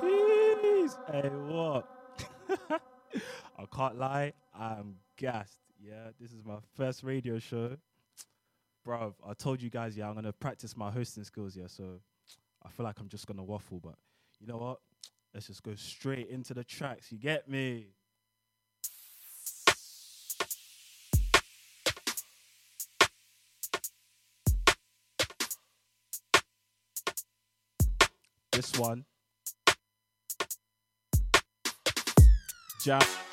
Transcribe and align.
Jeez. 0.00 0.94
Hey, 1.10 1.30
what? 1.30 1.88
I 3.58 3.64
can't 3.74 3.96
lie, 3.98 4.34
I'm 4.54 4.96
gassed. 5.16 5.58
Yeah, 5.80 6.10
this 6.20 6.32
is 6.32 6.44
my 6.44 6.56
first 6.74 7.02
radio 7.02 7.38
show. 7.38 7.78
Bro, 8.84 9.14
I 9.26 9.32
told 9.32 9.62
you 9.62 9.70
guys, 9.70 9.96
yeah, 9.96 10.08
I'm 10.08 10.14
gonna 10.14 10.34
practice 10.34 10.76
my 10.76 10.90
hosting 10.90 11.24
skills, 11.24 11.56
yeah. 11.56 11.66
So 11.66 12.00
I 12.62 12.68
feel 12.68 12.84
like 12.84 13.00
I'm 13.00 13.08
just 13.08 13.26
gonna 13.26 13.44
waffle, 13.44 13.80
but 13.82 13.94
you 14.38 14.46
know 14.46 14.58
what? 14.58 14.80
Let's 15.32 15.46
just 15.46 15.62
go 15.62 15.74
straight 15.76 16.28
into 16.28 16.52
the 16.52 16.64
tracks. 16.64 17.10
You 17.10 17.18
get 17.18 17.48
me? 17.48 17.86
This 28.56 28.78
one. 28.78 29.04
Jam. 32.82 33.25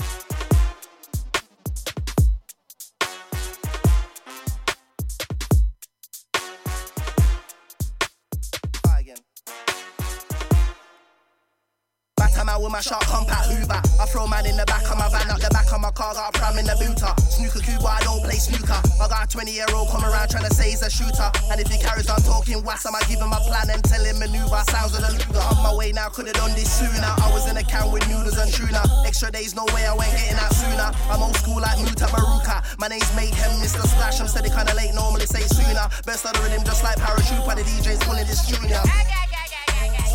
With 12.64 12.72
my 12.72 12.80
sharp 12.80 13.04
compact 13.12 13.52
Hoover. 13.52 13.76
I 13.76 14.08
throw 14.08 14.24
man 14.24 14.48
in 14.48 14.56
the 14.56 14.64
back 14.64 14.88
of 14.88 14.96
my 14.96 15.12
van, 15.12 15.28
up 15.28 15.44
the 15.44 15.52
back 15.52 15.68
of 15.76 15.84
my 15.84 15.92
car, 15.92 16.16
got 16.16 16.32
a 16.32 16.40
pram 16.40 16.56
in 16.56 16.64
the 16.64 16.80
booter. 16.80 17.12
Snooker 17.28 17.60
Cuba, 17.60 17.84
I 17.84 18.00
don't 18.08 18.24
play 18.24 18.40
snooker. 18.40 18.80
I 18.80 19.04
got 19.12 19.28
a 19.28 19.28
20 19.28 19.52
year 19.52 19.68
old 19.76 19.92
come 19.92 20.08
around 20.08 20.32
trying 20.32 20.48
to 20.48 20.54
say 20.56 20.72
he's 20.72 20.80
a 20.80 20.88
shooter. 20.88 21.28
And 21.52 21.60
if 21.60 21.68
he 21.68 21.76
carries 21.76 22.08
on 22.08 22.24
talking 22.24 22.64
was, 22.64 22.88
I 22.88 22.96
give 23.12 23.20
him 23.20 23.36
a 23.36 23.42
plan 23.52 23.68
and 23.68 23.84
tell 23.84 24.00
him 24.00 24.16
maneuver. 24.16 24.64
Sounds 24.72 24.96
of 24.96 25.04
the 25.04 25.12
Luger. 25.12 25.44
On 25.44 25.60
my 25.60 25.76
way 25.76 25.92
now, 25.92 26.08
could've 26.08 26.40
done 26.40 26.56
this 26.56 26.72
sooner. 26.72 27.12
I 27.20 27.28
was 27.36 27.52
in 27.52 27.60
a 27.60 27.68
can 27.68 27.92
with 27.92 28.08
noodles 28.08 28.40
and 28.40 28.48
tuna. 28.48 28.80
Extra 29.04 29.28
days, 29.28 29.60
no 29.60 29.68
way 29.76 29.84
I 29.84 29.92
went 29.92 30.16
getting 30.16 30.40
out 30.40 30.56
sooner. 30.56 30.88
I'm 31.12 31.20
old 31.20 31.36
school 31.44 31.60
like 31.60 31.76
Mutabaruka. 31.84 32.80
My 32.80 32.88
name's 32.88 33.12
Mayhem, 33.12 33.60
Mr. 33.60 33.84
Splash. 33.84 34.24
I'm 34.24 34.32
steady 34.32 34.48
kinda 34.48 34.72
late, 34.72 34.96
normally 34.96 35.28
say 35.28 35.44
sooner. 35.52 35.84
Best 36.08 36.24
of 36.24 36.32
the 36.32 36.40
rhythm, 36.48 36.64
just 36.64 36.80
like 36.80 36.96
parachute, 36.96 37.44
but 37.44 37.60
the 37.60 37.68
DJ's 37.68 38.00
calling 38.08 38.24
this 38.24 38.48
junior. 38.48 38.80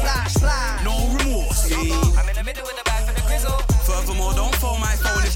Splash, 0.09 0.34
splash. 0.34 0.84
No 0.84 0.97
remorse. 1.19 1.70
I'm 1.70 2.28
in 2.31 2.34
the 2.34 2.42
middle 2.42 2.64
with 2.64 2.77
the 2.78 2.84
bag 2.84 3.05
for 3.06 3.12
the 3.12 3.20
grizzle. 3.28 3.59
Furthermore, 3.84 4.33
don't 4.33 4.55
phone 4.55 4.81
my 4.81 4.95
phone. 4.97 5.23
If 5.23 5.33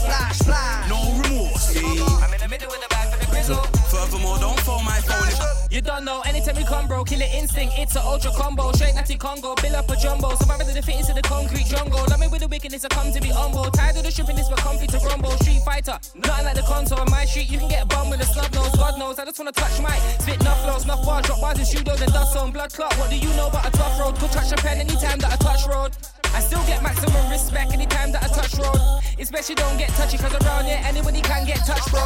Splash, 0.00 0.38
splash. 0.38 0.88
no 0.90 1.12
remorse. 1.22 1.76
I'm 1.76 2.34
in 2.34 2.40
the 2.40 2.48
middle 2.48 2.68
with 2.68 2.82
the 2.82 2.88
bag 2.88 3.12
for 3.12 3.24
the 3.24 3.30
grizzle. 3.30 3.75
Furthermore, 3.96 4.38
don't 4.38 4.60
phone 4.60 4.84
my 4.84 5.00
phone. 5.00 5.24
You 5.70 5.80
don't 5.80 6.04
know, 6.04 6.20
anytime 6.28 6.56
we 6.56 6.64
come, 6.64 6.86
bro, 6.86 7.02
killer 7.02 7.26
instinct, 7.32 7.74
it's 7.78 7.96
a 7.96 8.00
ultra 8.04 8.30
combo. 8.32 8.70
Straight 8.72 8.94
natty 8.94 9.16
Congo, 9.16 9.54
bill 9.56 9.74
up 9.74 9.88
a 9.88 9.96
jumbo. 9.96 10.36
Surviving 10.36 10.66
to 10.68 10.74
the 10.74 10.82
fit 10.82 11.00
into 11.00 11.14
the 11.14 11.22
concrete 11.22 11.64
jungle. 11.64 12.04
Love 12.08 12.20
me 12.20 12.28
with 12.28 12.42
the 12.42 12.48
wickedness, 12.48 12.84
I 12.84 12.88
come 12.88 13.10
to 13.10 13.20
be 13.20 13.28
humble. 13.28 13.64
Tired 13.72 13.96
of 13.96 14.04
the 14.04 14.10
stripping, 14.10 14.36
this, 14.36 14.48
but 14.48 14.58
comfy 14.58 14.86
to 14.86 14.98
rumble. 15.08 15.32
Street 15.40 15.62
fighter, 15.64 15.96
nothing 16.14 16.44
like 16.44 16.56
the 16.56 16.62
console. 16.68 17.00
On 17.00 17.10
my 17.10 17.24
street, 17.24 17.50
you 17.50 17.58
can 17.58 17.68
get 17.68 17.84
a 17.84 17.86
bum 17.86 18.10
with 18.10 18.20
a 18.20 18.26
snub 18.26 18.52
nose. 18.52 18.76
God 18.76 18.98
knows, 18.98 19.18
I 19.18 19.24
just 19.24 19.38
wanna 19.38 19.52
touch 19.52 19.80
my 19.80 19.96
spit, 20.20 20.40
enough 20.40 20.60
flows, 20.62 20.84
enough 20.84 21.04
bars, 21.04 21.24
drop 21.24 21.40
bars 21.40 21.58
in 21.58 21.64
studios 21.64 22.00
and 22.00 22.12
dust 22.12 22.36
on. 22.36 22.52
Blood 22.52 22.72
clot, 22.72 22.92
what 22.98 23.08
do 23.08 23.16
you 23.16 23.32
know 23.32 23.48
about 23.48 23.66
a 23.66 23.72
tough 23.72 23.98
road? 23.98 24.14
Could 24.16 24.30
touch 24.30 24.52
a 24.52 24.56
pen 24.56 24.76
anytime 24.78 25.18
that 25.24 25.32
I 25.32 25.36
touch 25.36 25.66
road. 25.66 25.96
I 26.36 26.40
still 26.40 26.64
get 26.66 26.82
maximum 26.82 27.30
respect 27.30 27.72
anytime 27.72 28.12
that 28.12 28.22
I 28.22 28.28
touch 28.28 28.54
road. 28.60 28.80
Especially 29.18 29.54
don't 29.56 29.78
get 29.78 29.88
touchy, 29.96 30.18
cause 30.18 30.36
around 30.44 30.66
here 30.66 30.80
anybody 30.84 31.22
can 31.22 31.46
get 31.46 31.64
touched, 31.64 31.90
bro. 31.90 32.04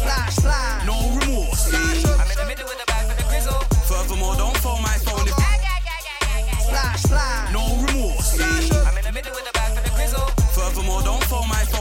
Splash, 0.00 0.36
splash. 0.36 0.86
no 0.86 0.96
remorse. 1.20 1.74
I'm 1.74 2.30
in 2.30 2.38
the 2.38 2.46
middle 2.46 2.66
with 2.66 2.78
the 2.80 2.86
bag 2.86 3.04
for 3.06 3.16
the 3.20 3.28
grizzle. 3.28 3.60
Furthermore, 3.84 4.34
don't 4.34 4.56
phone 4.56 4.80
my 4.80 4.96
phone. 5.04 5.28
If 5.28 5.34
Splash, 6.64 7.02
splash. 7.02 7.52
no 7.52 7.64
remorse. 7.84 8.40
I'm 8.40 8.96
in 8.96 9.04
the 9.04 9.12
middle 9.12 9.32
with 9.34 9.44
the 9.44 9.52
bag 9.52 9.76
for 9.76 9.82
the 9.82 9.94
grizzle. 9.94 10.26
Furthermore, 10.56 11.02
don't 11.02 11.22
phone 11.24 11.48
my 11.48 11.64
phone. 11.64 11.79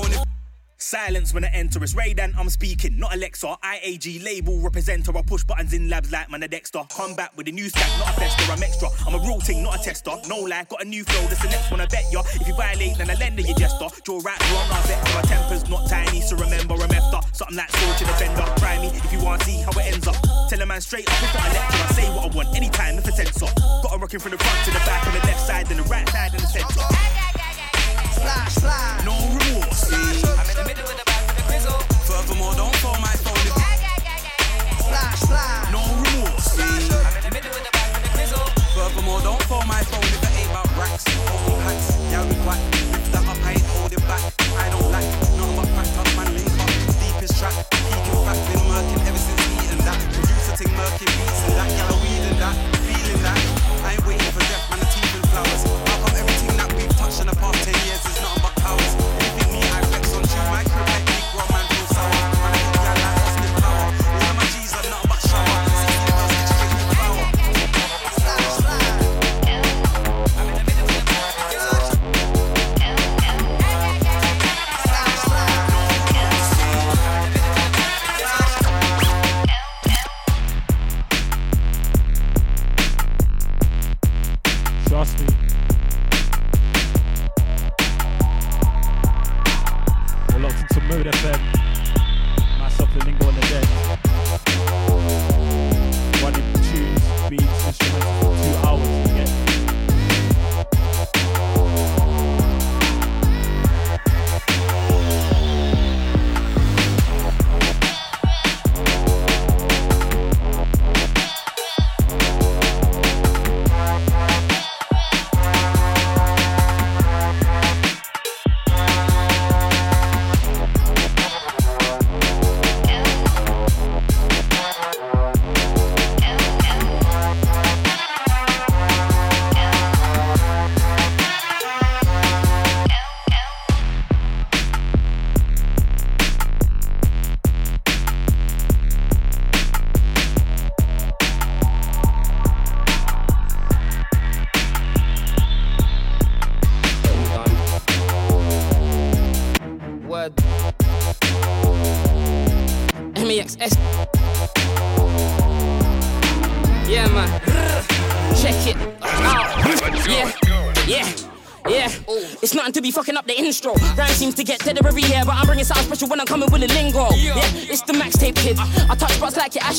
If 0.89 0.97
Silence 0.97 1.35
when 1.35 1.45
I 1.45 1.49
enter, 1.49 1.83
it's 1.83 1.93
Raydan, 1.93 2.33
I'm 2.35 2.49
speaking, 2.49 2.97
not 2.97 3.13
Alexa. 3.13 3.57
IAG 3.61 4.23
label 4.25 4.57
representer, 4.57 5.15
I 5.15 5.21
push 5.21 5.43
buttons 5.43 5.73
in 5.73 5.87
labs 5.87 6.11
like 6.11 6.31
man 6.31 6.41
a 6.41 6.47
Dexter. 6.47 6.81
Come 6.89 7.13
back 7.13 7.31
with 7.37 7.47
a 7.47 7.51
new 7.51 7.69
stack, 7.69 7.87
not 7.99 8.09
a 8.09 8.19
fester, 8.19 8.51
I'm 8.51 8.63
extra. 8.63 8.89
I'm 9.05 9.13
a 9.13 9.19
real 9.19 9.39
thing, 9.39 9.61
not 9.61 9.79
a 9.79 9.83
tester. 9.83 10.17
No 10.27 10.39
lie, 10.39 10.65
got 10.67 10.81
a 10.81 10.85
new 10.85 11.03
flow, 11.03 11.21
that's 11.27 11.43
the 11.43 11.49
next 11.49 11.69
one 11.69 11.79
I 11.79 11.85
bet 11.85 12.11
ya. 12.11 12.23
If 12.41 12.47
you 12.47 12.55
violate, 12.55 12.97
then 12.97 13.11
I 13.11 13.13
lend 13.21 13.37
you 13.37 13.53
jester. 13.53 13.85
Draw 14.03 14.17
right, 14.25 14.39
draw 14.39 14.65
I 14.65 14.81
bet 14.89 15.03
my 15.13 15.21
temper's 15.29 15.69
not 15.69 15.87
tiny, 15.87 16.21
so 16.21 16.35
remember 16.37 16.73
I'm 16.73 16.89
after. 16.89 17.21
Something 17.37 17.57
like 17.57 17.69
scorching 17.69 18.09
offender. 18.09 18.49
Try 18.57 18.81
me 18.81 18.87
if 18.87 19.13
you 19.13 19.21
wanna 19.23 19.43
see 19.43 19.61
how 19.61 19.69
it 19.77 19.93
ends 19.93 20.07
up. 20.07 20.17
Tell 20.49 20.59
a 20.59 20.65
man 20.65 20.81
straight 20.81 21.05
up, 21.05 21.21
it's 21.21 21.33
not 21.37 21.45
a 21.45 21.53
lecture. 21.53 21.85
I 21.85 21.91
say 21.93 22.09
what 22.17 22.33
I 22.33 22.35
want, 22.35 22.57
anytime 22.57 22.97
if 22.97 23.07
it's 23.07 23.17
sensor. 23.17 23.53
Got 23.85 23.93
a 23.93 23.97
rocking 23.99 24.19
from 24.19 24.31
the 24.31 24.41
front 24.41 24.65
to 24.65 24.71
the 24.73 24.81
back, 24.89 25.05
on 25.05 25.13
the 25.13 25.21
left 25.21 25.45
side, 25.45 25.67
then 25.67 25.77
the 25.77 25.83
right 25.83 26.09
side, 26.09 26.33
and 26.33 26.41
the 26.41 26.47
center. 26.49 26.81
Splash, 28.09 28.55
splash. 28.55 29.05
No 29.05 29.13
remorse. 29.37 30.38
I'm 30.59 30.67
the 30.67 30.75
middle 30.75 30.91
with 30.91 30.99
the 30.99 31.07
bag 31.07 31.23
for 31.23 31.35
the 31.39 31.45
grizzle. 31.47 31.79
Furthermore, 32.03 32.51
don't 32.51 32.75
phone 32.83 32.99
my 32.99 33.15
phone. 33.23 33.39
If 33.47 33.55
Splash, 34.83 35.23
splash. 35.23 35.71
no 35.71 35.79
remorse. 36.03 36.59
I'm 36.59 37.15
in 37.15 37.23
the 37.23 37.31
middle 37.31 37.53
with 37.55 37.63
the 37.63 37.71
bag 37.71 37.87
for 37.95 38.03
the 38.03 38.11
grizzle. 38.11 38.43
Furthermore, 38.75 39.23
don't 39.23 39.39
phone 39.47 39.63
my 39.71 39.79
phone 39.87 40.03
if 40.03 40.19
it 40.19 40.35
ain't 40.35 40.51
about 40.51 40.67
racks. 40.75 41.07
Old 41.47 41.63
hats, 41.63 41.95
yeah, 42.11 42.27
we 42.27 42.35
whack. 42.43 42.59
Lift 42.91 43.07
that 43.15 43.23
up, 43.23 43.39
I 43.39 43.55
ain't 43.55 43.67
holding 43.71 44.03
back. 44.03 44.19
I 44.59 44.67
don't 44.67 44.91
like 44.91 45.07
nothing 45.39 45.55
but 45.55 45.69
fact 45.79 45.95
up, 45.95 46.11
man, 46.19 46.27
link 46.35 46.51
up. 46.59 46.67
Deepest 46.99 47.39
track, 47.39 47.55
peaking 47.79 48.19
fact, 48.27 48.43
been 48.51 48.63
working 48.67 48.99
ever 49.07 49.15
since 49.15 49.63
eating 49.63 49.79
that. 49.87 49.95
Producer 50.11 50.59
ting 50.59 50.75
murky 50.75 51.07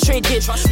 your. 0.07 0.21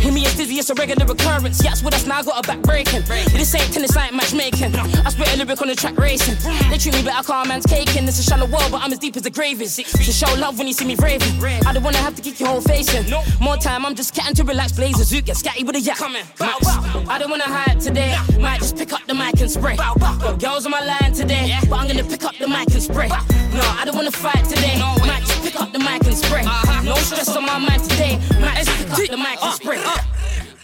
With 0.04 0.12
me, 0.14 0.22
it's 0.22 0.36
dizzy, 0.36 0.56
it's 0.56 0.70
a 0.70 0.74
regular 0.74 1.10
occurrence. 1.10 1.62
Yes, 1.62 1.82
with 1.82 1.94
us 1.94 2.06
now, 2.06 2.18
I 2.18 2.22
got 2.22 2.44
a 2.44 2.46
back 2.46 2.60
breaking. 2.62 3.02
This 3.32 3.54
ain't 3.54 3.72
tennis, 3.72 3.96
I 3.96 4.06
ain't 4.06 4.14
matchmaking. 4.14 4.74
I 4.74 5.10
spit 5.10 5.34
a 5.34 5.36
lyric 5.36 5.60
on 5.60 5.68
the 5.68 5.74
track 5.74 5.96
racing. 5.98 6.36
They 6.70 6.78
treat 6.78 6.94
me 6.94 7.02
better, 7.02 7.24
car 7.24 7.44
man's 7.44 7.66
caking. 7.66 8.04
It's 8.08 8.18
a 8.18 8.22
shallow 8.22 8.46
world, 8.46 8.70
but 8.70 8.82
I'm 8.82 8.92
as 8.92 8.98
deep 8.98 9.16
as 9.16 9.22
the 9.22 9.30
grave 9.30 9.60
is. 9.60 9.74
So 9.74 10.12
show 10.12 10.34
love 10.40 10.58
when 10.58 10.66
you 10.66 10.72
see 10.72 10.86
me 10.86 10.96
raving. 10.96 11.42
I 11.66 11.72
don't 11.72 11.82
wanna 11.82 11.98
have 11.98 12.14
to 12.16 12.22
kick 12.22 12.40
your 12.40 12.48
whole 12.48 12.60
face 12.60 12.92
in. 12.94 13.06
More 13.40 13.56
time, 13.56 13.84
I'm 13.84 13.94
just 13.94 14.14
catting 14.14 14.34
to 14.36 14.44
relax, 14.44 14.72
blaze 14.72 15.00
a 15.00 15.04
zoot, 15.04 15.24
get 15.24 15.36
scatty 15.36 15.64
with 15.66 15.76
a 15.76 15.80
yak. 15.80 15.98
I 16.00 17.18
don't 17.18 17.30
wanna 17.30 17.44
hide 17.44 17.80
today. 17.80 18.16
Might 18.38 18.60
just 18.60 18.76
pick 18.76 18.92
up 18.92 19.04
the 19.06 19.14
mic 19.14 19.40
and 19.40 19.50
spray. 19.50 19.76
Got 19.76 20.40
girls 20.40 20.64
on 20.66 20.72
my 20.72 20.84
line 20.84 21.12
today, 21.12 21.56
but 21.68 21.76
I'm 21.78 21.88
gonna 21.88 22.04
pick 22.04 22.24
up 22.24 22.36
the 22.38 22.48
mic 22.48 22.70
and 22.72 22.82
spray. 22.82 23.08
No, 23.08 23.64
I 23.80 23.84
don't 23.84 23.96
wanna 23.96 24.10
fight 24.10 24.44
today. 24.44 24.78
Might 25.06 25.24
just 25.24 25.42
pick 25.42 25.60
up 25.60 25.72
the 25.72 25.78
mic 25.78 26.04
and 26.04 26.16
spray. 26.16 26.44
No 26.84 26.94
stress 26.96 27.36
on 27.36 27.44
my 27.44 27.58
mind 27.58 27.82
today. 27.84 28.18
Might 28.40 28.56
just 28.56 28.67
pick 28.67 28.67
up 28.67 28.67
the 29.06 29.16
mic 29.16 29.38
uh, 29.42 29.46
and 29.46 29.54
spray. 29.54 29.67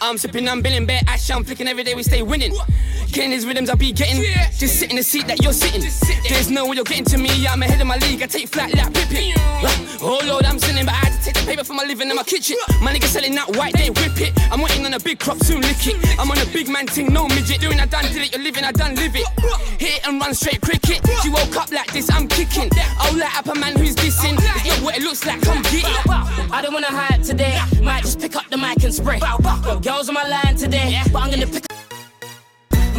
I'm 0.01 0.17
sipping, 0.17 0.47
I'm 0.47 0.61
billing, 0.61 0.85
bare 0.85 1.01
ash, 1.07 1.31
I'm 1.31 1.43
flicking 1.43 1.67
every 1.67 1.83
day 1.83 1.95
we 1.95 2.03
stay 2.03 2.21
winning. 2.21 2.53
Getting 3.11 3.31
these 3.31 3.45
rhythms 3.45 3.69
I'll 3.69 3.77
be 3.77 3.93
getting, 3.93 4.23
just 4.57 4.79
sit 4.79 4.89
in 4.89 4.97
the 4.97 5.03
seat 5.03 5.25
that 5.27 5.41
you're 5.41 5.53
sitting. 5.53 5.81
There's 6.29 6.49
no 6.49 6.65
way 6.67 6.75
you're 6.75 6.83
getting 6.83 7.05
to 7.05 7.17
me, 7.17 7.47
I'm 7.47 7.63
ahead 7.63 7.79
of 7.79 7.87
my 7.87 7.97
league, 7.97 8.21
I 8.21 8.27
take 8.27 8.49
flat 8.49 8.73
like 8.75 8.93
Pippin. 8.93 9.33
Oh 10.01 10.19
lord, 10.25 10.45
I'm 10.45 10.59
sinning, 10.59 10.85
but 10.85 10.93
I 10.93 10.97
had 10.97 11.17
to 11.17 11.23
take 11.23 11.35
the 11.35 11.45
paper 11.47 11.63
for 11.63 11.73
my 11.73 11.83
living 11.83 12.09
in 12.09 12.15
my 12.15 12.23
kitchen. 12.23 12.57
My 12.81 12.93
niggas 12.93 13.07
selling 13.07 13.33
that 13.35 13.55
white, 13.55 13.73
they 13.73 13.89
whip 13.89 14.19
it. 14.19 14.33
I'm 14.51 14.61
waiting 14.61 14.85
on 14.85 14.93
a 14.93 14.99
big 14.99 15.19
crop, 15.19 15.37
soon 15.39 15.61
lick 15.61 15.87
it. 15.87 15.95
I'm 16.19 16.29
on 16.29 16.37
a 16.37 16.45
big 16.51 16.67
man 16.67 16.87
ting, 16.87 17.13
no 17.13 17.27
midget. 17.27 17.61
Doing 17.61 17.79
I 17.79 17.85
done 17.85 18.03
did 18.05 18.17
it, 18.17 18.33
you're 18.33 18.43
living, 18.43 18.65
I 18.65 18.71
done 18.73 18.95
live 18.95 19.15
it. 19.15 19.25
Hit 19.79 20.05
and 20.07 20.19
run 20.19 20.33
straight 20.33 20.61
cricket. 20.61 20.99
She 21.23 21.29
woke 21.29 21.55
up 21.55 21.71
like 21.71 21.91
this, 21.93 22.11
I'm 22.11 22.27
kicking. 22.27 22.69
I'll 22.99 23.17
light 23.17 23.37
up 23.37 23.47
a 23.47 23.55
man 23.57 23.77
who's 23.77 23.95
dissing. 23.95 24.35
Oh, 24.37 24.61
it's 24.65 24.67
not 24.67 24.83
what 24.83 24.97
it 24.97 25.03
looks 25.03 25.25
like, 25.25 25.41
come 25.41 25.61
get 25.63 25.87
it. 25.87 26.51
I 26.51 26.61
don't 26.61 26.73
wanna 26.73 26.91
hide 26.91 27.23
today. 27.23 27.57
Might 27.81 28.03
just 28.03 28.19
pick 28.19 28.35
up 28.35 28.49
the 28.49 28.57
mic 28.57 28.83
and 28.83 28.93
spray. 28.93 29.19
Got 29.19 29.94
girls 29.95 30.09
on 30.09 30.15
my 30.15 30.27
line 30.27 30.55
today, 30.57 30.99
but 31.13 31.19
I'm 31.23 31.31
gonna 31.31 31.47
pick. 31.47 31.63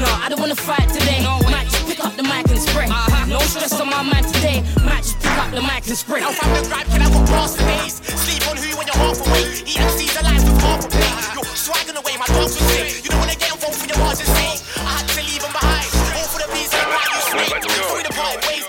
No, 0.00 0.08
I 0.24 0.28
don't 0.30 0.40
wanna 0.40 0.56
fight 0.56 0.88
today. 0.88 1.20
Might 1.52 1.68
just 1.68 1.84
pick 1.86 2.00
up 2.00 2.16
the 2.16 2.22
mic 2.22 2.48
and 2.48 2.58
spray. 2.58 2.88
Uh-huh. 2.88 3.26
No 3.28 3.38
stress 3.52 3.78
on 3.80 3.90
my 3.90 4.00
mind 4.00 4.26
today. 4.32 4.64
Might 4.80 5.04
just 5.04 5.20
pick 5.20 5.36
up 5.36 5.50
the 5.52 5.60
mic 5.60 5.84
and 5.92 5.98
spray. 6.04 6.20
Now 6.20 6.32
from 6.32 6.48
the 6.56 6.62
gripe, 6.68 6.88
can 6.88 7.02
I 7.02 7.08
go 7.12 7.20
past 7.28 7.58
the 7.58 7.64
days? 7.68 8.00
Sleep 8.00 8.42
on 8.48 8.56
who 8.56 8.64
you 8.72 8.76
when 8.80 8.86
you're 8.88 8.96
half 8.96 9.20
away. 9.20 9.44
EMC's 9.68 10.16
alive 10.16 10.40
with 10.40 10.60
half 10.64 10.84
a 10.84 10.88
plate. 10.88 11.16
You're 11.36 11.52
swagging 11.52 11.98
away, 12.00 12.14
my 12.16 12.28
dogs 12.32 12.56
will 12.56 12.64
say. 12.64 12.88
You 13.04 13.10
don't 13.12 13.20
wanna 13.20 13.36
get 13.36 13.52
involved 13.52 13.76
with 13.76 13.90
your 13.92 14.00
bars 14.00 14.20
and 14.24 14.30
say. 14.32 14.50
I 14.80 14.92
had 14.96 15.04
to 15.04 15.20
leave 15.20 15.42
them 15.44 15.52
behind. 15.52 15.88
All 16.16 16.28
for 16.32 16.40
the 16.40 16.48
bees 16.48 16.72
and 16.72 16.88
right, 16.96 17.12
you 17.12 17.20
snake. 17.28 17.60
Through 17.60 18.04
the 18.08 18.14
party 18.16 18.40
ways. 18.48 18.66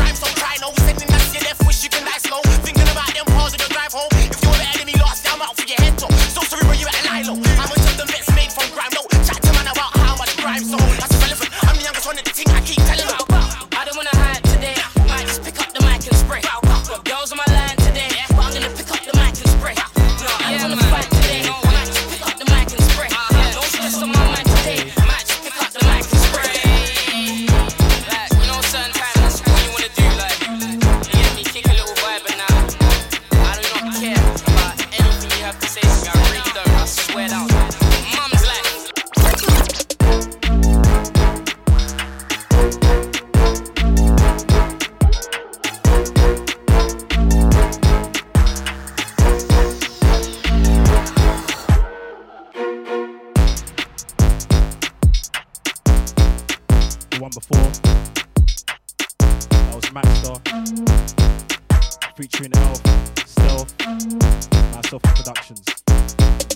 Rhymes 0.00 0.20
don't 0.24 0.36
cry, 0.40 0.56
no. 0.64 0.72
Sending 0.80 1.08
that 1.12 1.20
to 1.28 1.32
your 1.36 1.44
left, 1.44 1.60
wish 1.68 1.84
you 1.84 1.90
can 1.92 2.08
die 2.08 2.22
slow. 2.24 2.40
Thinking 2.64 2.88
about 2.88 3.12
them 3.12 3.28
bars 3.36 3.52
on 3.52 3.60
your 3.60 3.68
drive 3.68 3.92
home. 3.92 4.21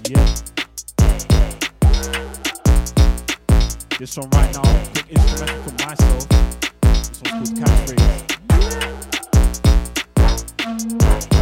Yeah. 0.08 0.24
This 3.98 4.16
one 4.16 4.30
right 4.30 4.52
now, 4.54 4.62
quick 4.92 5.08
instrumental 5.08 5.62
from 5.64 5.74
myself. 5.84 6.28
This 6.82 7.22
one's 7.32 7.50
called 7.50 7.68
Catchphrase. 10.68 11.35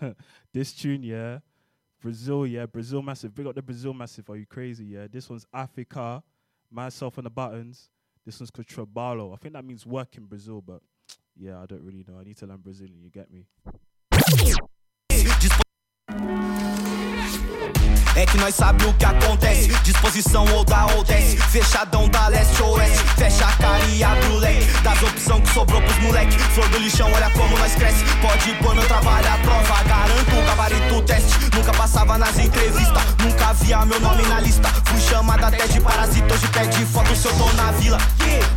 this 0.52 0.72
tune, 0.72 1.02
yeah. 1.02 1.38
Brazil, 2.00 2.46
yeah. 2.46 2.66
Brazil 2.66 3.02
massive. 3.02 3.34
Big 3.34 3.46
up 3.46 3.54
the 3.54 3.62
Brazil 3.62 3.92
massive. 3.92 4.28
Are 4.30 4.36
you 4.36 4.46
crazy? 4.46 4.84
Yeah. 4.84 5.06
This 5.10 5.28
one's 5.28 5.46
Africa. 5.52 6.22
Myself 6.70 7.18
and 7.18 7.26
the 7.26 7.30
buttons. 7.30 7.90
This 8.24 8.38
one's 8.38 8.50
called 8.50 8.66
Trabalho. 8.66 9.32
I 9.32 9.36
think 9.36 9.54
that 9.54 9.64
means 9.64 9.84
work 9.84 10.16
in 10.16 10.24
Brazil, 10.24 10.60
but 10.60 10.82
yeah, 11.36 11.60
I 11.60 11.66
don't 11.66 11.82
really 11.82 12.04
know. 12.06 12.18
I 12.20 12.24
need 12.24 12.36
to 12.38 12.46
learn 12.46 12.58
Brazilian. 12.58 13.02
You 13.02 13.10
get 13.10 13.30
me? 13.30 13.46
É 18.16 18.26
que 18.26 18.36
nós 18.38 18.54
sabe 18.54 18.84
o 18.84 18.92
que 18.94 19.04
acontece. 19.04 19.68
Disposição 19.82 20.44
ou 20.52 20.64
dá 20.64 20.86
ou 20.96 21.04
desce. 21.04 21.36
Fechadão 21.36 22.08
da 22.08 22.28
leste 22.28 22.60
ou 22.62 22.76
oeste. 22.76 22.98
Fecha 23.16 23.46
a 23.46 23.52
cara 23.52 23.84
e 23.84 24.02
abre 24.02 24.26
o 24.26 24.36
leque. 24.38 24.66
Das 24.82 25.02
opção 25.02 25.40
que 25.40 25.54
sobrou 25.54 25.80
pros 25.80 25.98
moleque. 25.98 26.36
Flor 26.54 26.68
do 26.70 26.78
lixão, 26.78 27.10
olha 27.12 27.30
como 27.30 27.56
nós 27.58 27.74
cresce. 27.74 28.04
Pode 28.20 28.52
pôr 28.54 28.74
meu 28.74 28.86
trabalho 28.86 29.28
à 29.28 29.38
prova. 29.38 29.84
Garanto 29.84 30.36
o 30.36 30.44
gabarito 30.44 31.02
teste. 31.02 31.38
Nunca 31.54 31.72
passava 31.72 32.18
nas 32.18 32.36
entrevistas. 32.38 33.02
Nunca 33.22 33.52
via 33.54 33.86
meu 33.86 34.00
nome 34.00 34.22
na 34.24 34.40
lista. 34.40 34.68
Fui 34.86 35.00
chamada 35.00 35.46
até 35.46 35.66
de 35.68 35.80
parasita. 35.80 36.34
Hoje 36.34 36.48
pede 36.48 36.84
foto 36.86 37.14
se 37.14 37.26
eu 37.26 37.32
tô 37.34 37.52
na 37.52 37.70
vila. 37.72 37.98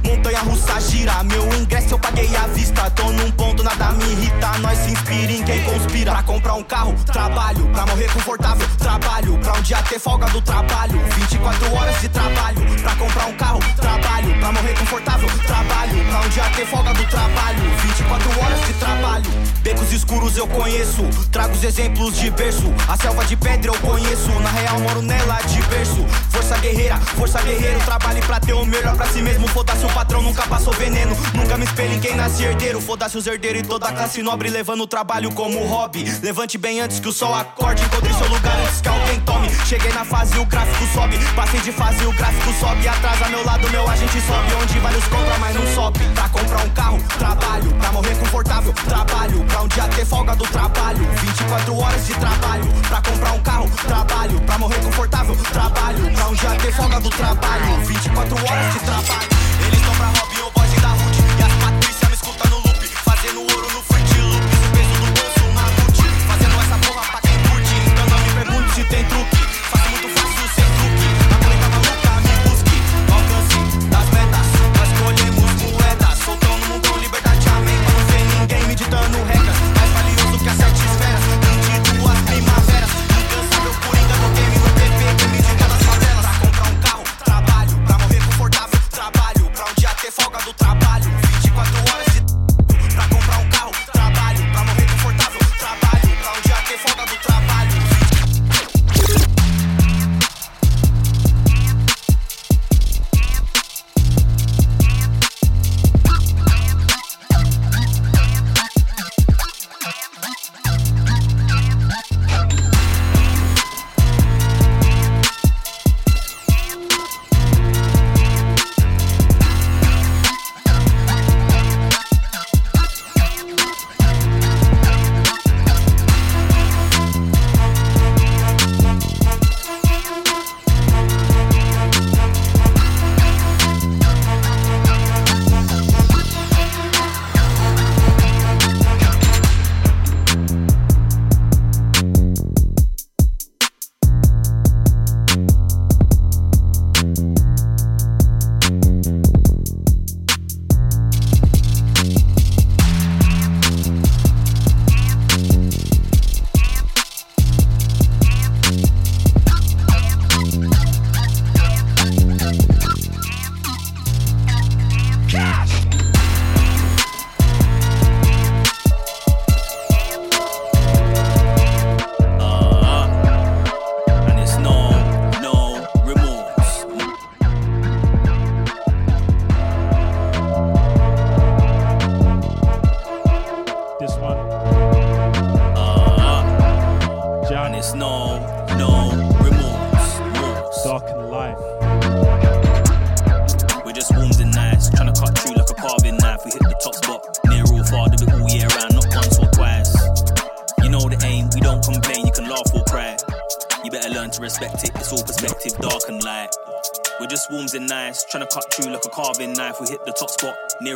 Montanha 0.04 0.40
russa 0.40 0.80
gira. 0.82 1.24
Meu 1.24 1.48
ingresso 1.54 1.94
eu 1.94 2.00
paguei 2.00 2.36
à 2.36 2.48
vista. 2.48 2.90
Tô 2.92 3.12
num 3.12 3.30
ponto, 3.32 3.64
nada 3.64 3.92
me 3.92 4.04
irrita. 4.12 4.58
Nós 4.60 4.80
se 4.80 4.92
inspira 4.92 5.32
em 5.32 5.44
quem 5.44 5.64
conspira. 5.64 6.12
Pra 6.12 6.24
comprar 6.24 6.56
um 6.56 6.64
carro, 6.64 6.96
trabalho. 7.06 7.68
Pra 7.68 7.86
morrer 7.86 8.12
confortável, 8.12 8.68
trabalho. 8.84 9.38
Pra 9.40 9.54
um 9.54 9.62
dia 9.62 9.82
ter 9.84 10.00
folga 10.00 10.28
do 10.28 10.42
trabalho. 10.42 11.02
24 11.16 11.74
horas 11.74 12.02
de 12.02 12.10
trabalho. 12.10 12.62
Pra 12.82 12.96
comprar 12.96 13.26
um 13.26 13.34
carro, 13.34 13.60
trabalho. 13.78 14.40
Pra 14.40 14.52
morrer 14.52 14.78
confortável, 14.78 15.30
trabalho. 15.48 16.06
Pra 16.10 16.20
um 16.20 16.30
dia 16.30 16.44
ter 16.56 16.66
folga 16.68 16.94
do 16.94 17.06
trabalho. 17.06 17.60
24 17.82 18.40
horas 18.42 18.68
de 18.68 18.74
trabalho. 18.74 19.32
Becos 19.64 19.92
escuros 19.94 20.38
eu 20.38 20.48
conheço. 20.48 21.04
Trago 21.32 21.54
os 21.54 21.64
exemplos 21.64 22.18
de 22.18 22.30
berço. 22.30 22.74
A 22.88 22.98
selva 22.98 23.24
de 23.26 23.38
pedra 23.38 23.72
eu 23.72 23.80
conheço. 23.80 24.30
Na 24.42 24.50
real, 24.50 24.80
moro 24.82 25.02
nela 25.02 25.40
de 25.44 25.62
berço. 25.64 26.06
Força 26.30 26.58
guerreira, 26.58 26.98
força 27.18 27.42
guerreiro. 27.42 27.80
Trabalhe 27.80 28.22
pra 28.22 28.40
ter 28.40 28.54
o 28.54 28.66
melhor 28.66 28.96
pra 28.96 29.06
si 29.06 29.22
mesmo. 29.22 29.48
Foda-se 29.48 29.86
o 29.86 29.90
patrão, 29.94 30.22
nunca 30.22 30.46
passou 30.48 30.74
veneno. 30.74 31.16
Nunca 31.34 31.58
me 31.58 31.64
espelho 31.64 31.94
em 31.94 32.00
quem 32.02 32.16
nasce 32.16 32.44
herdeiro. 32.44 32.82
Foda-se 32.82 33.18
os 33.18 33.26
herdeiros 33.26 33.62
e 33.62 33.64
toda 33.64 33.88
a 33.88 33.94
classe 33.94 34.22
nobre. 34.22 34.50
Levando 34.50 34.82
o 34.82 34.88
trabalho 34.88 35.32
como 35.32 35.66
hobby. 35.66 36.04
Levante 36.22 36.58
bem 36.58 36.82
antes 36.82 37.00
que 37.00 37.08
o 37.08 37.14
sol 37.14 37.34
acorde. 37.34 37.84
Encontre 37.84 38.14
seu 38.14 38.28
lugar 38.28 38.58
antes 38.60 38.73
que 38.82 38.88
alguém 38.88 39.20
tome. 39.22 39.50
Cheguei 39.66 39.92
na 39.94 40.06
fase, 40.06 40.38
o 40.38 40.46
gráfico 40.46 40.86
sobe. 40.94 41.18
Passei 41.36 41.62
de 41.62 41.72
fase, 41.72 42.06
o 42.06 42.14
gráfico 42.14 42.54
sobe. 42.60 42.88
Atrás 42.88 43.22
a 43.22 43.30
meu 43.30 43.46
lado, 43.46 43.70
meu 43.70 43.88
agente 43.90 44.22
sobe. 44.22 44.54
Onde 44.62 44.80
vários 44.80 45.04
compram, 45.06 45.40
mas 45.40 45.56
não 45.56 45.68
sobe. 45.74 46.00
Pra 46.16 46.30
comprar 46.30 46.64
um 46.64 46.70
carro, 46.70 47.04
trabalho. 47.18 47.74
Pra 47.76 47.92
morrer 47.92 48.16
confortável, 48.16 48.74
trabalho. 48.74 49.44
Pra 49.46 49.62
um 49.62 49.68
dia 49.68 49.84
ter 49.84 50.06
folga 50.06 50.36
do 50.36 50.46
trabalho. 50.46 51.08
24 51.22 51.78
horas 51.78 52.06
de 52.06 52.14
trabalho. 52.14 52.66
Pra 52.88 53.02
comprar 53.02 53.32
um 53.32 53.42
carro, 53.42 53.70
trabalho. 53.88 54.42
Pra 54.42 54.58
morrer 54.58 54.80
confortável, 54.84 55.36
trabalho. 55.36 56.12
Pra 56.12 56.28
um 56.28 56.34
dia 56.34 56.50
ter 56.52 56.74
folga 56.74 57.00
do 57.00 57.10
trabalho. 57.10 57.86
24 57.86 58.36
horas 58.36 58.74
de 58.74 58.80
trabalho. 58.80 59.30
Eles 59.68 59.80
estão 59.80 59.96
pra 59.96 60.08
Robin, 60.08 60.42
o 60.42 60.63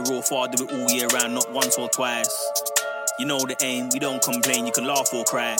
near 0.09 0.21
far, 0.21 0.47
do 0.47 0.63
it 0.63 0.71
all 0.71 0.91
year 0.91 1.07
round, 1.07 1.33
not 1.33 1.51
once 1.51 1.77
or 1.77 1.89
twice. 1.89 2.51
You 3.19 3.25
know 3.25 3.39
the 3.39 3.55
aim, 3.63 3.89
we 3.93 3.99
don't 3.99 4.21
complain, 4.21 4.65
you 4.65 4.71
can 4.71 4.85
laugh 4.85 5.13
or 5.13 5.23
cry. 5.23 5.55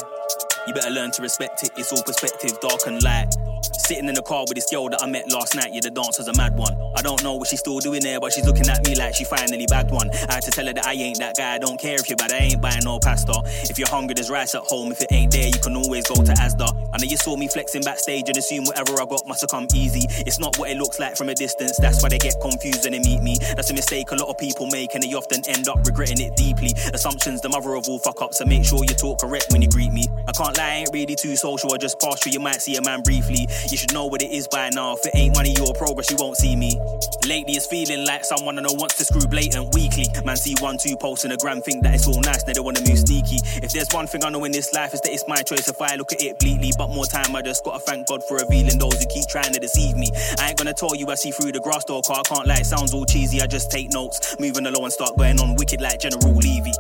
You 0.68 0.74
better 0.74 0.90
learn 0.90 1.12
to 1.12 1.22
respect 1.22 1.64
it, 1.64 1.72
it's 1.78 1.92
all 1.92 2.04
perspective, 2.04 2.60
dark 2.60 2.82
and 2.86 3.02
light. 3.04 3.34
Sitting 3.64 4.08
in 4.08 4.16
the 4.16 4.22
car 4.22 4.42
with 4.48 4.56
this 4.56 4.70
girl 4.70 4.90
that 4.90 5.02
I 5.02 5.08
met 5.08 5.32
last 5.32 5.56
night, 5.56 5.74
yeah, 5.74 5.80
the 5.82 5.90
dancer's 5.90 6.28
a 6.28 6.34
mad 6.34 6.58
one. 6.58 6.76
I 6.96 7.02
don't 7.02 7.24
know 7.24 7.36
what 7.36 7.48
she's 7.48 7.60
still 7.60 7.80
doing 7.80 8.02
there, 8.02 8.20
but 8.20 8.34
she's 8.34 8.46
looking 8.46 8.68
at 8.68 8.86
me 8.86 8.96
like 8.96 9.16
she 9.16 9.24
finally 9.24 9.66
bagged 9.68 9.92
one. 9.92 10.10
I 10.30 10.34
had 10.34 10.44
to 10.44 10.52
tell 10.52 10.68
her 10.68 10.74
that 10.74 10.86
I 10.86 10.94
ain't 10.94 11.20
that 11.20 11.36
guy, 11.38 11.56
I 11.56 11.58
don't 11.58 11.80
care 11.80 11.96
if 11.96 12.10
you're 12.10 12.18
bad, 12.18 12.32
I 12.32 12.38
ain't 12.38 12.62
buying 12.62 12.84
no 12.84 13.00
pasta. 13.00 13.42
If 13.64 13.80
you're 13.80 13.90
hungry, 13.90 14.14
there's 14.14 14.30
rice 14.30 14.56
at 14.56 14.64
home, 14.64 14.92
if 14.92 15.02
it 15.02 15.12
ain't 15.12 15.32
there, 15.32 15.48
you 15.48 15.60
can 15.60 15.76
always 15.76 16.06
go 16.06 16.16
to 16.16 16.34
Asda. 16.34 16.68
I 16.98 17.00
know 17.00 17.12
you 17.12 17.18
saw 17.18 17.38
me 17.38 17.48
flexing 17.48 17.84
backstage 17.84 18.28
and 18.28 18.36
assume 18.38 18.66
whatever 18.66 19.00
I 19.00 19.06
got 19.06 19.28
must 19.28 19.42
have 19.42 19.52
come 19.52 19.68
easy. 19.76 20.08
It's 20.26 20.40
not 20.40 20.58
what 20.58 20.72
it 20.72 20.78
looks 20.78 20.98
like 20.98 21.16
from 21.16 21.30
a 21.30 21.36
distance, 21.36 21.78
that's 21.78 22.02
why 22.02 22.10
they 22.10 22.18
get 22.18 22.34
confused 22.42 22.86
when 22.86 22.94
they 22.94 23.00
meet 23.00 23.22
me. 23.22 23.38
That's 23.56 23.70
a 23.70 23.74
mistake 23.76 24.10
a 24.10 24.16
lot 24.16 24.30
of 24.30 24.38
people 24.40 24.66
make, 24.66 24.96
and 24.96 25.04
they 25.04 25.14
often 25.14 25.48
end 25.48 25.68
up 25.68 25.78
regretting 25.86 26.20
it 26.20 26.36
deeply. 26.36 26.74
Assumptions, 26.96 27.42
the 27.42 27.50
mother 27.50 27.76
of 27.76 27.88
all 27.88 28.00
fuck 28.00 28.20
ups, 28.24 28.40
so 28.40 28.46
make 28.46 28.66
sure 28.66 28.80
you 28.82 28.96
talk 28.96 29.20
correct 29.20 29.46
when 29.52 29.62
you 29.62 29.70
greet 29.70 29.94
me. 29.94 30.06
I 30.28 30.32
can't 30.32 30.58
lie, 30.58 30.64
I 30.64 30.76
ain't 30.78 30.90
really 30.92 31.14
too 31.14 31.36
social, 31.36 31.72
I 31.72 31.78
just 31.78 32.00
pass 32.00 32.20
through, 32.20 32.32
you 32.32 32.40
might 32.40 32.64
see 32.64 32.78
a 32.78 32.82
man 32.82 33.04
briefly. 33.04 33.48
You 33.70 33.78
should 33.78 33.94
know 33.94 34.08
what 34.08 34.24
it 34.24 34.32
is 34.32 34.48
by 34.48 34.72
now. 34.74 34.94
If 34.94 35.06
it 35.06 35.12
ain't 35.14 35.36
money 35.36 35.54
or 35.62 35.76
progress, 35.76 36.10
you 36.10 36.18
won't 36.20 36.38
see 36.38 36.56
me. 36.56 36.80
Lately, 37.28 37.54
it's 37.54 37.68
feeling 37.68 38.08
like 38.08 38.26
someone 38.26 38.58
I 38.58 38.64
know 38.64 38.74
wants 38.74 38.98
to 38.98 39.06
screw 39.06 39.28
blatant 39.28 39.76
weekly. 39.76 40.08
Man, 40.26 40.36
see 40.36 40.56
one, 40.62 40.80
two 40.80 40.98
posts 40.98 41.26
in 41.26 41.32
a 41.32 41.38
gram, 41.38 41.62
think 41.62 41.84
that 41.84 41.94
it's 41.94 42.08
all 42.08 42.22
nice, 42.22 42.48
now 42.48 42.54
they 42.54 42.60
wanna 42.60 42.82
move 42.82 42.98
sneaky. 42.98 43.38
If 43.62 43.72
there's 43.72 43.94
one 43.94 44.08
thing 44.08 44.26
I 44.26 44.30
know 44.30 44.44
in 44.46 44.52
this 44.52 44.74
life, 44.74 44.96
is 44.96 45.02
that 45.02 45.12
it's 45.12 45.28
my 45.28 45.44
choice 45.44 45.68
if 45.68 45.80
I 45.80 45.94
look 45.94 46.12
at 46.12 46.24
it 46.24 46.40
bleakly. 46.40 46.72
But 46.76 46.87
more 46.90 47.06
time, 47.06 47.36
I 47.36 47.42
just 47.42 47.64
gotta 47.64 47.80
thank 47.80 48.08
God 48.08 48.24
for 48.28 48.38
revealing 48.38 48.78
those 48.78 49.00
who 49.00 49.06
keep 49.08 49.28
trying 49.28 49.54
to 49.54 49.60
deceive 49.60 49.96
me. 49.96 50.12
I 50.40 50.50
ain't 50.50 50.58
gonna 50.58 50.74
tell 50.74 50.96
you 50.96 51.08
I 51.08 51.16
see 51.16 51.32
through 51.32 51.52
the 51.52 51.60
grass 51.60 51.86
door, 51.86 52.02
car, 52.02 52.20
I 52.20 52.24
can't 52.28 52.48
lie, 52.48 52.60
it 52.60 52.66
sounds 52.66 52.94
all 52.94 53.06
cheesy. 53.06 53.42
I 53.42 53.48
just 53.48 53.72
take 53.72 53.92
notes, 53.92 54.36
moving 54.40 54.66
along 54.66 54.84
and 54.84 54.94
start 54.94 55.18
going 55.18 55.40
on 55.40 55.56
wicked 55.56 55.82
like 55.82 56.00
General 56.00 56.34
Levy. 56.34 56.74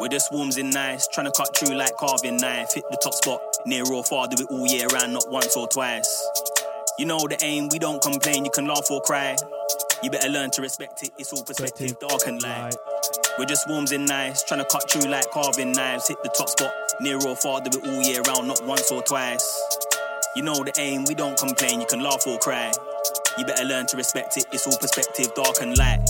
We're 0.00 0.08
just 0.08 0.32
warms 0.32 0.56
in 0.56 0.70
nice, 0.70 1.06
trying 1.08 1.26
to 1.26 1.32
cut 1.36 1.56
through 1.56 1.76
like 1.76 1.96
carving 1.98 2.38
knife. 2.38 2.72
Hit 2.74 2.84
the 2.90 2.98
top 3.02 3.14
spot, 3.14 3.40
Near 3.66 3.84
or 3.92 4.02
far, 4.04 4.26
do 4.28 4.42
it 4.42 4.50
all 4.50 4.66
year 4.66 4.86
round, 4.88 5.12
not 5.12 5.30
once 5.30 5.54
or 5.56 5.68
twice. 5.68 6.08
You 6.98 7.06
know 7.06 7.18
the 7.18 7.36
aim, 7.42 7.68
we 7.70 7.78
don't 7.78 8.00
complain, 8.00 8.44
you 8.44 8.50
can 8.50 8.66
laugh 8.66 8.90
or 8.90 9.00
cry. 9.02 9.36
You 10.02 10.10
better 10.10 10.30
learn 10.30 10.50
to 10.52 10.62
respect 10.62 11.02
it, 11.02 11.10
it's 11.18 11.32
all 11.32 11.44
perspective, 11.44 11.98
dark 12.00 12.22
and 12.26 12.42
light. 12.42 12.74
We're 13.38 13.44
just 13.44 13.68
warms 13.68 13.92
and 13.92 14.06
nice, 14.06 14.42
trying 14.44 14.60
to 14.60 14.66
cut 14.66 14.90
through 14.90 15.10
like 15.10 15.30
carving 15.30 15.72
knives. 15.72 16.08
Hit 16.08 16.22
the 16.22 16.30
top 16.30 16.48
spot, 16.48 16.72
near 17.00 17.18
or 17.26 17.36
far, 17.36 17.60
do 17.60 17.78
it 17.78 17.86
all 17.86 18.02
year 18.02 18.22
round, 18.22 18.46
not 18.48 18.64
once 18.66 18.90
or 18.90 19.02
twice. 19.02 19.44
You 20.36 20.42
know 20.42 20.62
the 20.62 20.72
aim, 20.78 21.04
we 21.08 21.14
don't 21.14 21.36
complain, 21.38 21.80
you 21.80 21.86
can 21.86 22.02
laugh 22.02 22.26
or 22.26 22.38
cry. 22.38 22.70
You 23.38 23.44
better 23.44 23.64
learn 23.64 23.86
to 23.86 23.96
respect 23.96 24.36
it, 24.36 24.46
it's 24.52 24.66
all 24.66 24.76
perspective, 24.78 25.34
dark 25.34 25.60
and 25.60 25.76
light. 25.76 26.00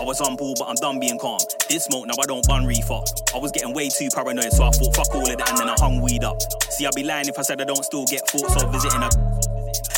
I 0.00 0.04
was 0.04 0.20
on 0.20 0.36
but 0.36 0.66
I'm 0.66 0.74
done 0.76 0.98
being 0.98 1.18
calm. 1.18 1.38
This 1.68 1.84
smoke, 1.84 2.06
now 2.06 2.14
I 2.20 2.26
don't 2.26 2.46
bun 2.46 2.66
reefer. 2.66 3.00
I 3.34 3.38
was 3.38 3.52
getting 3.52 3.72
way 3.74 3.88
too 3.88 4.08
paranoid, 4.12 4.52
so 4.52 4.64
I 4.64 4.70
thought 4.70 4.96
fuck 4.96 5.14
all 5.14 5.22
of 5.22 5.38
that 5.38 5.48
and 5.48 5.58
then 5.58 5.68
I 5.68 5.74
hung 5.78 6.00
weed 6.00 6.24
up. 6.24 6.36
See, 6.70 6.84
I'd 6.84 6.94
be 6.94 7.04
lying 7.04 7.28
if 7.28 7.38
I 7.38 7.42
said 7.42 7.60
I 7.60 7.64
don't 7.64 7.84
still 7.84 8.04
get 8.04 8.26
thoughts 8.28 8.62
of 8.62 8.72
visiting 8.72 9.02
a 9.02 9.33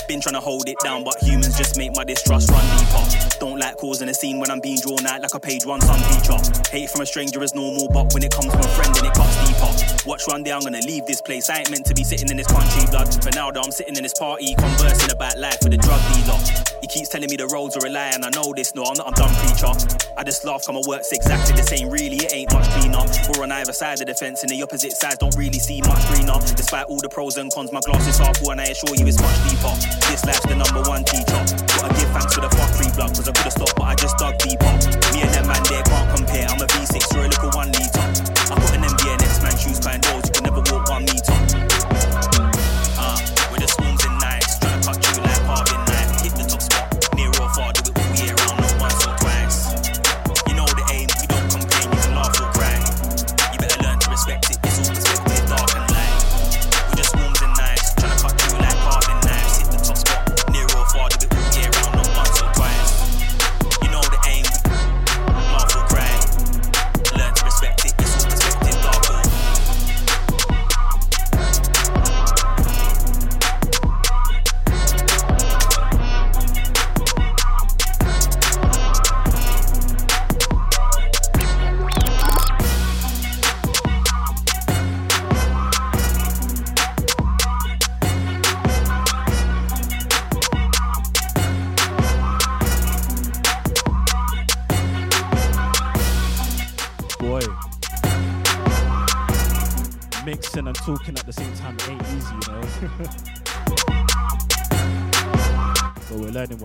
been 0.06 0.20
trying 0.20 0.34
to 0.34 0.40
hold 0.40 0.68
it 0.68 0.76
down, 0.82 1.04
but 1.04 1.14
humans 1.22 1.56
just 1.56 1.76
make 1.76 1.94
my 1.94 2.04
distrust 2.04 2.50
run 2.50 2.64
deeper. 2.78 3.38
Don't 3.38 3.58
like 3.58 3.76
causing 3.76 4.08
a 4.08 4.14
scene 4.14 4.38
when 4.38 4.50
I'm 4.50 4.60
being 4.60 4.78
drawn 4.80 5.06
out 5.06 5.22
like 5.22 5.34
a 5.34 5.40
page 5.40 5.66
one 5.66 5.80
sun 5.80 5.98
feature. 6.10 6.38
Hate 6.70 6.90
from 6.90 7.00
a 7.00 7.06
stranger 7.06 7.42
is 7.42 7.54
normal, 7.54 7.88
but 7.88 8.12
when 8.14 8.22
it 8.22 8.32
comes 8.32 8.52
from 8.52 8.60
a 8.60 8.68
friend, 8.68 8.94
then 8.94 9.06
it 9.06 9.14
cuts 9.14 9.36
deeper. 9.46 10.08
Watch 10.08 10.22
one 10.26 10.42
day 10.42 10.52
I'm 10.52 10.62
gonna 10.62 10.80
leave 10.80 11.06
this 11.06 11.20
place. 11.20 11.50
I 11.50 11.58
ain't 11.58 11.70
meant 11.70 11.86
to 11.86 11.94
be 11.94 12.04
sitting 12.04 12.28
in 12.28 12.36
this 12.36 12.46
country, 12.46 12.86
blood. 12.90 13.12
For 13.22 13.30
now, 13.30 13.50
though, 13.50 13.62
I'm 13.62 13.72
sitting 13.72 13.96
in 13.96 14.02
this 14.02 14.14
party, 14.14 14.54
conversing 14.54 15.10
about 15.10 15.38
life 15.38 15.58
with 15.62 15.74
a 15.74 15.78
drug 15.78 16.00
dealer. 16.14 16.65
He 16.86 17.00
keeps 17.02 17.08
telling 17.08 17.28
me 17.28 17.34
the 17.34 17.50
roads 17.50 17.74
are 17.74 17.82
a 17.82 17.90
lie, 17.90 18.14
and 18.14 18.22
I 18.22 18.30
know 18.30 18.54
this. 18.54 18.70
No, 18.78 18.86
I'm 18.86 18.94
not 18.94 19.10
a 19.10 19.14
dumb 19.18 19.34
preacher. 19.42 19.74
I 20.14 20.22
just 20.22 20.46
laugh, 20.46 20.62
come 20.62 20.78
my 20.78 20.86
work's 20.86 21.10
exactly 21.10 21.58
the 21.58 21.66
same. 21.66 21.90
Really, 21.90 22.14
it 22.22 22.30
ain't 22.30 22.52
much 22.54 22.62
cleaner. 22.78 23.02
We're 23.26 23.42
on 23.42 23.50
either 23.50 23.74
side 23.74 23.98
of 23.98 24.06
the 24.06 24.14
fence, 24.14 24.46
and 24.46 24.50
the 24.54 24.62
opposite 24.62 24.94
sides 24.94 25.18
don't 25.18 25.34
really 25.34 25.58
see 25.58 25.82
much 25.82 25.98
greener. 26.14 26.38
Despite 26.54 26.86
all 26.86 27.02
the 27.02 27.10
pros 27.10 27.42
and 27.42 27.50
cons, 27.50 27.74
my 27.74 27.82
glass 27.82 28.06
is 28.06 28.22
half 28.22 28.38
full, 28.38 28.54
and 28.54 28.60
I 28.62 28.70
assure 28.70 28.94
you 28.94 29.02
it's 29.02 29.18
much 29.18 29.34
deeper. 29.50 29.74
This 30.06 30.22
life's 30.30 30.46
the 30.46 30.54
number 30.54 30.86
one 30.86 31.02
teacher. 31.02 31.42
Gotta 31.74 31.90
give 31.90 32.10
thanks 32.14 32.38
for 32.38 32.46
the 32.46 32.54
fuck 32.54 32.70
free 32.78 32.92
blood, 32.94 33.10
cause 33.18 33.26
I 33.26 33.34
could've 33.34 33.58
stopped, 33.58 33.74
but 33.74 33.86
I 33.90 33.94
just 33.98 34.14
dug 34.22 34.38
deeper. 34.38 34.72
Me 35.10 35.26
and 35.26 35.34
them 35.34 35.50
man 35.50 35.62
there 35.66 35.82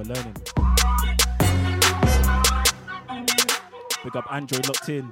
we're 0.02 0.14
learning. 0.14 0.36
Big 4.04 4.16
up 4.16 4.26
Android 4.32 4.68
locked 4.68 4.90
in. 4.90 5.12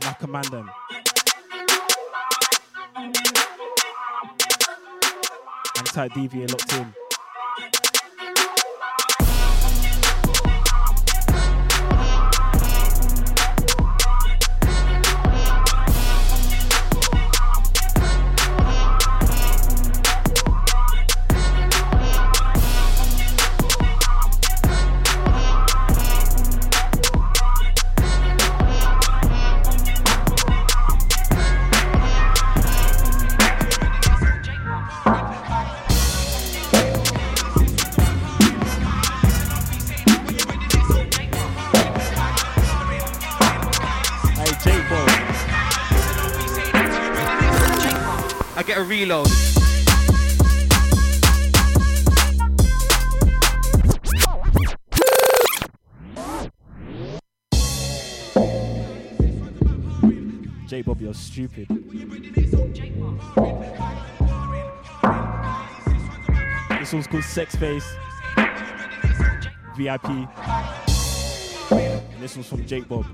Macamandem. 0.00 0.68
Anti 5.76 6.08
DVA 6.08 6.50
locked 6.50 6.72
in. 6.74 6.99
A 48.80 48.84
reload. 48.84 49.26
J 60.66 60.82
Bob, 60.82 61.00
you're 61.00 61.12
stupid. 61.12 61.68
This 66.78 66.92
one's 66.92 67.06
called 67.06 67.24
Sex 67.24 67.54
Face 67.56 67.84
VIP. 69.76 70.08
And 70.08 70.28
this 72.18 72.34
one's 72.36 72.48
from 72.48 72.64
Jake 72.66 72.88
Bob. 72.88 73.04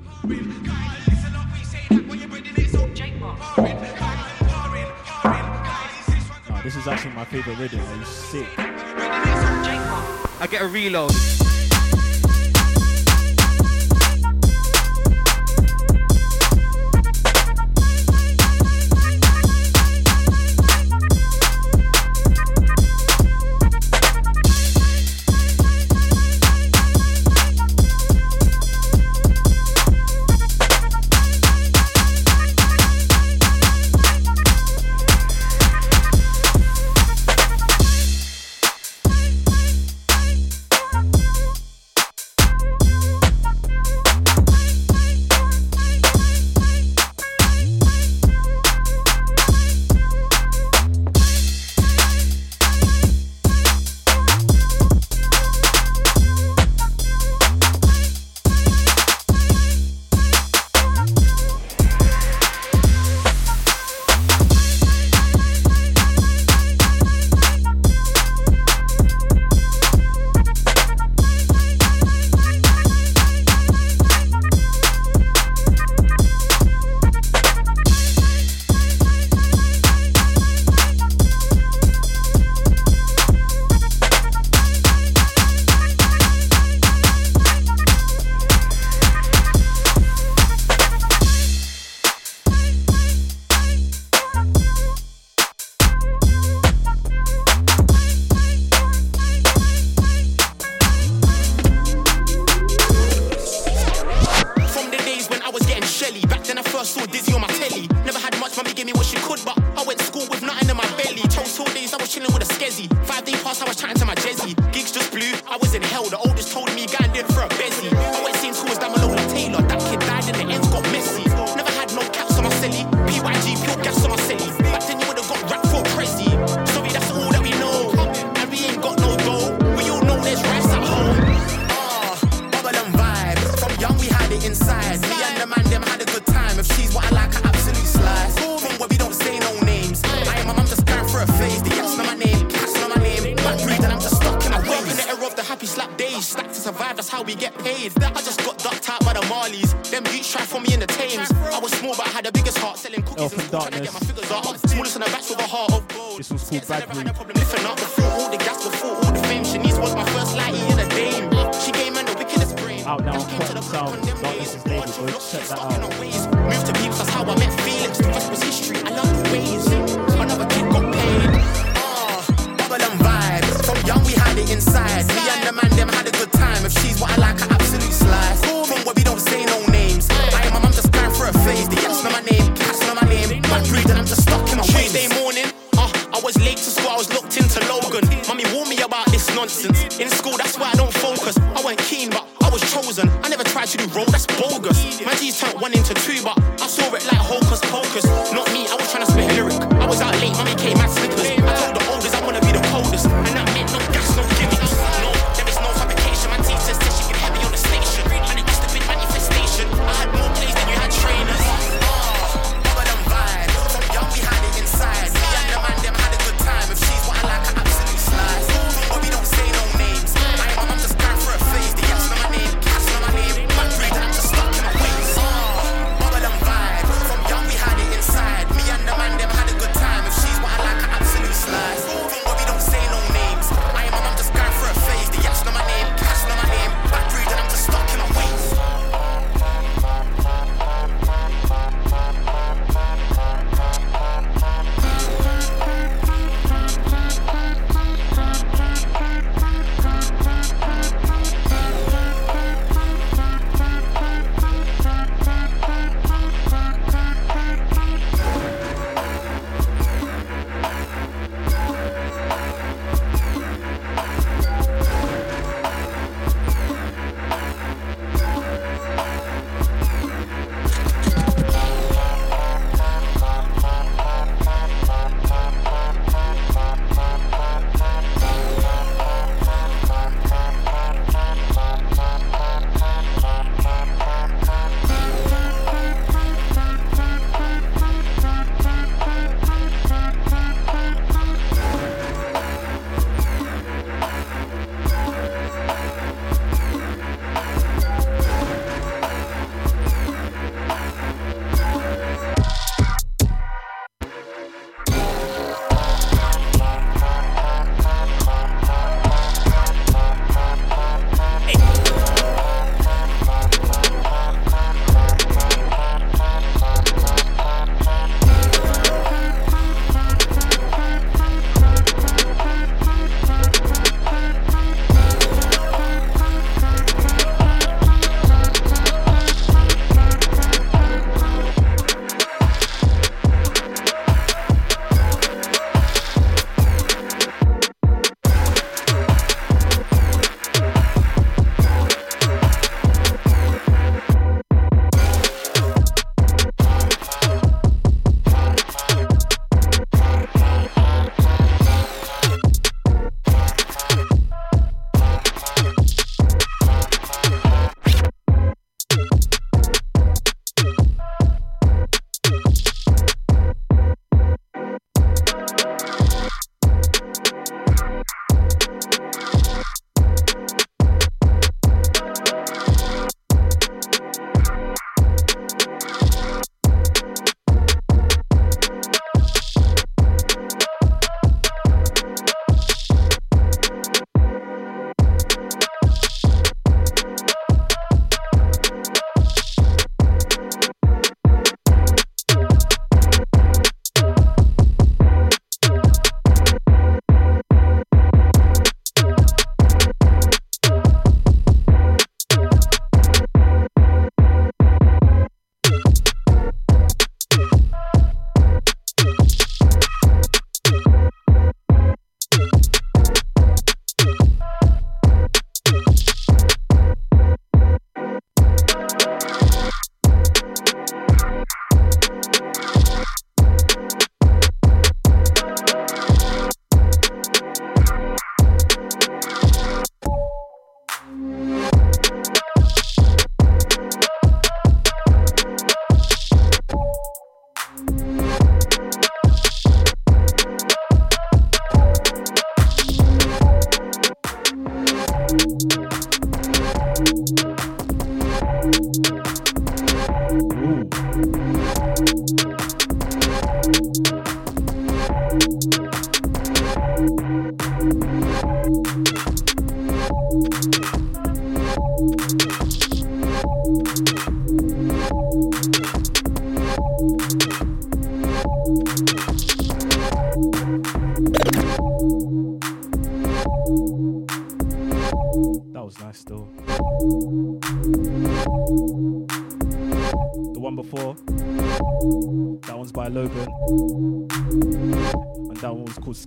Nah, 3.19 4.16
this 6.67 6.75
is 6.75 6.89
actually 6.89 7.13
my 7.13 7.25
favorite 7.25 7.57
rhythm. 7.59 7.79
You 7.97 8.05
sick? 8.05 8.49
I 8.59 10.49
get 10.51 10.63
a 10.63 10.67
reload. 10.67 11.13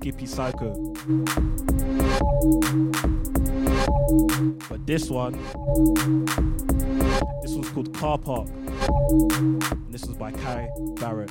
Hippie 0.09 0.27
Psycho. 0.27 0.73
But 4.67 4.87
this 4.87 5.07
one, 5.07 5.33
this 7.43 7.53
one's 7.53 7.69
called 7.69 7.93
Car 7.93 8.17
Park. 8.17 8.47
And 8.47 9.93
this 9.93 10.05
was 10.05 10.17
by 10.17 10.31
Kai 10.31 10.67
Barrett. 10.95 11.29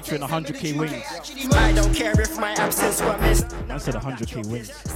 featuring 0.00 0.22
100k 0.22 0.78
wins. 0.78 1.52
I 1.52 1.72
don't 1.72 1.94
care 1.94 2.18
if 2.20 2.38
my 2.38 2.52
absence 2.52 3.02
were 3.02 3.16
missed. 3.18 3.54
I 3.68 3.76
said 3.78 3.94
100k 3.94 4.46
wins. 4.50 4.89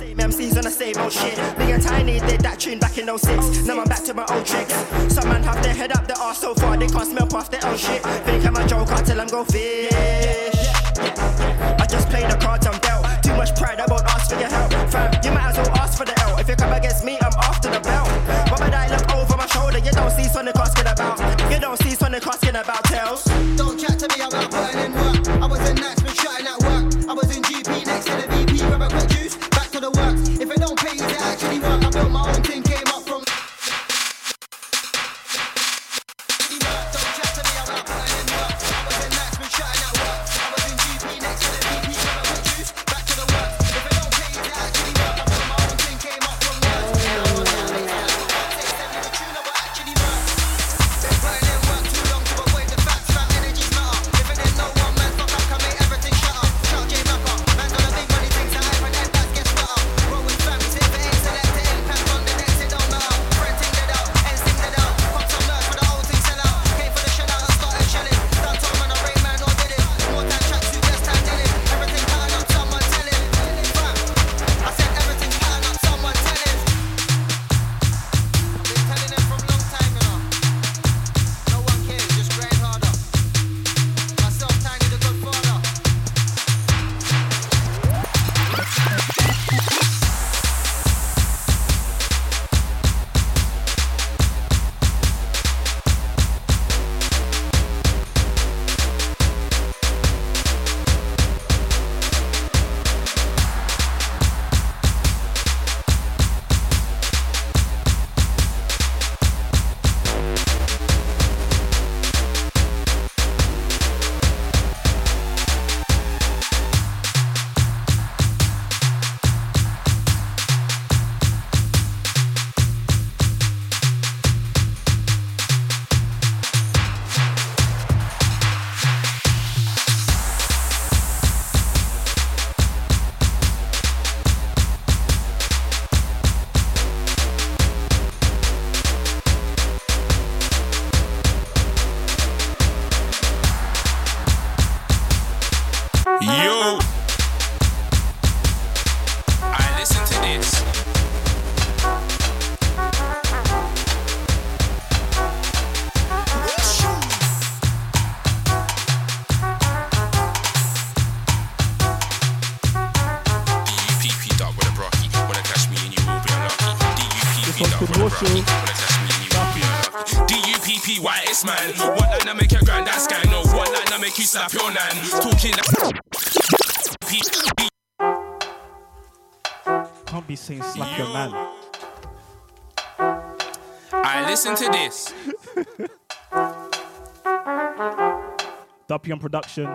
on 189.15 189.21
production. 189.21 189.67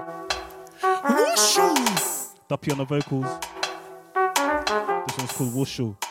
Wushu! 0.81 2.35
Duppy 2.49 2.71
on 2.71 2.77
the 2.79 2.85
vocals. 2.85 3.25
This 5.07 5.17
one's 5.17 5.31
called 5.31 5.53
Wushu. 5.53 6.08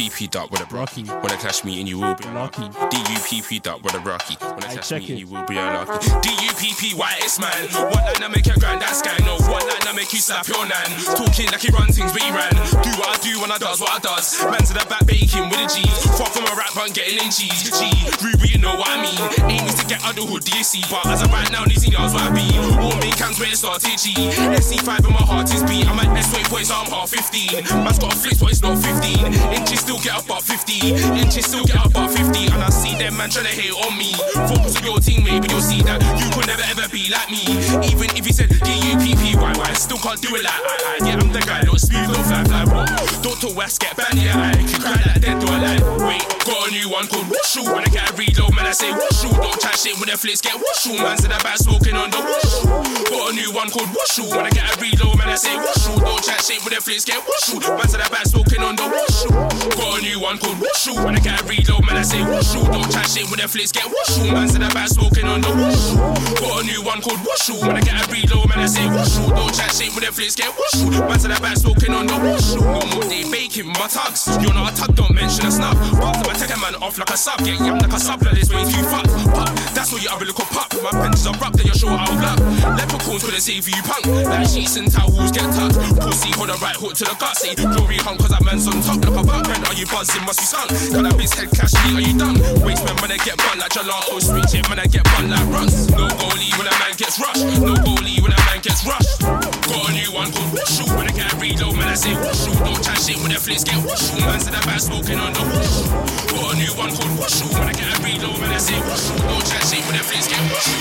DUPP 0.00 0.34
up 0.34 0.50
with 0.50 0.64
a 0.64 0.74
rocky. 0.74 1.04
when 1.04 1.28
I 1.28 1.36
clash 1.36 1.62
me 1.62 1.78
and 1.78 1.86
you 1.86 2.00
will 2.00 2.14
be 2.14 2.24
lucky. 2.32 2.64
DUPP 2.88 3.66
up 3.68 3.84
with 3.84 3.92
a 3.92 4.00
rocky. 4.00 4.32
when 4.40 4.64
I 4.64 4.72
clash 4.72 4.92
me 4.92 5.12
and 5.12 5.20
you 5.20 5.26
will 5.28 5.44
be 5.44 5.60
unlucky. 5.60 6.08
DUPP, 6.24 6.96
why 6.96 7.20
it's 7.20 7.36
man? 7.36 7.68
One 7.76 7.92
line 7.92 8.24
I 8.24 8.28
make 8.32 8.46
your 8.48 8.56
grand 8.56 8.80
ass 8.80 9.04
guy. 9.04 9.12
No, 9.28 9.36
one 9.44 9.60
line 9.60 9.84
I 9.84 9.92
make 9.92 10.08
you 10.16 10.24
slap 10.24 10.48
your 10.48 10.64
nan. 10.64 10.88
Talking 11.20 11.52
like 11.52 11.60
he 11.60 11.68
run 11.68 11.92
things, 11.92 12.16
but 12.16 12.24
he 12.24 12.32
ran. 12.32 12.48
Do 12.80 12.88
what 12.96 13.12
I 13.12 13.16
do 13.20 13.44
when 13.44 13.52
I 13.52 13.60
does 13.60 13.76
what 13.76 13.92
I 13.92 14.00
does. 14.00 14.40
Man 14.40 14.64
to 14.64 14.72
the 14.72 14.88
back 14.88 15.04
baking 15.04 15.52
with 15.52 15.60
a 15.60 15.68
G. 15.68 15.84
Fuck 16.16 16.32
from 16.32 16.48
a 16.48 16.54
rap, 16.56 16.72
but 16.72 16.88
I'm 16.88 16.96
getting 16.96 17.20
in 17.20 17.28
cheese. 17.28 17.68
G, 17.68 17.92
Ruby, 18.24 18.56
you 18.56 18.60
know 18.64 18.80
what 18.80 18.88
I 18.88 19.04
mean. 19.04 19.20
Aim 19.52 19.68
is 19.68 19.76
to 19.76 19.84
get 19.84 20.00
out 20.00 20.16
the 20.16 20.24
hood, 20.24 20.48
see? 20.64 20.80
But 20.88 21.12
as 21.12 21.20
I 21.20 21.28
right 21.28 21.52
now, 21.52 21.68
these 21.68 21.84
niggas 21.84 22.16
where 22.16 22.24
I 22.24 22.32
be. 22.32 22.48
All 22.80 22.96
main 23.04 23.12
cams 23.20 23.36
where 23.36 23.52
it 23.52 23.60
started, 23.60 24.00
G. 24.00 24.16
SC5 24.16 25.04
and 25.04 25.12
my 25.12 25.28
heart 25.28 25.52
is 25.52 25.60
beat. 25.68 25.84
I'm 25.84 26.00
at 26.00 26.08
S20 26.08 26.48
points, 26.48 26.72
so 26.72 26.80
I'm 26.80 26.88
half 26.88 27.12
15. 27.12 27.84
Man's 27.84 28.00
got 28.00 28.16
a 28.16 28.16
flex, 28.16 28.40
but 28.40 28.48
it's 28.48 28.64
not 28.64 28.80
15. 28.80 29.28
Inches 29.52 29.84
still 29.90 30.02
get 30.06 30.22
up 30.22 30.30
at 30.30 30.42
50. 30.42 30.94
Inches 31.18 31.46
still 31.46 31.64
get 31.64 31.82
up 31.82 31.96
at 31.96 32.10
50. 32.10 32.46
And 32.54 32.62
I 32.62 32.70
see 32.70 32.94
them 32.94 33.16
man 33.16 33.30
trying 33.30 33.46
to 33.46 33.54
hate 33.54 33.74
on 33.74 33.98
me. 33.98 34.14
Focus 34.46 34.78
on 34.78 34.84
your 34.86 35.00
team, 35.00 35.24
maybe 35.24 35.48
you'll 35.50 35.60
see 35.60 35.82
that 35.82 35.98
you 36.14 36.30
could 36.30 36.46
never 36.46 36.62
ever 36.70 36.86
be 36.94 37.10
like 37.10 37.26
me. 37.30 37.42
Even 37.90 38.06
if 38.14 38.22
you 38.26 38.32
said 38.32 38.50
D-U-P-P-Y-Y, 38.50 39.72
still 39.74 39.98
can't 39.98 40.20
do 40.22 40.30
it 40.36 40.44
like 40.46 40.54
I. 40.54 41.02
I. 41.02 41.08
Yeah, 41.10 41.18
I'm 41.18 41.32
the 41.34 41.42
guy, 41.42 41.62
no 41.66 41.74
speed, 41.74 42.06
no 42.06 42.14
don't 42.14 42.22
fly, 42.22 42.44
fly, 42.46 42.64
what? 42.70 42.86
Don't 43.22 43.38
talk 43.40 43.56
west, 43.56 43.80
get 43.80 43.96
banned, 43.96 44.14
yeah, 44.14 44.38
I. 44.38 44.54
Can 44.62 44.78
cry 44.78 44.94
like 44.94 45.20
dead, 45.20 45.42
do 45.42 45.46
I 45.50 45.58
lie? 45.58 45.82
Wait, 46.06 46.22
got 46.46 46.60
a 46.62 46.70
new 46.70 46.86
one 46.86 47.06
called 47.10 47.26
Wushu. 47.26 47.66
When 47.66 47.82
I 47.82 47.90
get 47.90 48.06
a 48.06 48.14
reload, 48.14 48.54
man, 48.54 48.70
I 48.70 48.74
say 48.76 48.94
Wushu. 48.94 49.26
Don't 49.42 49.58
chat 49.58 49.74
shit 49.74 49.98
when 49.98 50.06
the 50.06 50.16
flicks, 50.16 50.40
get 50.40 50.54
Wushu. 50.54 51.02
Man, 51.02 51.18
said 51.18 51.34
about 51.34 51.58
smoking 51.58 51.98
on 51.98 52.14
the 52.14 52.20
Wushu. 52.22 52.62
Got 53.10 53.32
a 53.32 53.32
new 53.34 53.50
one 53.50 53.70
called 53.74 53.90
Wushu. 53.90 54.30
When 54.30 54.46
I 54.46 54.50
get 54.54 54.70
a 54.70 54.74
reload, 54.78 55.18
man, 55.18 55.34
I 55.34 55.36
say 55.36 55.56
Wushu. 55.58 55.98
Don't 55.98 56.22
chat 56.22 56.46
shit 56.46 56.62
when 56.62 56.78
the 56.78 56.80
flicks, 56.80 57.04
get 57.04 57.18
Wushu. 57.26 57.58
Man, 57.58 57.88
said 57.90 58.06
about 58.06 58.26
smoking 58.30 58.62
on 58.62 58.76
the 58.76 58.86
Wushu. 58.86 59.79
Got 59.80 59.98
a 59.98 60.02
new 60.02 60.20
one 60.20 60.36
called 60.36 60.58
Wushu. 60.60 60.92
When 61.04 61.16
I 61.16 61.20
get 61.20 61.40
a 61.40 61.44
reload, 61.48 61.86
man, 61.86 61.96
I 61.96 62.02
say 62.02 62.20
Wushu. 62.20 62.60
Don't 62.68 62.90
chat 62.92 63.08
shit 63.08 63.24
when 63.32 63.40
the 63.40 63.48
flicks 63.48 63.72
get 63.72 63.88
Wushu. 63.88 64.28
In 64.28 64.60
the 64.60 64.68
back 64.76 64.88
smoking 64.88 65.24
on 65.24 65.40
the 65.40 65.48
Wushu. 65.48 65.96
Got 66.40 66.60
a 66.60 66.66
new 66.68 66.84
one 66.84 67.00
called 67.00 67.20
Wushu. 67.24 67.56
When 67.64 67.76
I 67.76 67.80
get 67.80 67.96
a 67.96 68.04
reload, 68.12 68.48
man, 68.50 68.60
I 68.60 68.66
say 68.66 68.84
Wushu. 68.84 69.24
Don't 69.32 69.52
chat 69.56 69.72
shit 69.72 69.90
when 69.96 70.04
the 70.04 70.12
flicks 70.12 70.36
get 70.36 70.52
Wushu. 70.52 70.92
In 71.20 71.30
the 71.32 71.40
back 71.40 71.56
smoking 71.56 71.92
on 71.92 72.06
the 72.06 72.14
Wushu. 72.20 72.60
No 72.60 72.84
more 72.92 73.08
day 73.08 73.24
baking 73.30 73.72
my 73.72 73.88
tugs. 73.88 74.28
You're 74.40 74.52
not 74.52 74.72
a 74.72 74.76
tug, 74.76 74.94
don't 74.96 75.14
mention 75.14 75.46
a 75.46 75.50
snub. 75.50 75.76
After 76.00 76.28
I 76.28 76.34
take 76.36 76.52
a 76.52 76.58
man 76.60 76.76
off 76.84 76.98
like 76.98 77.10
a 77.10 77.16
sub, 77.16 77.38
get 77.40 77.60
yam 77.60 77.78
like 77.78 77.92
a 77.92 78.00
sub, 78.00 78.20
like 78.22 78.36
this 78.36 78.52
way 78.52 78.60
you 78.68 78.84
fuck. 78.88 79.08
Pop, 79.32 79.48
that's 79.72 79.92
what 79.92 80.02
you 80.02 80.08
have 80.08 80.20
a 80.20 80.24
little 80.24 80.44
pop. 80.44 80.68
My 80.82 80.92
punches 80.92 81.26
are 81.26 81.36
rough, 81.40 81.52
then 81.56 81.66
you're 81.66 81.74
sure 81.74 81.92
I'll 81.92 82.16
block. 82.20 82.40
Leprechauns 82.76 83.24
couldn't 83.24 83.40
save 83.40 83.68
you 83.68 83.80
punk. 83.84 84.04
Like 84.28 84.48
sheets 84.48 84.76
and 84.76 84.92
towels 84.92 85.32
get 85.32 85.48
tucked. 85.56 85.76
Pussy 86.00 86.32
hold 86.36 86.50
a 86.50 86.56
right 86.60 86.76
hook 86.76 86.94
to 87.00 87.04
the 87.04 87.16
gut. 87.20 87.36
Say 87.36 87.54
glory 87.54 87.96
hunt, 88.00 88.20
cause 88.20 88.32
that 88.32 88.44
man's 88.44 88.68
on 88.68 88.80
top. 88.80 89.00
Like 89.04 89.20
a 89.20 89.24
buck, 89.24 89.44
man, 89.48 89.59
are 89.66 89.74
you 89.74 89.86
buzzing? 89.86 90.24
Must 90.24 90.38
be 90.40 90.46
sunk. 90.46 90.68
Got 90.92 91.02
that 91.08 91.14
bitch 91.18 91.34
head 91.34 91.50
cash, 91.50 91.74
me, 91.84 91.98
are 91.98 92.04
you 92.04 92.14
done? 92.16 92.36
Waste 92.62 92.84
man, 92.86 92.96
when 93.02 93.12
I 93.12 93.18
get 93.20 93.36
bun 93.36 93.58
like 93.58 93.72
gelato. 93.72 94.20
Switch 94.20 94.54
it, 94.54 94.68
when 94.68 94.78
I 94.78 94.86
get 94.86 95.04
bun 95.04 95.30
like 95.30 95.46
runs. 95.50 95.90
No 95.90 96.08
goalie 96.20 96.52
when 96.56 96.66
a 96.66 96.74
man 96.78 96.94
gets 96.96 97.18
rushed. 97.18 97.44
No 97.60 97.74
goalie 97.80 98.20
when 98.22 98.32
a 98.32 98.40
man 98.48 98.60
gets 98.62 98.82
rushed. 98.86 99.20
Got 99.20 99.88
a 99.88 99.92
new 99.92 100.10
one 100.12 100.30
called 100.32 100.50
Wushu. 100.54 100.84
When 100.96 101.06
I 101.08 101.12
get 101.12 101.32
reload, 101.40 101.76
man, 101.76 101.88
I 101.88 101.98
say 101.98 102.14
Wushu. 102.14 102.52
Don't 102.64 102.80
chat 102.82 102.98
shit 102.98 103.18
when 103.20 103.32
the 103.32 103.40
flicks 103.40 103.64
get 103.64 103.78
Wushu. 103.82 104.20
Man's 104.20 104.46
in 104.46 104.54
the 104.54 104.62
back 104.64 104.80
smoking 104.80 105.18
on 105.18 105.32
the 105.32 105.42
Wushu. 105.42 105.84
Got 106.30 106.54
a 106.54 106.56
new 106.56 106.72
one 106.78 106.90
called 106.94 107.14
Wushu. 107.18 107.46
When 107.52 107.68
I 107.68 107.72
get 107.72 107.88
a 107.90 107.96
reload, 108.02 108.38
man, 108.40 108.52
I 108.52 108.58
say 108.58 108.78
Wushu. 108.78 109.14
Don't 109.28 109.44
chat 109.44 109.62
shit 109.66 109.82
when 109.84 109.96
the 109.96 110.04
flicks 110.04 110.28
get 110.28 110.40
Wushu. 110.50 110.78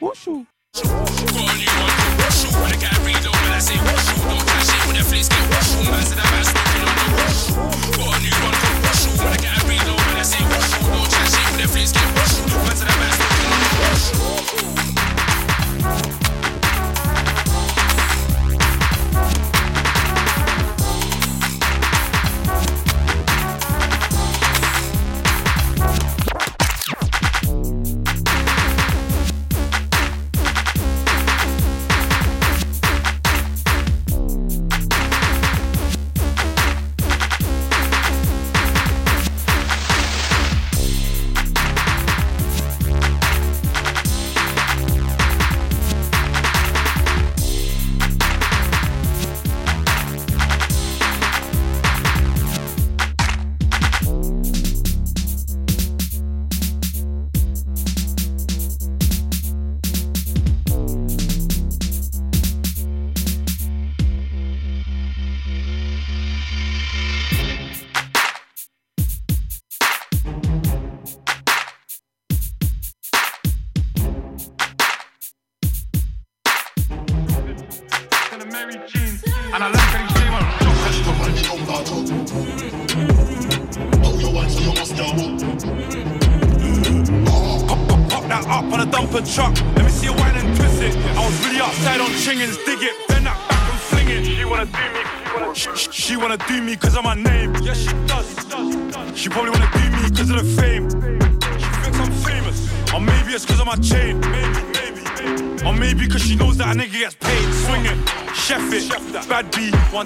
Wushu. 0.00 0.53
Got 0.74 0.82
a 0.82 0.86
new 8.20 8.34
one 8.42 8.73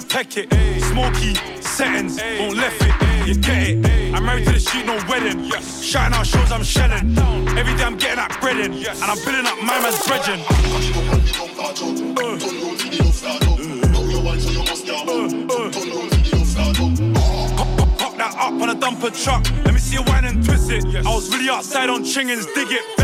tech 0.09 0.35
it. 0.37 0.51
Smoky, 0.81 1.35
settings, 1.61 2.19
won't 2.39 2.57
left 2.57 2.81
it. 2.81 3.27
You 3.27 3.35
get 3.35 3.69
it. 3.69 4.13
I'm 4.15 4.25
married 4.25 4.45
to 4.45 4.53
the 4.53 4.59
street, 4.59 4.85
no 4.85 4.99
wedding. 5.07 5.49
Shouting 5.51 6.15
out 6.17 6.25
shows, 6.25 6.51
I'm 6.51 6.63
shelling. 6.63 7.17
Every 7.57 7.75
day 7.77 7.83
I'm 7.83 7.97
getting 7.97 8.17
that 8.17 8.35
bread 8.41 8.57
in. 8.57 8.73
And 8.73 9.03
I'm 9.03 9.17
building 9.23 9.45
up 9.45 9.61
my 9.61 9.79
man's 9.79 10.05
brethren. 10.07 10.39
Uh. 12.17 12.39
Pop, 17.55 17.97
pop, 17.99 18.17
that 18.17 18.35
up 18.35 18.53
on 18.53 18.69
a 18.69 18.75
dumper 18.75 19.11
truck. 19.23 19.45
Let 19.63 19.73
me 19.73 19.79
see 19.79 19.95
you 19.95 20.03
wine 20.03 20.25
and 20.25 20.43
twist 20.43 20.71
it. 20.71 20.83
I 21.05 21.13
was 21.13 21.29
really 21.31 21.49
outside 21.49 21.89
on 21.89 22.03
chingins, 22.03 22.45
dig 22.55 22.71
it, 22.71 22.98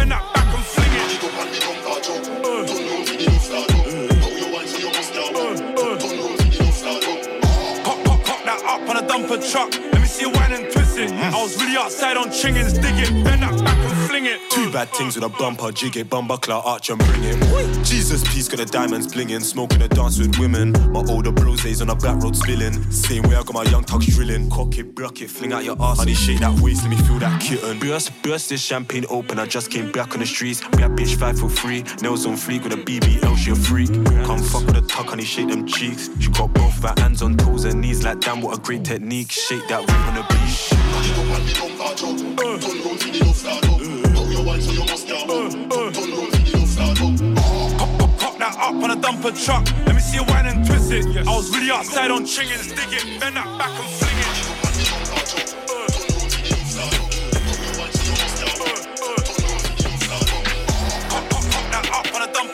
outside 11.85 12.17
on 12.17 12.29
chingins, 12.29 12.73
dig 12.73 12.97
it, 12.97 13.11
bend 13.23 13.43
that 13.43 13.63
back 13.63 13.77
and 13.77 14.09
fling 14.09 14.25
it. 14.25 14.39
Two 14.49 14.71
bad 14.71 14.89
things 14.89 15.15
with 15.15 15.23
a 15.23 15.29
bumper, 15.29 15.71
jig 15.71 15.95
it, 15.97 16.09
bumper 16.09 16.37
clout, 16.37 16.63
arch 16.65 16.89
and 16.89 16.97
bring 16.97 17.23
it. 17.23 17.85
Jesus, 17.85 18.23
peace, 18.23 18.47
got 18.47 18.57
the 18.57 18.65
diamonds 18.65 19.05
blinging, 19.05 19.43
smoking 19.43 19.83
a 19.83 19.87
dance 19.87 20.17
with 20.17 20.39
women. 20.39 20.71
My 20.91 21.03
older 21.07 21.31
bros 21.31 21.61
days 21.61 21.83
on 21.83 21.91
a 21.91 21.95
back 21.95 22.23
road 22.23 22.35
spilling. 22.35 22.73
Same 22.91 23.21
way 23.23 23.35
I 23.35 23.43
got 23.43 23.53
my 23.53 23.63
young 23.65 23.83
tucks 23.83 24.07
drilling. 24.07 24.49
Cock 24.49 24.79
it, 24.79 24.95
block 24.95 25.21
it, 25.21 25.29
fling 25.29 25.53
out 25.53 25.63
your 25.63 25.79
ass. 25.79 25.99
Honey, 25.99 26.15
shake 26.15 26.39
that 26.39 26.59
waist, 26.59 26.81
let 26.81 26.89
me 26.89 26.97
feel 26.97 27.19
that 27.19 27.39
kitten. 27.39 27.77
Burst, 27.77 28.11
burst 28.23 28.49
this 28.49 28.63
champagne 28.63 29.05
open, 29.09 29.37
I 29.37 29.45
just 29.45 29.69
came 29.69 29.91
back 29.91 30.13
on 30.13 30.21
the 30.21 30.25
streets. 30.25 30.61
Grab 30.61 30.97
bitch 30.97 31.15
five 31.15 31.37
for 31.37 31.49
free, 31.49 31.83
nails 32.01 32.25
on 32.25 32.33
fleek 32.33 32.63
with 32.63 32.73
a 32.73 32.77
BBL, 32.77 33.37
she 33.37 33.51
a 33.51 33.55
freak. 33.55 33.93
Come 34.25 34.39
fuck 34.39 34.65
with 34.65 34.77
a 34.77 34.81
tuck, 34.81 35.09
honey, 35.09 35.23
shake 35.23 35.49
them 35.49 35.67
cheeks. 35.67 36.09
She 36.19 36.31
got 36.31 36.51
both 36.51 36.81
her 36.81 36.95
hands 36.97 37.21
on 37.21 37.37
toes 37.37 37.65
and 37.65 37.79
knees, 37.79 38.03
like 38.03 38.21
damn, 38.21 38.41
what 38.41 38.57
a 38.57 38.61
great 38.61 38.83
technique. 38.83 39.31
Shake 39.31 39.67
that 39.67 39.81
ring 39.87 40.01
on 40.07 40.15
the 40.15 40.23
beach. 40.33 41.74
That 49.05 49.35
truck. 49.37 49.65
Let 49.85 49.93
me 49.93 50.01
see 50.01 50.17
you 50.17 50.23
wine 50.25 50.47
and 50.47 50.65
twist 50.65 50.91
it. 50.91 51.05
I 51.05 51.29
was 51.29 51.53
really 51.53 51.69
outside 51.69 52.09
on 52.09 52.25
chingins, 52.25 52.69
dig 52.73 52.89
it, 52.89 53.19
bend 53.19 53.35
that 53.35 53.45
back 53.57 53.69
and 53.69 53.89
fling 54.01 54.17
it. 54.17 54.25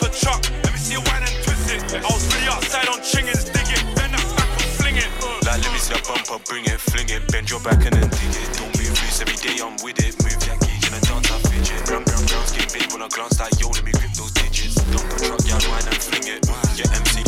That 0.01 0.13
truck. 0.13 0.43
Let 0.63 0.73
me 0.73 0.79
see 0.79 0.93
you 0.93 1.01
and 1.23 1.43
twist 1.43 1.71
it. 1.71 1.81
I 1.95 2.11
was 2.11 2.27
really 2.35 2.47
outside 2.47 2.87
on 2.89 2.99
dig 2.99 3.71
it, 3.71 3.85
bend 3.95 4.13
that 4.13 4.27
back 4.35 4.51
and 4.51 4.71
fling 4.75 4.97
it. 4.97 5.07
Like, 5.47 5.63
let 5.63 5.71
me 5.71 5.79
see 5.79 5.95
bumper, 6.03 6.43
bring 6.45 6.65
it, 6.65 6.79
fling 6.81 7.07
it, 7.09 7.31
bend 7.31 7.49
your 7.49 7.61
back 7.61 7.85
and 7.85 7.95
then 7.95 8.09
dig 8.09 8.35
it. 8.35 8.59
Don't 8.59 8.75
move 8.75 8.91
loose 8.91 9.21
every 9.21 9.39
day, 9.39 9.55
I'm 9.63 9.79
with 9.83 9.99
it. 10.03 10.19
Move 10.19 10.39
that 10.43 10.59
gauge 10.59 10.83
in 10.83 10.93
a 10.93 10.99
dance, 10.99 11.31
I 11.31 11.39
fidget. 11.47 11.85
Brown, 11.85 12.03
brown, 12.03 12.25
brown 12.27 12.45
skin, 12.45 12.67
big 12.73 12.91
when 12.91 13.01
I 13.01 13.07
glance 13.07 13.39
like 13.39 13.55
yo, 13.59 13.69
let 13.69 13.83
me 13.83 13.91
grip 13.93 14.11
those 14.13 14.30
yeah, 15.51 15.69
wine 15.69 15.83
and 15.85 15.97
fling 15.97 16.23
it. 16.27 16.47
Yeah, 16.77 16.95
MC. 16.95 17.23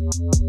Got 0.00 0.48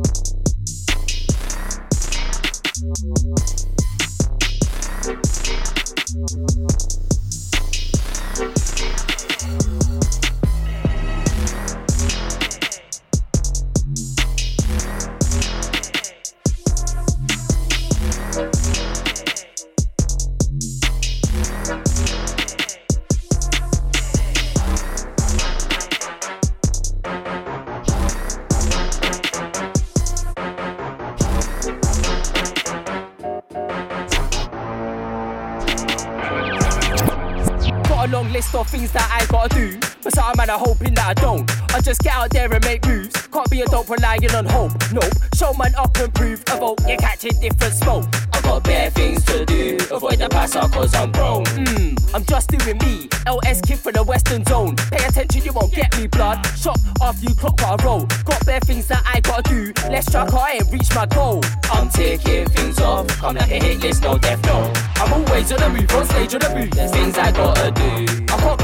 out 42.20 42.30
there 42.32 42.54
and 42.54 42.66
make 42.66 42.86
moves. 42.86 43.16
Can't 43.28 43.50
be 43.50 43.62
a 43.62 43.66
dope 43.66 43.90
relying 43.90 44.30
on 44.32 44.46
hope. 44.46 44.74
Nope, 44.92 45.14
show 45.34 45.54
man 45.54 45.74
up 45.76 45.96
and 45.98 46.14
prove. 46.14 46.44
A 46.52 46.60
vote, 46.60 46.80
you're 46.88 46.98
catching 46.98 47.40
different 47.40 47.74
smoke. 47.74 48.06
I 48.34 48.42
got 48.42 48.64
bare 48.64 48.90
things 48.90 49.24
to 49.26 49.46
do. 49.46 49.78
Avoid 49.90 50.20
the 50.20 50.28
passer 50.30 50.60
cause 50.74 50.94
I'm 50.94 51.12
grown. 51.12 51.46
Hmm, 51.48 51.96
I'm 52.14 52.26
just 52.26 52.50
doing 52.50 52.78
me. 52.80 53.08
LS 53.26 53.62
kid 53.62 53.80
from 53.80 53.94
the 53.94 54.04
western 54.04 54.44
zone. 54.46 54.76
Pay 54.92 55.06
attention, 55.06 55.44
you 55.46 55.54
won't 55.54 55.74
get 55.74 55.96
me 55.98 56.08
blood. 56.08 56.46
Shot 56.58 56.80
after 57.02 57.26
you 57.26 57.36
clock 57.36 57.62
what 57.62 57.80
I 57.80 57.86
roll. 57.86 58.06
Got 58.26 58.46
bare 58.46 58.60
things 58.60 58.88
that 58.88 59.04
I 59.06 59.22
gotta 59.22 59.44
do. 59.44 59.74
Let's 59.90 60.12
track 60.12 60.34
I 60.34 60.54
ain't 60.56 60.72
reach 60.72 60.94
my 60.94 61.06
goal. 61.06 61.42
I'm 61.72 61.90
taking 61.90 62.50
things 62.50 62.80
off. 62.80 63.08
Come 63.20 63.36
like 63.36 63.50
a 63.50 63.64
hit 63.64 63.80
list, 63.80 64.04
no 64.04 64.18
death 64.18 64.44
no. 64.46 64.74
I'm 64.96 65.14
always 65.14 65.52
on 65.54 65.60
the 65.60 65.70
move, 65.70 65.92
on 65.92 66.06
stage 66.06 66.34
on 66.34 66.42
the 66.42 66.50
move. 66.56 66.72
There's 66.72 66.92
things 66.92 67.18
I 67.18 67.32
gotta 67.32 67.72
do. 67.72 67.99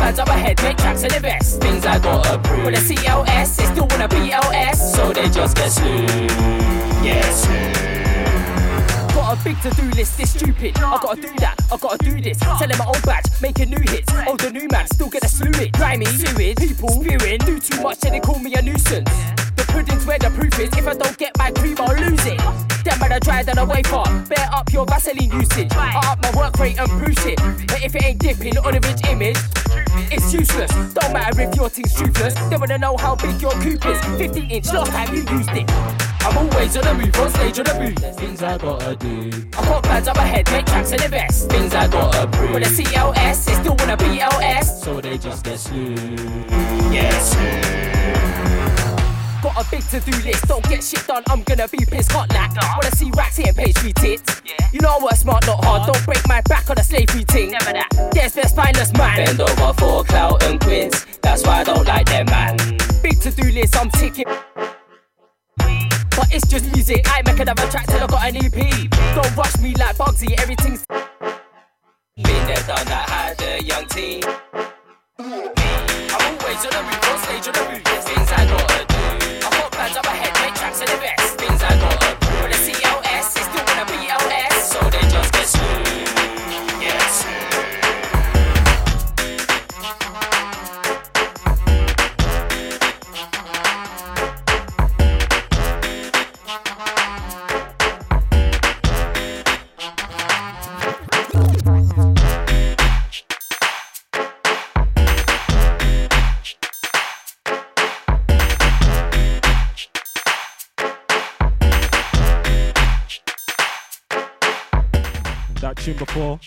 Plans 0.05 0.19
up 0.19 0.27
ahead, 0.27 0.61
make 0.61 0.77
tracks 0.77 1.01
and 1.01 1.11
invest. 1.13 1.59
Things 1.61 1.83
I 1.83 1.97
gotta 1.97 2.37
prove. 2.37 2.65
With 2.65 2.75
a 2.75 2.93
CLS, 2.93 3.55
they 3.55 3.65
still 3.65 3.87
wanna 3.89 4.07
BLS, 4.07 4.75
so 4.93 5.11
they 5.11 5.27
just 5.29 5.57
get 5.57 5.71
slew. 5.71 6.05
Yes. 7.01 7.47
Got 9.15 9.33
a 9.33 9.43
big 9.43 9.59
to 9.61 9.71
do 9.71 9.81
list, 9.97 10.15
this 10.19 10.29
stupid. 10.29 10.77
I 10.77 10.99
gotta 11.01 11.19
do 11.19 11.33
that, 11.39 11.55
I 11.71 11.77
gotta 11.77 11.97
do 11.97 12.21
this. 12.21 12.37
Selling 12.37 12.77
my 12.77 12.85
old 12.85 13.01
batch, 13.01 13.25
making 13.41 13.71
new 13.71 13.81
hits. 13.81 14.13
Oh, 14.27 14.37
the 14.37 14.51
new 14.51 14.67
man, 14.71 14.85
still 14.93 15.09
gonna 15.09 15.27
slew 15.27 15.49
it. 15.59 15.71
Grimy, 15.71 16.05
sewage, 16.05 16.57
people, 16.57 16.89
spewing. 16.89 17.39
Do 17.39 17.59
too 17.59 17.81
much, 17.81 18.05
and 18.05 18.13
they 18.13 18.19
call 18.19 18.37
me 18.37 18.53
a 18.53 18.61
nuisance. 18.61 19.09
The 19.57 19.65
pudding's 19.69 20.05
where 20.05 20.19
the 20.19 20.29
proof 20.29 20.53
is. 20.59 20.69
If 20.77 20.87
I 20.87 20.93
don't 20.93 21.17
get 21.17 21.35
my 21.39 21.49
cream, 21.49 21.77
I'll 21.79 21.97
lose 21.97 22.27
it. 22.27 22.37
Them 22.85 23.01
are 23.01 23.19
dry 23.19 23.41
than 23.41 23.57
a 23.57 23.65
wafer. 23.65 24.03
Bear 24.29 24.49
up 24.53 24.71
your 24.71 24.85
Vaseline 24.85 25.31
usage. 25.31 25.71
I 25.73 25.99
up 26.11 26.21
my 26.21 26.29
work 26.39 26.59
rate 26.59 26.77
and 26.77 26.89
boost 27.03 27.25
it. 27.25 27.39
But 27.65 27.83
if 27.83 27.95
it 27.95 28.03
ain't 28.03 28.19
dipping 28.19 28.55
on 28.59 28.75
a 28.75 28.79
rich 28.79 29.01
image, 29.09 29.37
it's 30.15 30.33
useless. 30.33 30.71
Don't 30.93 31.13
matter 31.13 31.41
if 31.41 31.55
your 31.55 31.69
team's 31.69 31.93
toothless. 31.93 32.33
They 32.49 32.57
wanna 32.57 32.77
know 32.77 32.95
how 32.97 33.15
big 33.15 33.41
your 33.41 33.51
coupe 33.51 33.85
is. 33.85 33.99
50 34.17 34.41
inch, 34.41 34.73
last 34.73 34.91
time 34.91 35.13
you 35.13 35.21
used 35.37 35.51
it. 35.51 35.69
I'm 36.25 36.37
always 36.37 36.75
on 36.77 36.83
the 36.83 36.93
move, 36.93 37.15
on 37.19 37.29
stage 37.29 37.59
on 37.59 37.65
the 37.65 37.79
move. 37.79 37.95
There's 37.95 38.15
things 38.15 38.41
I 38.41 38.57
gotta 38.57 38.95
do. 38.95 39.31
I 39.57 39.65
got 39.65 39.83
plans 39.83 40.07
up 40.07 40.17
ahead, 40.17 40.51
make 40.51 40.65
tracks 40.65 40.91
and 40.91 41.01
invest. 41.01 41.49
Things 41.49 41.73
I 41.73 41.87
gotta 41.87 42.27
prove. 42.27 42.53
With 42.53 42.63
a 42.63 42.83
CLS, 42.83 43.45
they 43.45 43.53
still 43.53 43.75
wanna 43.77 43.97
BLS. 43.97 44.83
So 44.83 45.01
they 45.01 45.17
just 45.17 45.43
get 45.43 45.59
slew. 45.59 45.95
Yes. 46.91 47.94
Got 49.55 49.67
a 49.67 49.71
big 49.71 49.83
to 49.87 49.99
do 50.01 50.11
list, 50.23 50.47
don't 50.47 50.63
get 50.67 50.83
shit 50.83 51.07
done, 51.07 51.23
I'm 51.29 51.41
gonna 51.43 51.67
be 51.69 51.77
pissed 51.85 52.11
hot 52.11 52.29
like 52.33 52.51
Wanna 52.75 52.93
see 52.93 53.09
racks 53.15 53.37
hitting 53.37 53.53
pastry 53.53 53.93
tits? 53.93 54.41
You 54.73 54.81
know 54.81 54.97
I 54.99 55.03
work 55.03 55.13
smart, 55.13 55.47
not 55.47 55.63
hard, 55.63 55.83
uh-huh. 55.83 55.93
don't 55.93 56.05
break 56.05 56.27
my 56.27 56.41
back 56.41 56.69
on 56.69 56.77
a 56.77 56.83
slavery 56.83 57.23
ting. 57.23 57.51
Never 57.51 57.71
that. 57.71 57.87
There's 58.11 58.33
best 58.33 58.53
spineless 58.53 58.91
man. 58.97 59.15
Bend 59.15 59.39
over 59.39 59.73
for 59.75 60.03
clout 60.03 60.43
and 60.43 60.59
quids, 60.59 61.05
that's 61.21 61.43
why 61.43 61.61
I 61.61 61.63
don't 61.63 61.87
like 61.87 62.05
them 62.05 62.25
man. 62.25 62.57
Big 63.01 63.21
to 63.21 63.31
do 63.31 63.49
list, 63.51 63.77
I'm 63.77 63.89
ticking. 63.91 64.25
But 65.55 66.33
it's 66.35 66.47
just 66.47 66.65
music, 66.73 67.05
I 67.05 67.21
make 67.25 67.39
another 67.39 67.67
track 67.69 67.87
till 67.87 68.03
I 68.03 68.07
got 68.07 68.27
an 68.27 68.35
EP. 68.35 68.91
Don't 69.15 69.37
rush 69.37 69.57
me 69.59 69.73
like 69.75 69.95
Bugsy, 69.95 70.37
everything's 70.37 70.85
been 70.89 72.45
there, 72.45 72.63
done 72.67 72.85
that, 72.87 73.09
had 73.09 73.41
a 73.41 73.63
young 73.63 73.85
team. 73.87 74.21
I'm 75.17 76.39
always 76.41 76.65
on 76.65 76.71
the 76.71 76.81
on 77.07 77.19
stage 77.23 77.47
on 77.47 77.53
the 77.53 77.63
move. 77.71 78.03
Things 78.03 78.31
I 78.33 78.45
gotta 78.45 78.84
plans 79.85 79.97
up 79.97 80.05
ahead, 80.05 80.33
make 80.41 80.55
tracks 80.55 80.81
and 80.81 80.89
invest. 80.89 81.37
Things 81.37 81.61
I 81.61 81.69
gotta 81.79 82.17
do. 82.19 82.27
With 82.41 82.55
a 82.55 82.71
CLS, 82.71 83.35
it's 83.37 83.45
still 83.45 83.65
wanna 83.67 83.85
BLS, 83.85 84.53
so 84.71 84.79
they 84.89 85.01
just 85.09 85.31
get 85.31 85.45
slew. 85.45 85.84
Tune 115.85 115.97
before, 115.97 116.39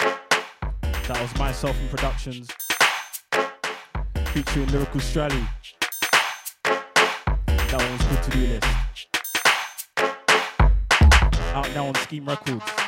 that 0.00 1.20
was 1.20 1.38
myself 1.38 1.78
and 1.78 1.90
productions 1.90 2.48
featuring 4.32 4.66
Lyrical 4.72 5.00
Strally. 5.00 5.46
That 6.64 7.78
one 7.78 7.92
was 7.92 8.02
good 8.02 8.22
to 8.24 8.30
do 8.30 8.40
list. 8.48 8.66
Out 11.54 11.70
now 11.72 11.86
on 11.86 11.94
Scheme 11.94 12.24
Records. 12.24 12.81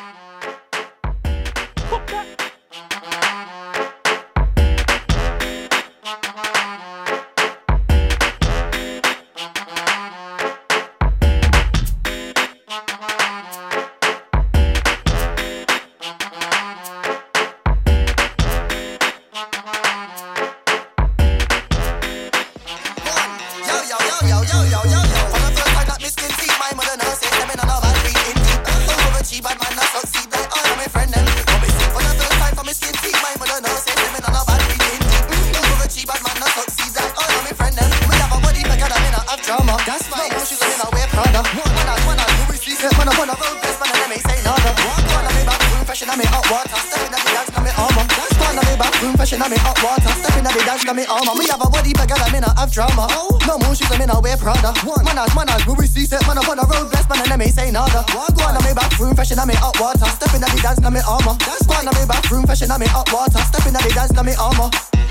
See 43.25 43.31
Man, 43.31 43.33
I 43.33 43.41
man, 43.81 43.89
and 43.89 44.01
them 44.05 44.13
ain't 44.13 44.25
say 44.25 44.39
nada. 44.45 44.71
One 44.85 45.25
of 45.25 45.33
me 45.33 45.43
back 45.49 45.61
room 45.73 45.85
fresh 45.89 46.03
and 46.05 46.13
me 46.13 46.27
hot 46.29 46.45
water. 46.53 46.77
Step 46.77 47.01
in 47.01 47.13
the 47.13 47.21
dance, 47.25 47.51
now 47.57 47.63
me 47.65 47.73
armor. 47.73 48.05
One 48.05 48.59
of 48.59 48.65
me 48.69 48.75
back 48.77 48.95
room 49.01 49.15
fresh 49.17 49.33
and 49.33 49.45
me 49.49 49.57
hot 49.57 49.79
water. 49.81 50.13
Step 50.13 50.37
in 50.37 50.45
the 50.45 50.63
dance, 50.65 50.85
now 50.85 50.93
me 50.93 51.05
armor. 51.09 51.35
Me 51.41 51.49
have 51.49 51.63
a 51.65 51.69
body 51.71 51.93
bigger 51.97 52.19
than 52.21 52.31
me 52.33 52.41
not 52.41 52.69
drama. 52.69 53.09
No 53.49 53.57
more 53.59 53.75
shoes, 53.75 53.89
me 53.97 54.05
not 54.05 54.21
wear 54.21 54.37
Prada. 54.37 54.77
Man, 54.85 55.17
I 55.17 55.25
man, 55.33 55.49
we 55.79 55.87
see 55.89 56.05
Man, 56.29 56.37
I 56.37 56.43
on 56.45 56.57
the 56.61 56.67
road 56.69 56.93
best 56.93 57.09
man, 57.09 57.21
and 57.25 57.31
them 57.33 57.41
ain't 57.41 57.55
say 57.55 57.71
nada. 57.71 58.05
One 58.13 58.57
of 58.57 58.63
me 58.65 58.73
back 58.77 58.93
room 59.01 59.15
fresh 59.17 59.33
and 59.33 59.41
me 59.49 59.55
hot 59.57 59.81
water. 59.81 60.05
Step 60.05 60.35
in 60.35 60.41
the 60.45 60.49
dance, 60.61 60.81
now 60.81 60.91
me 60.91 61.01
armor. 61.01 61.35
One 61.65 61.89
of 61.89 61.95
me 61.97 62.05
back 62.05 62.29
room 62.29 62.45
fresh 62.45 62.61
and 62.61 62.77
me 62.77 62.87
hot 62.93 63.09
water. 63.09 63.41
Step 63.41 63.65
in 63.65 63.73
the 63.73 63.81
dance, 63.95 64.13
now 64.13 64.23
me 64.23 64.35
armor. 64.37 64.69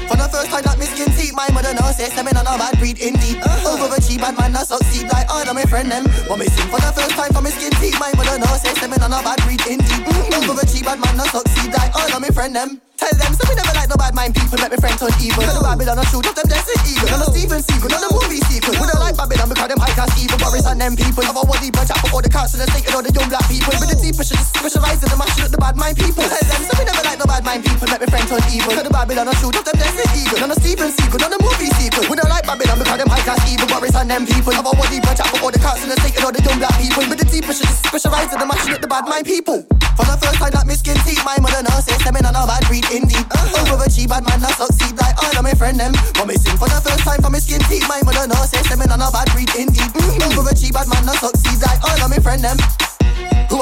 For 0.07 0.17
the 0.17 0.27
first 0.29 0.49
time 0.51 0.63
that 0.63 0.77
me 0.77 0.85
skin 0.85 1.09
teeth, 1.15 1.33
my 1.33 1.49
mother 1.51 1.73
now 1.73 1.91
says 1.91 2.13
them 2.13 2.27
in 2.27 2.37
on 2.37 2.47
a 2.47 2.57
bad 2.57 2.77
breed 2.79 2.99
indeed. 2.99 3.37
Uh-huh. 3.39 3.79
Overachieve, 3.79 4.19
bad 4.19 4.37
man, 4.37 4.55
I 4.55 4.63
succeed 4.63 5.07
like 5.11 5.29
all 5.29 5.47
of 5.47 5.55
my 5.55 5.63
friend 5.63 5.89
them. 5.89 6.05
But 6.27 6.37
me 6.37 6.47
sing 6.47 6.67
for 6.69 6.79
the 6.79 6.91
first 6.91 7.15
time 7.15 7.31
for 7.33 7.41
me 7.41 7.51
skin 7.51 7.71
teeth, 7.79 7.99
my 7.99 8.11
mother 8.15 8.37
now 8.37 8.55
says 8.59 8.77
them 8.79 8.93
in 8.93 9.01
on 9.01 9.13
a 9.13 9.21
bad 9.23 9.39
breed 9.43 9.63
indeed. 9.65 10.03
Mm-hmm. 10.03 10.49
Overachieve, 10.49 10.85
bad 10.85 10.99
man, 10.99 11.19
I 11.19 11.27
succeed 11.27 11.71
like 11.73 11.95
all 11.95 12.11
of 12.11 12.21
my 12.21 12.29
friend 12.29 12.55
them. 12.55 12.81
Tell 13.03 13.19
them, 13.19 13.35
so 13.35 13.43
we 13.51 13.55
never 13.59 13.75
like 13.75 13.91
no 13.91 13.99
bad 13.99 14.15
mind 14.15 14.31
people, 14.31 14.55
let 14.63 14.71
me 14.71 14.79
friend 14.79 14.95
turn 14.95 15.11
evil. 15.19 15.43
The 15.43 15.59
Babylon 15.59 15.99
a 15.99 16.03
shoot 16.07 16.23
up 16.23 16.39
them 16.39 16.47
desert 16.47 16.79
eagle. 16.87 17.11
None 17.11 17.19
of 17.19 17.35
Steven 17.35 17.59
Seagal, 17.59 17.91
none 17.91 17.99
of 18.07 18.15
movie 18.15 18.39
sequel. 18.47 18.79
We 18.79 18.87
don't 18.87 19.03
like 19.03 19.19
Babylon 19.19 19.51
because 19.51 19.67
them 19.67 19.81
high 19.83 19.91
class 19.91 20.15
evil. 20.15 20.39
Boris 20.39 20.63
and 20.63 20.79
them 20.79 20.95
people 20.95 21.23
have 21.27 21.35
a 21.35 21.43
body 21.43 21.67
bunch 21.67 21.91
up 21.91 21.99
for 21.99 22.15
all 22.15 22.23
the 22.23 22.31
council 22.31 22.63
and 22.63 22.71
state 22.71 22.87
and 22.87 22.95
all 22.95 23.03
the 23.03 23.11
young 23.11 23.27
black 23.27 23.43
people. 23.51 23.75
With 23.75 23.91
the 23.91 23.99
deeper 23.99 24.23
shit, 24.23 24.39
specialize 24.39 25.03
in 25.03 25.11
the 25.11 25.19
mashing 25.19 25.43
up 25.43 25.51
the 25.51 25.59
bad 25.59 25.75
mind 25.75 25.99
people. 25.99 26.23
Tell 26.23 26.47
them, 26.47 26.61
so 26.63 26.73
we 26.79 26.83
never 26.87 27.03
like 27.03 27.19
no 27.19 27.27
bad 27.27 27.43
mind 27.43 27.61
people, 27.67 27.87
let 27.91 27.99
me 27.99 28.07
friend 28.07 28.23
turn 28.23 28.43
evil. 28.55 28.71
The 28.71 28.87
Babylon 28.87 29.27
a 29.27 29.33
shoot 29.35 29.55
up 29.59 29.65
them 29.67 29.75
desert 29.75 30.11
eagle. 30.15 30.39
None 30.39 30.55
of 30.55 30.59
Steven 30.63 30.89
Seagal, 30.95 31.19
none 31.19 31.35
of 31.35 31.41
movie 31.43 31.71
sequel. 31.75 32.07
We 32.07 32.15
don't 32.15 32.31
like 32.31 32.47
Babylon 32.47 32.79
because 32.79 32.99
them 33.03 33.11
high 33.11 33.25
class 33.27 33.43
evil. 33.51 33.67
Boris 33.67 33.95
and 33.99 34.07
them 34.07 34.23
people 34.23 34.55
have 34.55 34.63
a 34.63 34.71
body 34.71 35.03
bunch 35.03 35.19
up 35.19 35.27
for 35.27 35.43
All 35.43 35.51
the 35.51 35.59
council 35.59 35.91
and 35.91 35.99
state 35.99 36.15
and 36.15 36.23
all 36.23 36.31
the 36.31 36.39
young 36.39 36.55
black 36.55 36.79
people. 36.79 37.03
With 37.11 37.19
the 37.19 37.27
deep 37.27 37.43
pressure, 37.43 37.67
just 37.67 37.83
specialize 37.83 38.31
in 38.31 38.39
the 38.39 38.47
mashing 38.47 38.71
at 38.71 38.79
the 38.79 38.87
bad 38.87 39.11
mind 39.11 39.27
people. 39.27 39.67
For 39.93 40.07
the 40.09 40.17
first 40.17 40.41
time, 40.41 40.55
like 40.55 40.65
Miss 40.65 40.79
Skin 40.79 40.97
Teeth, 41.05 41.21
my 41.21 41.37
mother 41.37 41.61
nurses, 41.61 41.93
stemming 42.01 42.25
on 42.25 42.33
a 42.33 42.47
bad 42.49 42.65
breed 42.65 42.81
indeed. 42.93 43.25
Overachieve, 43.73 44.09
bad 44.09 44.23
man, 44.23 44.43
I 44.45 44.51
succeed 44.53 44.95
like 44.97 45.17
all 45.17 45.33
of 45.37 45.43
my 45.43 45.53
friend 45.53 45.79
them. 45.79 45.93
Want 46.15 46.29
me 46.29 46.35
sing 46.35 46.57
for 46.57 46.69
the 46.69 46.79
first 46.81 47.03
time 47.03 47.21
for 47.21 47.29
Miss 47.29 47.45
Skin 47.45 47.61
Teeth, 47.65 47.85
my 47.89 48.01
mother 48.05 48.27
nurses, 48.27 48.65
stemming 48.65 48.91
on 48.91 49.01
a 49.01 49.09
bad 49.09 49.27
breed 49.33 49.49
indeed. 49.57 49.89
Overachieve, 50.29 50.73
bad 50.73 50.87
man, 50.87 51.09
I 51.09 51.15
succeed 51.17 51.59
like 51.61 51.81
all 51.83 51.97
of 52.05 52.09
my 52.09 52.21
friend 52.21 52.43
them. 52.43 52.57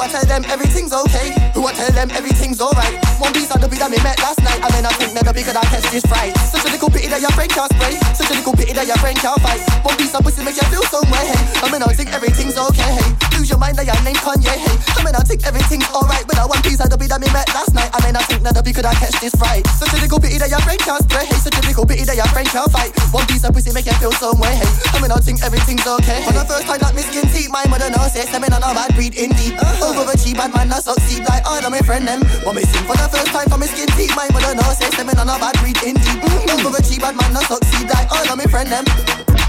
I 0.02 0.08
tell 0.10 0.26
them 0.26 0.42
everything's 0.50 0.90
okay? 0.90 1.30
Who 1.54 1.62
I 1.62 1.72
tell 1.78 1.94
them 1.94 2.10
everything's 2.10 2.58
alright? 2.58 2.98
One 3.22 3.30
piece 3.30 3.54
of 3.54 3.62
the 3.62 3.70
beat 3.70 3.78
that 3.78 3.86
me 3.86 4.02
met 4.02 4.18
last 4.18 4.42
night, 4.42 4.58
and 4.58 4.70
then 4.74 4.82
I 4.82 4.90
think 4.98 5.14
that 5.14 5.22
the 5.22 5.30
bigger 5.30 5.54
that 5.54 5.62
catch 5.70 5.86
this 5.94 6.02
fright. 6.10 6.34
Such 6.50 6.66
a 6.66 6.74
little 6.74 6.90
pity 6.90 7.06
that 7.06 7.22
your 7.22 7.30
friend 7.38 7.46
can't 7.46 7.70
spray. 7.70 7.94
Such 8.10 8.26
a 8.26 8.34
little 8.34 8.50
pity 8.50 8.74
that 8.74 8.82
your 8.82 8.98
friend 8.98 9.14
can't 9.14 9.38
fight. 9.38 9.62
One 9.86 9.94
piece 9.94 10.10
of 10.10 10.26
pussy 10.26 10.42
makes 10.42 10.58
you 10.58 10.66
feel 10.74 10.82
some 10.90 11.06
way. 11.06 11.22
Hey, 11.22 11.38
I 11.62 11.70
mean 11.70 11.86
I 11.86 11.94
think 11.94 12.10
everything's 12.10 12.58
okay. 12.58 12.90
Hey, 12.98 13.14
lose 13.38 13.46
your 13.46 13.62
mind 13.62 13.78
that 13.78 13.86
your 13.86 13.94
name 14.02 14.18
Kanye. 14.18 14.50
Hey, 14.50 14.74
I 14.74 15.06
mean 15.06 15.14
I 15.14 15.22
think 15.22 15.46
everything's 15.46 15.86
alright. 15.94 16.26
But 16.26 16.34
that 16.34 16.50
one 16.50 16.58
piece 16.66 16.82
of 16.82 16.90
the 16.90 16.98
beat 16.98 17.14
that 17.14 17.22
me 17.22 17.30
met 17.30 17.46
last 17.54 17.70
night, 17.70 17.94
I 17.94 18.02
mean 18.02 18.18
I 18.18 18.26
think 18.26 18.42
that 18.42 18.58
the 18.58 18.62
bigger 18.66 18.82
that 18.82 18.98
catch 18.98 19.14
this 19.22 19.38
fright. 19.38 19.62
Such 19.78 19.94
a 19.94 20.02
little 20.02 20.18
pity 20.18 20.42
that 20.42 20.50
your 20.50 20.62
friend 20.66 20.82
can't 20.82 20.98
spray. 21.06 21.30
Hey, 21.30 21.38
such 21.38 21.54
a 21.54 21.62
little 21.62 21.86
pity 21.86 22.02
that 22.10 22.18
your 22.18 22.26
friend 22.34 22.50
can't 22.50 22.66
fight. 22.74 22.90
One 23.14 23.22
piece 23.30 23.46
of 23.46 23.54
pussy 23.54 23.70
make 23.70 23.86
you 23.86 23.94
feel 24.02 24.10
some 24.18 24.34
way. 24.42 24.50
Hey, 24.50 24.66
I 24.66 24.98
mean 24.98 25.14
I 25.14 25.22
think 25.22 25.46
everything's 25.46 25.86
okay. 25.86 26.26
For 26.26 26.34
the 26.34 26.42
first 26.42 26.66
time 26.66 26.82
that 26.82 26.90
Miss 26.90 27.06
Skin 27.06 27.30
Teeth, 27.30 27.54
my 27.54 27.62
mother 27.70 27.86
knows 27.86 28.18
it. 28.18 28.26
Stemming 28.26 28.50
on 28.50 28.66
a 28.66 28.74
bad 28.74 28.90
breed 28.98 29.14
indeed. 29.14 29.54
Uh-huh. 29.62 29.91
Overachieve, 29.92 30.40
bad 30.40 30.56
man, 30.56 30.72
I 30.72 30.80
succeed 30.80 31.20
like 31.28 31.44
all 31.44 31.60
of 31.60 31.68
my 31.68 31.84
friend 31.84 32.08
them. 32.08 32.24
Want 32.48 32.56
me 32.56 32.64
sing 32.64 32.80
for 32.88 32.96
the 32.96 33.08
first 33.12 33.28
time 33.28 33.44
for 33.52 33.58
me 33.60 33.68
skin 33.68 33.84
teeth, 33.92 34.16
my 34.16 34.24
mother 34.32 34.56
knows 34.56 34.80
it. 34.80 34.88
Stemming 34.96 35.20
on 35.20 35.28
a 35.28 35.36
bad 35.36 35.52
breed 35.60 35.76
indeed. 35.84 36.16
Overachieve, 36.48 37.04
bad 37.04 37.12
man, 37.12 37.36
I 37.36 37.44
succeed 37.44 37.92
like 37.92 38.08
all 38.08 38.24
of 38.24 38.36
my 38.40 38.48
friend 38.48 38.72
them. 38.72 38.88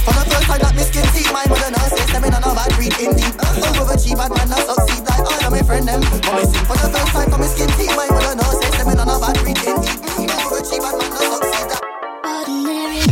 For 0.04 0.12
the 0.12 0.24
first 0.28 0.44
time 0.52 0.60
that 0.60 0.76
me 0.76 0.84
skin 0.84 1.08
teeth, 1.16 1.32
my 1.32 1.48
mother 1.48 1.72
knows 1.72 1.96
it. 1.96 2.04
Stemming 2.12 2.36
on 2.36 2.44
a 2.44 2.52
bad 2.52 2.76
breed 2.76 2.92
indeed. 3.00 3.34
Overachieve, 3.80 4.20
bad 4.20 4.36
man, 4.36 4.52
I 4.52 4.60
succeed 4.68 5.04
like 5.08 5.24
all 5.24 5.44
of 5.48 5.52
my 5.56 5.64
friend 5.64 5.88
them. 5.88 6.04
Want 6.28 6.36
me 6.36 6.46
sing 6.52 6.66
for 6.68 6.76
the 6.76 6.92
first 6.92 7.12
time 7.16 7.32
for 7.32 7.40
me 7.40 7.48
skin 7.48 7.72
teeth, 7.80 7.96
my 7.96 8.08
mother 8.12 8.36
knows 8.36 8.60
it. 8.60 8.72
Stemming 8.76 9.00
on 9.00 9.08
a 9.08 9.16
bad 9.24 9.40
breed 9.40 9.60
indeed. 9.64 9.96
Overachieve, 10.28 10.84
bad 10.84 10.96
man, 11.00 11.08
I 11.08 11.24
succeed 11.40 11.72
like 11.72 11.84
My 12.20 13.03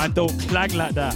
Man, 0.00 0.12
don't 0.12 0.48
clag 0.48 0.72
like 0.72 0.94
that. 0.94 1.14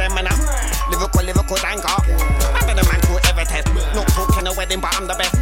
Them 0.00 0.16
and 0.16 0.26
a. 0.26 0.30
Ah. 0.32 0.88
Liverpool, 0.90 1.24
Liverpool, 1.24 1.56
danker. 1.58 2.00
I'm 2.56 2.76
the 2.76 2.84
man 2.88 3.00
who 3.06 3.20
ever 3.28 3.44
test. 3.44 3.68
Not 3.94 4.08
talking 4.08 4.46
a 4.46 4.52
wedding, 4.54 4.80
but 4.80 4.94
I'm 4.96 5.06
the 5.06 5.14
best. 5.14 5.39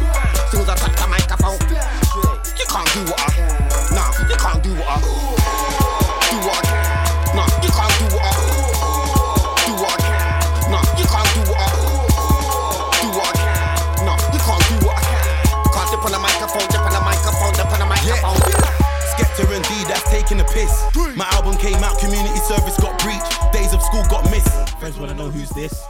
Friends 24.89 25.05
wanna 25.05 25.21
know 25.21 25.29
who's 25.29 25.53
this? 25.53 25.85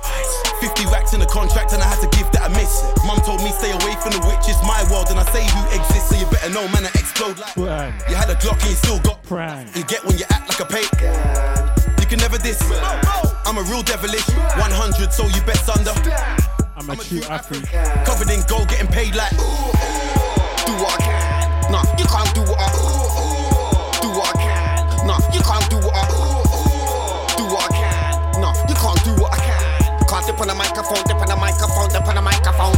50 0.60 0.84
racks 0.92 1.16
in 1.16 1.24
the 1.24 1.32
contract 1.32 1.72
and 1.72 1.80
I 1.80 1.88
had 1.88 2.04
to 2.04 2.12
give 2.12 2.28
that 2.36 2.44
a 2.44 2.52
miss. 2.52 2.84
Mum 3.08 3.16
told 3.24 3.40
me 3.40 3.48
stay 3.56 3.72
away 3.72 3.96
from 4.04 4.12
the 4.12 4.20
witch, 4.28 4.44
it's 4.52 4.60
my 4.68 4.84
world 4.92 5.08
and 5.08 5.16
I 5.16 5.24
say 5.32 5.48
who 5.48 5.62
exists, 5.72 6.12
so 6.12 6.20
you 6.20 6.28
better 6.28 6.52
know, 6.52 6.68
man, 6.68 6.84
I 6.84 6.92
explode 7.00 7.40
like. 7.40 7.56
Pran. 7.56 7.96
You 8.12 8.20
had 8.20 8.28
a 8.28 8.36
Glock 8.44 8.60
and 8.60 8.76
you 8.76 8.76
still 8.76 9.00
got 9.00 9.24
Pran. 9.24 9.72
You 9.72 9.88
get 9.88 10.04
when 10.04 10.20
you 10.20 10.28
act 10.36 10.52
like 10.52 10.60
a 10.60 10.68
pay. 10.68 10.84
You 10.84 12.08
can 12.12 12.20
never 12.20 12.36
diss. 12.44 12.60
I'm 13.48 13.56
a 13.56 13.64
real 13.72 13.88
devilish. 13.88 14.28
100, 14.60 14.68
so 15.16 15.32
you 15.32 15.40
best 15.48 15.72
under. 15.72 15.96
I'm 16.76 16.92
a 16.92 17.00
true 17.00 17.24
Afri. 17.32 17.64
Covered 18.04 18.28
in 18.28 18.44
gold, 18.52 18.68
getting 18.68 18.92
paid 18.92 19.16
like. 19.16 19.32
Do 20.68 20.76
what 20.76 20.92
I 20.92 21.08
can. 21.08 21.72
Nah, 21.72 21.88
you 21.96 22.04
can't 22.04 22.36
do 22.36 22.44
what 22.44 22.60
I. 22.60 22.68
Do 24.04 24.12
what 24.12 24.28
I 24.28 24.44
can. 24.44 25.08
Nah, 25.08 25.24
you 25.32 25.40
can't 25.40 25.64
do 25.72 25.80
what 25.88 25.96
I. 25.96 26.09
Can't 30.20 30.36
dip 30.36 30.42
on 30.42 30.48
the 30.50 30.56
microphone, 30.56 31.02
dip 31.08 31.16
on 31.16 31.28
the 31.30 31.36
microphone, 31.38 31.88
dip 31.96 32.06
on 32.06 32.16
the 32.16 32.22
microphone. 32.22 32.76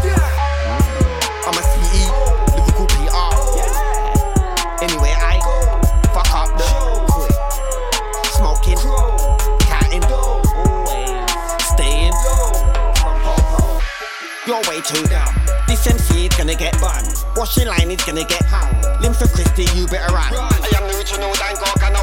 I'm 1.42 1.58
a 1.58 1.64
CE, 1.74 2.06
Liverpool 2.54 2.86
PR. 2.86 3.34
Anyway, 4.86 5.10
I 5.10 5.42
fuck 6.14 6.30
up 6.38 6.54
the 6.54 6.70
quick. 7.10 7.34
Smoking, 8.38 8.78
counting, 9.66 10.06
staying. 11.66 12.14
Your 14.46 14.62
way 14.70 14.82
too. 14.86 15.02
dumb. 15.10 15.34
This 15.66 15.88
MC 15.88 16.28
is 16.28 16.36
gonna 16.38 16.54
get 16.54 16.80
bun. 16.80 17.04
Washing 17.36 17.66
line 17.66 17.90
is 17.90 18.04
gonna 18.06 18.24
get 18.24 18.46
hung. 18.46 18.70
Limb 19.02 19.16
for 19.16 19.28
Christy, 19.28 19.66
you 19.74 19.88
better 19.88 20.14
run. 20.14 20.30
I 20.30 20.70
am 20.78 20.86
the 20.86 20.96
original 20.96 21.34
Dango, 21.34 21.66
can 21.82 21.96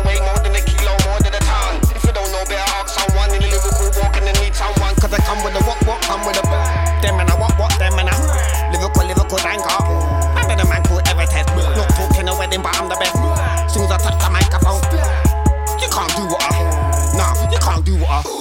come 6.09 6.25
with 6.25 6.41
a 6.41 6.43
them 7.05 7.21
and 7.21 7.29
a 7.29 7.37
what, 7.37 7.53
what, 7.61 7.79
them 7.79 7.93
and 8.01 8.09
a 8.09 8.17
lyrical, 8.73 9.05
lyrical 9.05 9.37
Dango. 9.45 9.69
I'm 10.33 10.49
the 10.57 10.65
man 10.65 10.83
who 10.89 10.97
ever 11.05 11.29
test. 11.29 11.53
Not 11.53 11.89
talking 11.91 12.27
a 12.27 12.33
wedding, 12.33 12.63
but 12.63 12.75
I'm 12.81 12.89
the 12.89 12.97
best. 12.97 13.13
Soon 13.75 13.85
as 13.85 13.93
I 13.93 13.99
touch 13.99 14.17
the 14.17 14.31
microphone, 14.33 14.81
you 15.83 15.89
can't 15.93 16.11
do 16.17 16.25
what 16.33 16.41
I. 16.41 17.13
Nah, 17.13 17.53
you 17.53 17.59
can't 17.59 17.85
do 17.85 17.97
what 17.97 18.25
I. 18.25 18.38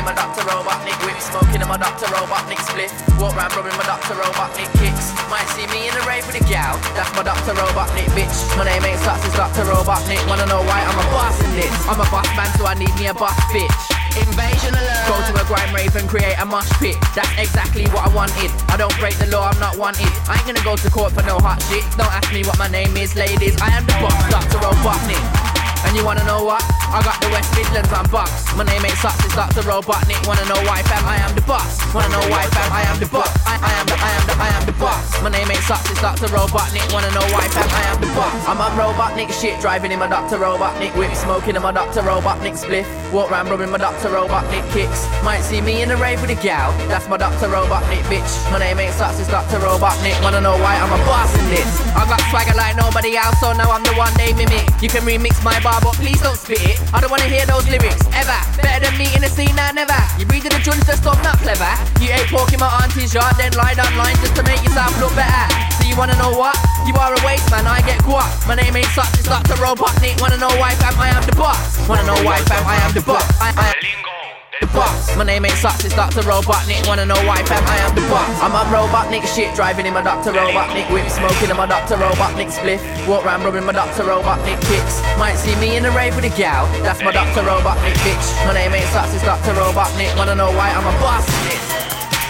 in 0.00 0.06
my 0.08 0.16
Dr. 0.16 0.40
Robotnik 0.48 0.96
whip, 1.04 1.20
smoking 1.20 1.60
in 1.60 1.68
my 1.68 1.76
Dr. 1.76 2.08
Robotnik 2.08 2.56
split. 2.64 2.88
Walk 3.20 3.36
round 3.36 3.52
rubbing 3.52 3.76
my 3.76 3.84
Dr. 3.84 4.16
Robotnik 4.16 4.72
kicks. 4.80 5.12
Might 5.28 5.44
see 5.52 5.68
me 5.68 5.92
in 5.92 5.94
a 5.94 6.02
rave 6.08 6.24
with 6.24 6.40
a 6.40 6.44
gal, 6.48 6.80
that's 6.96 7.12
my 7.12 7.22
Dr. 7.22 7.52
Robotnik 7.52 8.08
bitch. 8.16 8.32
My 8.56 8.64
name 8.64 8.80
ain't 8.80 8.98
Sucks, 9.04 9.28
it's 9.28 9.36
Dr. 9.36 9.68
Robotnik. 9.68 10.20
Wanna 10.24 10.48
know 10.48 10.64
why? 10.64 10.80
I'm 10.80 10.96
a 10.96 11.06
boss 11.12 11.36
in 11.44 11.52
this. 11.52 11.72
I'm 11.84 12.00
a 12.00 12.08
boss 12.08 12.26
man, 12.32 12.48
so 12.56 12.64
I 12.64 12.74
need 12.80 12.92
me 12.96 13.12
a 13.12 13.14
boss 13.14 13.36
bitch. 13.52 13.68
Invasion 14.16 14.72
alert. 14.72 15.04
Go 15.06 15.16
to 15.20 15.32
a 15.36 15.44
grime 15.44 15.72
rave 15.76 15.94
and 15.94 16.08
create 16.08 16.34
a 16.40 16.46
mosh 16.48 16.72
pit. 16.80 16.96
That's 17.14 17.30
exactly 17.36 17.84
what 17.92 18.08
I 18.08 18.10
wanted. 18.16 18.50
I 18.72 18.80
don't 18.80 18.96
break 18.98 19.20
the 19.20 19.28
law, 19.28 19.52
I'm 19.52 19.60
not 19.60 19.76
wanted. 19.76 20.08
I 20.26 20.40
ain't 20.40 20.48
gonna 20.48 20.64
go 20.64 20.76
to 20.80 20.88
court 20.90 21.12
for 21.12 21.22
no 21.28 21.36
hot 21.38 21.60
shit. 21.68 21.84
Don't 22.00 22.10
ask 22.10 22.32
me 22.32 22.42
what 22.48 22.58
my 22.58 22.68
name 22.72 22.96
is, 22.96 23.14
ladies. 23.14 23.60
I 23.60 23.68
am 23.76 23.84
the 23.84 23.96
boss, 24.00 24.16
Dr. 24.32 24.64
Robotnik. 24.64 25.49
And 25.86 25.96
you 25.96 26.04
wanna 26.04 26.24
know 26.24 26.44
what? 26.44 26.62
I 26.90 27.00
got 27.02 27.20
the 27.22 27.30
West 27.30 27.50
Midlands 27.54 27.92
on 27.92 28.06
box. 28.10 28.30
My 28.54 28.64
name 28.64 28.84
ain't 28.84 28.98
Sucks, 28.98 29.24
it's 29.24 29.34
Dr. 29.34 29.62
Robotnik. 29.62 30.18
Wanna 30.26 30.44
know 30.50 30.60
why, 30.66 30.82
fam? 30.82 31.06
I 31.06 31.16
am 31.22 31.34
the 31.34 31.42
boss. 31.42 31.78
Wanna 31.94 32.10
know 32.10 32.24
why, 32.30 32.46
fam? 32.50 32.70
I 32.72 32.82
am 32.90 32.98
the 32.98 33.06
boss. 33.06 33.30
I, 33.46 33.56
I 33.62 33.72
am 33.78 33.86
the, 33.86 33.96
I 33.96 34.10
am 34.10 34.24
the, 34.26 34.34
I 34.34 34.48
am 34.58 34.64
the 34.66 34.76
boss. 34.78 35.22
My 35.22 35.30
name 35.30 35.50
ain't 35.50 35.62
Sucks, 35.64 35.90
it's 35.90 36.00
Dr. 36.02 36.26
Robotnik. 36.34 36.86
Wanna 36.92 37.10
know 37.14 37.24
why, 37.30 37.46
fam? 37.54 37.68
I 37.70 37.82
am 37.94 38.00
the 38.02 38.10
boss. 38.18 38.34
I'm 38.46 38.58
on 38.58 38.74
Robotnik 38.74 39.30
shit, 39.30 39.60
driving 39.60 39.92
in 39.92 39.98
my 39.98 40.08
Dr. 40.08 40.38
Robotnik 40.38 40.94
whip, 40.98 41.14
smoking 41.14 41.56
in 41.56 41.62
my 41.62 41.72
Dr. 41.72 42.02
Robotnik 42.02 42.58
spliff. 42.58 42.86
Walk 43.12 43.30
round 43.30 43.48
rubbing 43.48 43.70
my 43.70 43.78
Dr. 43.78 44.10
Robotnik 44.10 44.66
kicks. 44.72 45.06
Might 45.22 45.42
see 45.42 45.60
me 45.60 45.82
in 45.82 45.90
a 45.90 45.96
rave 45.96 46.20
with 46.20 46.30
a 46.30 46.40
gal. 46.42 46.72
That's 46.88 47.08
my 47.08 47.16
Dr. 47.16 47.48
Robotnik 47.48 48.02
bitch. 48.10 48.30
My 48.50 48.58
name 48.58 48.78
ain't 48.78 48.94
Sucks, 48.94 49.18
it's 49.18 49.30
Dr. 49.30 49.58
Robotnik. 49.58 50.18
Wanna 50.22 50.40
know 50.40 50.58
why? 50.58 50.74
I'm 50.74 50.90
a 50.90 51.00
boss 51.06 51.30
in 51.38 51.46
this. 51.50 51.70
I 51.94 52.02
got 52.06 52.20
swagger 52.30 52.56
like 52.58 52.76
nobody 52.76 53.16
else, 53.16 53.38
so 53.38 53.52
now 53.52 53.70
I'm 53.70 53.82
the 53.82 53.94
one 53.94 54.12
they 54.18 54.32
mimic. 54.34 54.66
You 54.82 54.88
can 54.88 55.02
remix 55.06 55.42
my 55.44 55.58
but 55.78 55.94
please 55.94 56.18
don't 56.18 56.34
spit 56.34 56.58
it. 56.66 56.76
I 56.90 56.98
don't 56.98 57.10
wanna 57.10 57.30
hear 57.30 57.46
those 57.46 57.68
lyrics 57.70 58.02
ever. 58.18 58.38
Better 58.58 58.82
than 58.82 58.94
me 58.98 59.06
in 59.14 59.22
the 59.22 59.30
scene, 59.30 59.54
now 59.54 59.70
never. 59.70 59.94
You 60.18 60.26
reading 60.26 60.50
the 60.50 60.58
tunes 60.58 60.82
just 60.82 61.06
stop, 61.06 61.22
not 61.22 61.38
clever. 61.38 61.70
You 62.02 62.10
ate 62.10 62.26
pork 62.26 62.50
in 62.50 62.58
my 62.58 62.70
auntie's 62.82 63.14
yard, 63.14 63.38
then 63.38 63.54
lied 63.54 63.78
online 63.78 64.16
just 64.18 64.34
to 64.34 64.42
make 64.42 64.58
yourself 64.66 64.90
look 64.98 65.14
better. 65.14 65.46
So 65.78 65.86
you 65.86 65.94
wanna 65.94 66.18
know 66.18 66.34
what? 66.34 66.58
You 66.88 66.94
are 66.98 67.14
a 67.14 67.20
waste 67.22 67.46
man, 67.54 67.66
I 67.70 67.80
get 67.86 68.02
guap. 68.02 68.26
My 68.48 68.58
name 68.58 68.74
ain't 68.74 68.90
such, 68.90 69.14
it's 69.14 69.30
Dr. 69.30 69.54
Robotnik. 69.62 70.18
Wanna 70.20 70.42
know 70.42 70.50
why, 70.58 70.74
fam? 70.82 70.98
I 70.98 71.14
am 71.14 71.22
the 71.22 71.36
boss. 71.38 71.78
Wanna 71.86 72.04
know 72.04 72.18
why, 72.26 72.42
fam? 72.50 72.66
I 72.66 72.76
am 72.82 72.92
the 72.92 73.02
boss. 73.06 73.24
I, 73.38 73.54
I 73.54 74.19
the 74.60 74.66
boss. 74.68 75.16
My 75.16 75.24
name 75.24 75.44
ain't 75.44 75.56
Sucks, 75.56 75.84
it's 75.84 75.94
Dr. 75.94 76.20
Robotnik. 76.20 76.86
Wanna 76.86 77.06
know 77.06 77.18
why, 77.24 77.42
fam? 77.44 77.64
I 77.66 77.78
am 77.80 77.94
the 77.94 78.04
boss. 78.12 78.28
I'm 78.44 78.52
on 78.52 78.68
Robotnik 78.68 79.26
shit, 79.26 79.54
driving 79.56 79.86
in 79.86 79.94
my 79.94 80.02
Dr. 80.02 80.32
Robotnik 80.32 80.92
whip, 80.92 81.08
smoking 81.08 81.50
in 81.50 81.56
my 81.56 81.66
Dr. 81.66 81.96
Robotnik 81.96 82.52
spliff. 82.52 82.80
Walk 83.08 83.24
round 83.24 83.42
rubbing 83.42 83.64
my 83.64 83.72
Dr. 83.72 84.04
Robotnik 84.04 84.60
kicks. 84.68 85.00
Might 85.18 85.36
see 85.36 85.56
me 85.56 85.76
in 85.76 85.82
the 85.82 85.90
rave 85.90 86.14
with 86.14 86.24
a 86.24 86.36
gal, 86.36 86.66
that's 86.84 87.02
my 87.02 87.10
Dr. 87.12 87.42
Robotnik 87.42 87.96
bitch. 88.04 88.26
My 88.46 88.54
name 88.54 88.72
ain't 88.72 88.88
Sucks, 88.92 89.14
it's 89.14 89.24
Dr. 89.24 89.52
Robotnik. 89.56 90.14
Wanna 90.16 90.34
know 90.34 90.52
why 90.52 90.70
I'm 90.70 90.86
a 90.86 90.94
boss? 91.00 91.26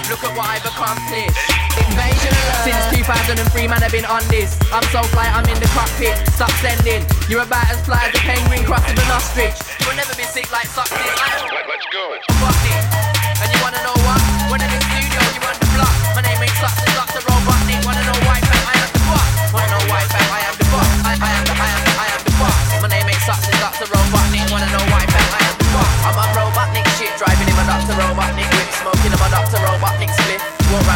Look 0.09 0.25
at 0.25 0.37
what 0.37 0.47
I've 0.47 0.65
accomplished. 0.65 1.60
Invasion. 1.89 2.33
Since 2.67 2.85
2003, 2.93 3.69
man, 3.69 3.83
I've 3.83 3.93
been 3.93 4.05
on 4.05 4.21
this. 4.29 4.59
I'm 4.73 4.85
so 4.93 5.01
fly, 5.15 5.29
I'm 5.33 5.47
in 5.49 5.57
the 5.57 5.71
cockpit. 5.73 6.13
Stop 6.37 6.53
sending. 6.61 7.07
You're 7.29 7.43
about 7.47 7.65
as 7.73 7.81
fly 7.87 8.05
as 8.05 8.13
a 8.15 8.23
penguin 8.25 8.65
crossing 8.69 8.99
an 8.99 9.11
ostrich. 9.11 9.57
You'll 9.81 9.97
never 9.97 10.13
be 10.15 10.25
sick 10.29 10.51
like 10.53 10.69
sucks 10.69 10.93
this. 10.93 11.17
Let's 11.65 11.87
go. 11.93 12.17
Fuck 12.43 12.61
it. 12.69 12.85
And 13.41 13.49
you 13.49 13.59
wanna 13.65 13.81
know 13.81 13.97
what? 14.05 14.21
When 14.53 14.61
I'm 14.61 14.69
in 14.69 14.83
studio, 14.93 15.21
you 15.33 15.41
want 15.41 15.57
the 15.57 15.69
block. 15.73 15.95
My 16.13 16.21
name 16.21 16.37
ain't 16.45 16.53
it's 16.53 16.93
Dr. 16.93 17.25
Robotnik. 17.25 17.81
Wanna 17.89 18.05
know 18.05 18.19
why, 18.29 18.37
fam? 18.45 18.65
I 18.69 18.77
am 18.77 18.91
the 18.93 19.03
boss. 19.09 19.29
Wanna 19.57 19.69
know 19.73 19.83
why, 19.89 20.03
fam? 20.13 20.29
I 20.29 20.41
am 20.45 20.55
the 20.61 20.67
boss. 20.69 20.91
I, 21.09 21.13
I 21.17 21.31
am 21.41 21.45
the, 21.49 21.55
I 21.57 21.69
am 21.73 21.81
the, 21.81 21.93
I 21.97 22.07
am 22.13 22.21
the 22.21 22.35
boss. 22.37 22.61
My 22.85 22.89
name 22.93 23.09
ain't 23.09 23.17
it's 23.17 23.61
Dr. 23.65 23.89
Robotnik. 23.89 24.45
Wanna 24.53 24.69
know 24.69 24.85
why, 24.93 25.09
fam? 25.09 25.29
I 25.33 25.41
am 25.49 25.57
the 25.57 25.69
boss. 25.73 25.95
I'm 26.05 26.17
on 26.21 26.31
Robotnik 26.37 26.87
shit, 27.01 27.13
driving 27.17 27.49
in 27.49 27.57
my 27.57 27.65
Dr. 27.65 27.97
Robotnik 27.97 28.49
whip, 28.53 28.69
smoking 28.77 29.13
in 29.13 29.21
my 29.21 29.29
Dr. 29.33 29.57
Robotnik. 29.57 29.70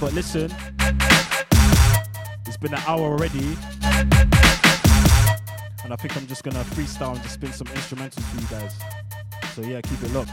But 0.00 0.12
listen, 0.12 0.50
it's 2.46 2.56
been 2.58 2.74
an 2.74 2.82
hour 2.86 3.00
already, 3.00 3.56
and 5.82 5.92
I 5.92 5.96
think 5.96 6.16
I'm 6.16 6.26
just 6.26 6.42
gonna 6.42 6.64
freestyle 6.64 7.14
and 7.14 7.22
just 7.22 7.34
spin 7.34 7.52
some 7.52 7.68
instrumentals 7.68 8.22
for 8.24 8.40
you 8.40 8.46
guys. 8.48 8.74
So 9.54 9.62
yeah, 9.62 9.80
keep 9.80 10.02
it 10.02 10.12
locked. 10.12 10.30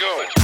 Go. 0.00 0.39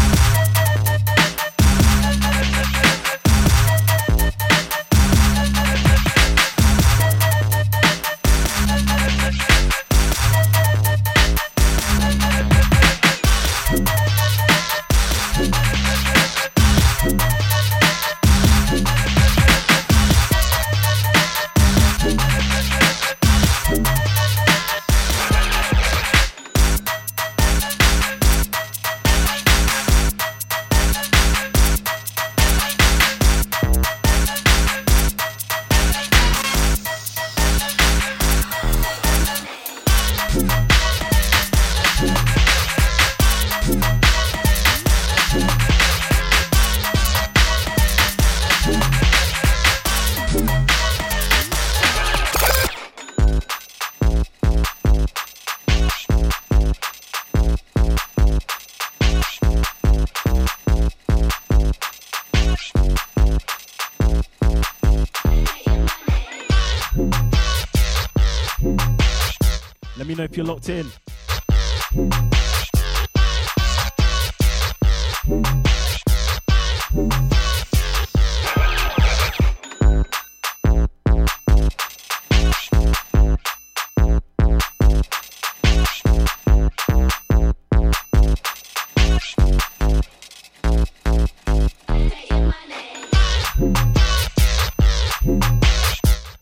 Know 70.68 70.74
locked 70.74 70.86
in. 70.86 70.86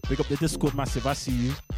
Big 0.08 0.20
up 0.20 0.26
the 0.28 0.36
Discord 0.38 0.74
massive, 0.74 1.06
I 1.06 1.14
see 1.14 1.32
you. 1.32 1.73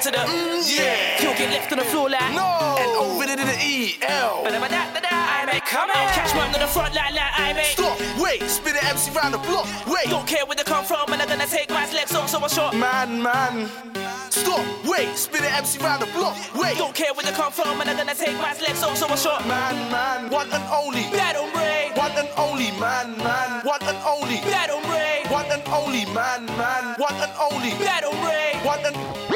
straight 0.00 0.14
to 0.14 0.20
the 0.20 0.24
mm, 0.24 0.58
mm 0.58 0.78
yeah. 0.78 1.22
You'll 1.22 1.34
get 1.34 1.50
left 1.50 1.72
on 1.72 1.78
the 1.78 1.84
floor 1.84 2.08
like 2.10 2.34
no. 2.34 2.76
And 2.78 2.90
over 2.96 3.24
to 3.24 3.36
the 3.36 3.58
E 3.60 3.98
L. 4.02 4.42
But 4.44 4.54
I'm 4.54 4.62
a 4.62 4.68
da 4.68 4.92
da 4.92 5.00
da. 5.00 5.08
I 5.10 5.46
make 5.46 5.64
come 5.64 5.90
out. 5.90 6.12
Catch 6.12 6.34
man 6.34 6.54
on 6.54 6.60
the 6.60 6.66
front 6.66 6.94
line 6.94 7.14
like 7.14 7.32
I 7.36 7.52
make. 7.52 7.76
Stop. 7.76 7.98
Wait. 8.18 8.42
Spin 8.48 8.74
the 8.74 8.84
MC 8.84 9.10
round 9.12 9.34
the 9.34 9.38
block. 9.38 9.66
Wait. 9.86 10.08
Don't 10.08 10.26
care 10.26 10.44
where 10.44 10.56
they 10.56 10.64
come 10.64 10.84
from, 10.84 11.12
and 11.12 11.20
I'm 11.22 11.28
gonna 11.28 11.46
take 11.46 11.70
my 11.70 11.86
legs 11.92 12.14
off, 12.14 12.28
so 12.28 12.38
I'm 12.38 12.48
short. 12.48 12.74
Man, 12.74 13.22
man. 13.22 13.68
Stop. 14.30 14.64
Wait. 14.84 15.16
Spin 15.16 15.42
the 15.42 15.50
MC 15.50 15.78
round 15.78 16.02
the 16.02 16.10
block. 16.12 16.36
Wait. 16.54 16.78
Don't 16.78 16.94
care 16.94 17.12
where 17.14 17.24
they 17.24 17.32
come 17.32 17.52
from, 17.52 17.80
and 17.80 17.90
I'm 17.90 17.96
gonna 17.96 18.14
take 18.14 18.36
my 18.36 18.54
legs 18.64 18.82
off, 18.82 18.96
so 18.96 19.06
I'm 19.06 19.16
short. 19.16 19.46
Man, 19.46 19.76
man. 19.90 20.30
One 20.30 20.48
and 20.52 20.64
only. 20.72 21.04
That 21.12 21.34
don't. 21.34 21.50
One 21.96 22.12
and 22.16 22.28
only. 22.36 22.70
Man, 22.78 23.16
man. 23.18 23.64
One 23.64 23.82
and 23.82 23.98
only. 24.06 24.40
That 24.48 24.68
don't. 24.68 24.80
One 25.30 25.46
and 25.50 25.62
only. 25.68 26.04
Man, 26.14 26.46
man. 26.58 26.94
One 26.98 27.18
and 27.20 27.32
only. 27.38 27.70
That 27.84 28.00
don't. 28.02 28.20
One 28.64 28.84
and 28.84 29.29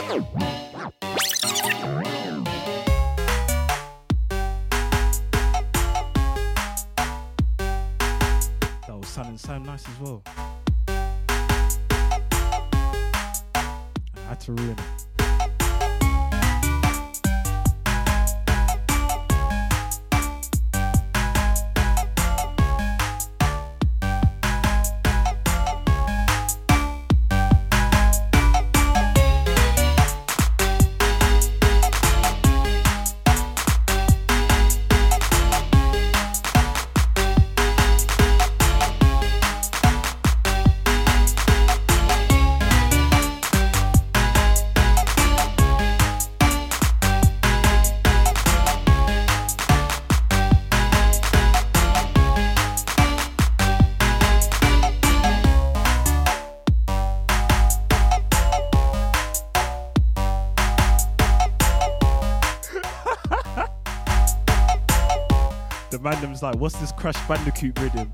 random's 66.15 66.43
like, 66.43 66.57
what's 66.57 66.79
this 66.79 66.93
Crash 66.93 67.17
Bandicoot 67.27 67.79
rhythm? 67.81 68.13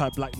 Tight, 0.00 0.14
Black 0.14 0.32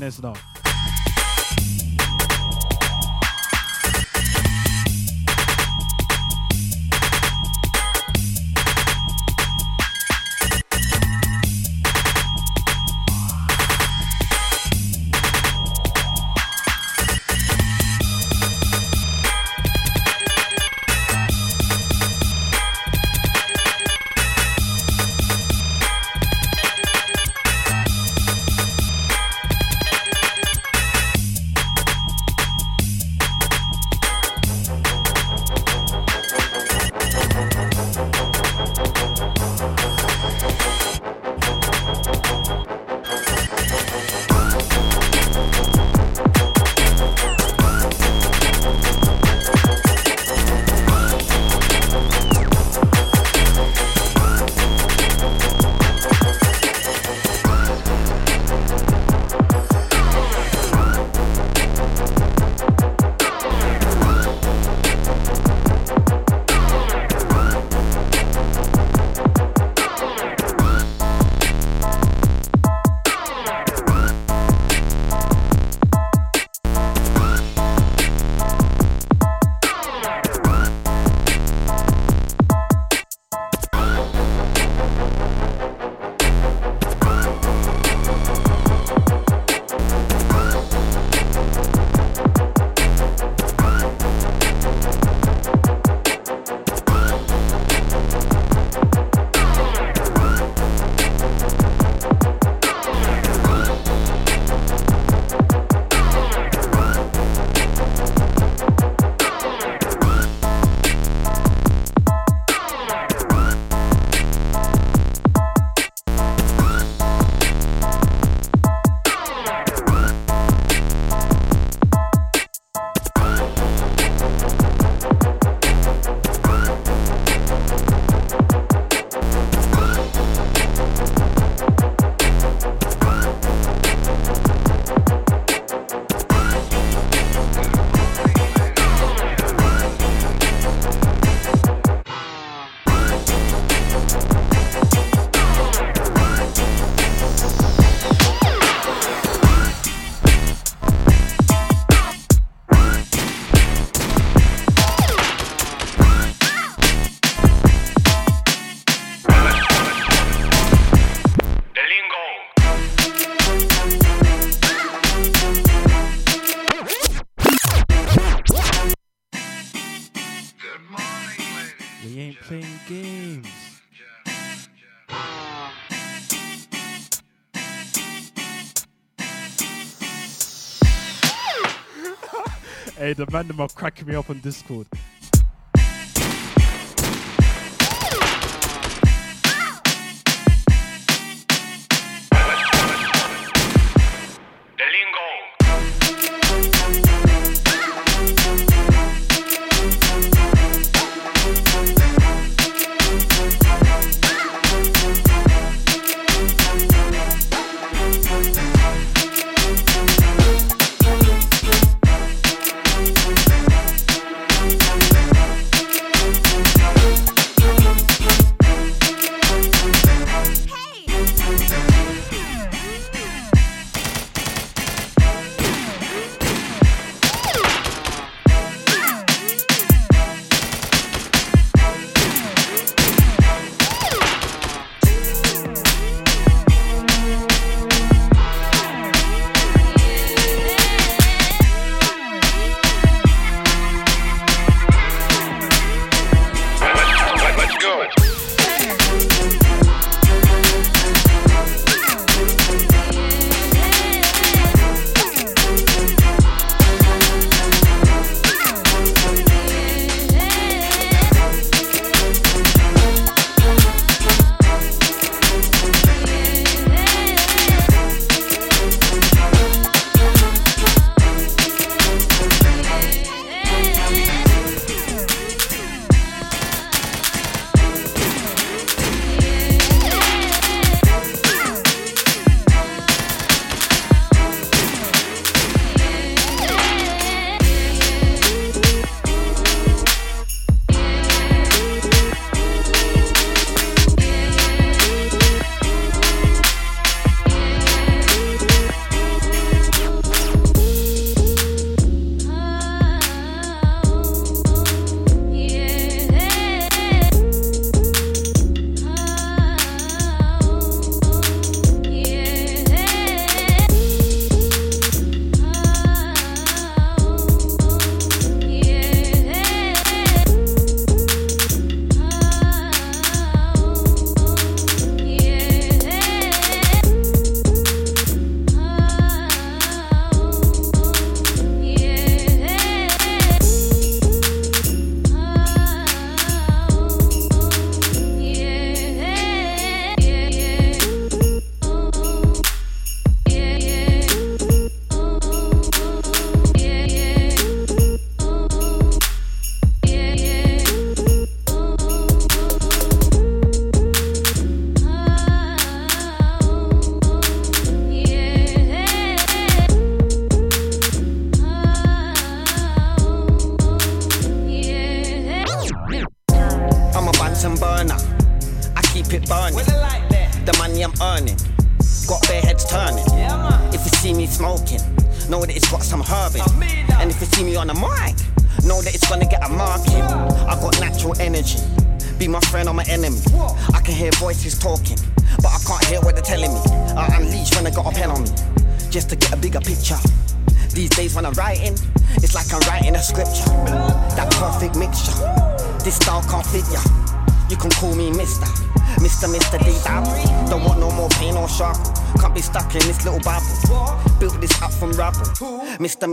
hey, 183.00 183.14
the 183.14 183.26
man 183.30 183.48
them 183.48 183.60
are 183.60 183.68
cracking 183.68 184.06
me 184.06 184.14
up 184.14 184.28
on 184.28 184.38
Discord. 184.40 184.86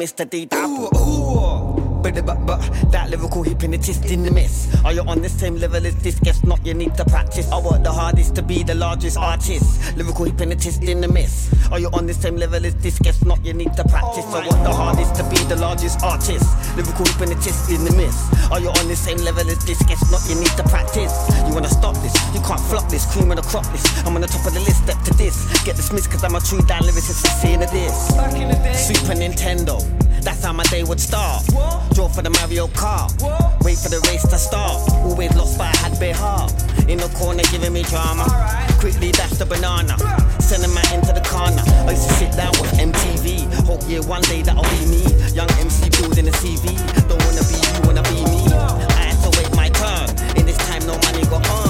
Mr. 0.08 0.30
D. 0.30 0.48
Ooh, 0.54 0.88
ooh. 0.96 1.88
But, 2.02 2.26
but, 2.26 2.46
but 2.46 2.62
that 2.92 3.10
lyrical 3.10 3.44
hypnotist 3.44 4.06
in 4.06 4.24
the 4.24 4.32
mist. 4.32 4.70
Are 4.86 4.94
you 4.94 5.02
on 5.02 5.22
the 5.22 5.28
same 5.28 5.58
level 5.58 5.86
as 5.86 5.96
this? 6.02 6.18
Guess 6.20 6.44
not, 6.46 6.66
you 6.66 6.74
need 6.74 6.96
to 6.96 7.04
practice. 7.04 7.52
I 7.52 7.60
work 7.60 7.84
the 7.84 7.92
hardest 7.92 8.36
to 8.36 8.42
be 8.42 8.64
the 8.64 8.76
largest 8.76 9.18
artist. 9.18 9.98
Lyrical 9.98 10.26
hypnotist 10.26 10.84
in 10.84 11.02
the 11.02 11.10
mist. 11.10 11.52
Are 11.72 11.80
you 11.80 11.90
on 11.92 12.06
the 12.06 12.14
same 12.14 12.38
level 12.38 12.66
as 12.66 12.76
this? 12.76 13.00
Guess 13.00 13.26
not, 13.26 13.44
you 13.44 13.54
need 13.54 13.74
to 13.74 13.84
practice. 13.84 14.24
Oh 14.28 14.40
I 14.40 14.48
work 14.48 14.64
the 14.64 14.74
hardest 14.74 15.16
to 15.16 15.24
be 15.30 15.36
the 15.52 15.58
largest 15.58 16.02
artist. 16.02 16.48
Lyrical 16.78 17.06
hypnotist 17.06 17.70
in 17.70 17.84
the 17.84 17.92
mist. 17.92 18.52
Are 18.52 18.62
you 18.62 18.70
on 18.70 18.88
the 18.88 18.96
same 18.96 19.18
level 19.18 19.50
as 19.50 19.60
this? 19.66 19.82
Guess 19.84 20.10
not, 20.12 20.24
you 20.30 20.40
need 20.40 20.56
to 20.56 20.64
practice. 20.70 21.12
You 21.48 21.54
wanna 21.54 21.70
stop 21.70 21.96
this? 22.00 22.16
You 22.34 22.40
can't 22.42 22.62
flop 22.72 22.88
this. 22.90 23.04
Cream 23.12 23.32
on 23.32 23.36
the 23.36 23.44
crop 23.44 23.66
this. 23.74 23.84
I'm 24.06 24.16
on 24.16 24.22
the 24.22 24.28
top 24.28 24.46
of 24.48 24.54
the 24.54 24.62
list. 24.62 24.84
Step 24.84 25.02
to 25.04 25.14
this. 25.16 25.36
Get 25.66 25.76
dismissed, 25.76 26.10
cause 26.12 26.24
I'm 26.24 26.36
a 26.36 26.40
true 26.40 26.62
down 26.62 26.84
lyricist. 26.84 27.26
Seeing 27.42 27.62
a 27.62 27.68
this. 27.68 28.16
Back 28.16 28.40
in 28.40 28.48
the 28.48 28.56
day. 28.56 28.74
Super 28.74 29.18
Nintendo. 29.18 29.97
That's 30.28 30.44
how 30.44 30.52
my 30.52 30.64
day 30.64 30.84
would 30.84 31.00
start. 31.00 31.42
What? 31.54 31.96
Draw 31.96 32.10
for 32.10 32.22
the 32.22 32.30
Mario 32.30 32.68
Kart. 32.68 33.16
What? 33.24 33.64
Wait 33.64 33.78
for 33.78 33.88
the 33.88 34.04
race 34.12 34.28
to 34.28 34.38
start. 34.38 34.76
Always 35.08 35.34
lost, 35.38 35.58
but 35.58 35.74
I 35.74 35.78
had 35.78 35.98
bit 36.02 36.18
heart. 36.18 36.52
In 36.90 36.98
the 36.98 37.08
corner, 37.16 37.44
giving 37.50 37.72
me 37.72 37.84
drama. 37.84 38.26
Right. 38.28 38.68
Quickly 38.78 39.14
dash 39.14 39.40
the 39.40 39.46
banana. 39.46 39.96
Sending 40.44 40.74
my 40.76 40.84
into 40.92 41.16
the 41.16 41.24
corner. 41.24 41.64
I 41.88 41.92
used 41.96 42.10
to 42.10 42.16
sit 42.20 42.36
down 42.36 42.52
with 42.60 42.76
MTV. 42.76 43.48
Hope 43.64 43.80
yeah, 43.88 44.04
one 44.04 44.22
day 44.24 44.42
that'll 44.42 44.68
be 44.68 45.00
me. 45.00 45.08
Young 45.32 45.48
MC 45.64 45.88
building 45.96 46.28
a 46.28 46.36
CV. 46.44 46.76
Don't 47.08 47.24
wanna 47.24 47.48
be 47.48 47.56
you, 47.64 47.76
wanna 47.88 48.04
be 48.12 48.20
me. 48.28 48.52
I 49.00 49.16
had 49.16 49.24
to 49.24 49.32
wait 49.40 49.56
my 49.56 49.70
turn. 49.80 50.12
In 50.36 50.46
this 50.46 50.60
time, 50.68 50.84
no 50.84 51.00
money 51.08 51.24
got 51.32 51.48
on. 51.48 51.67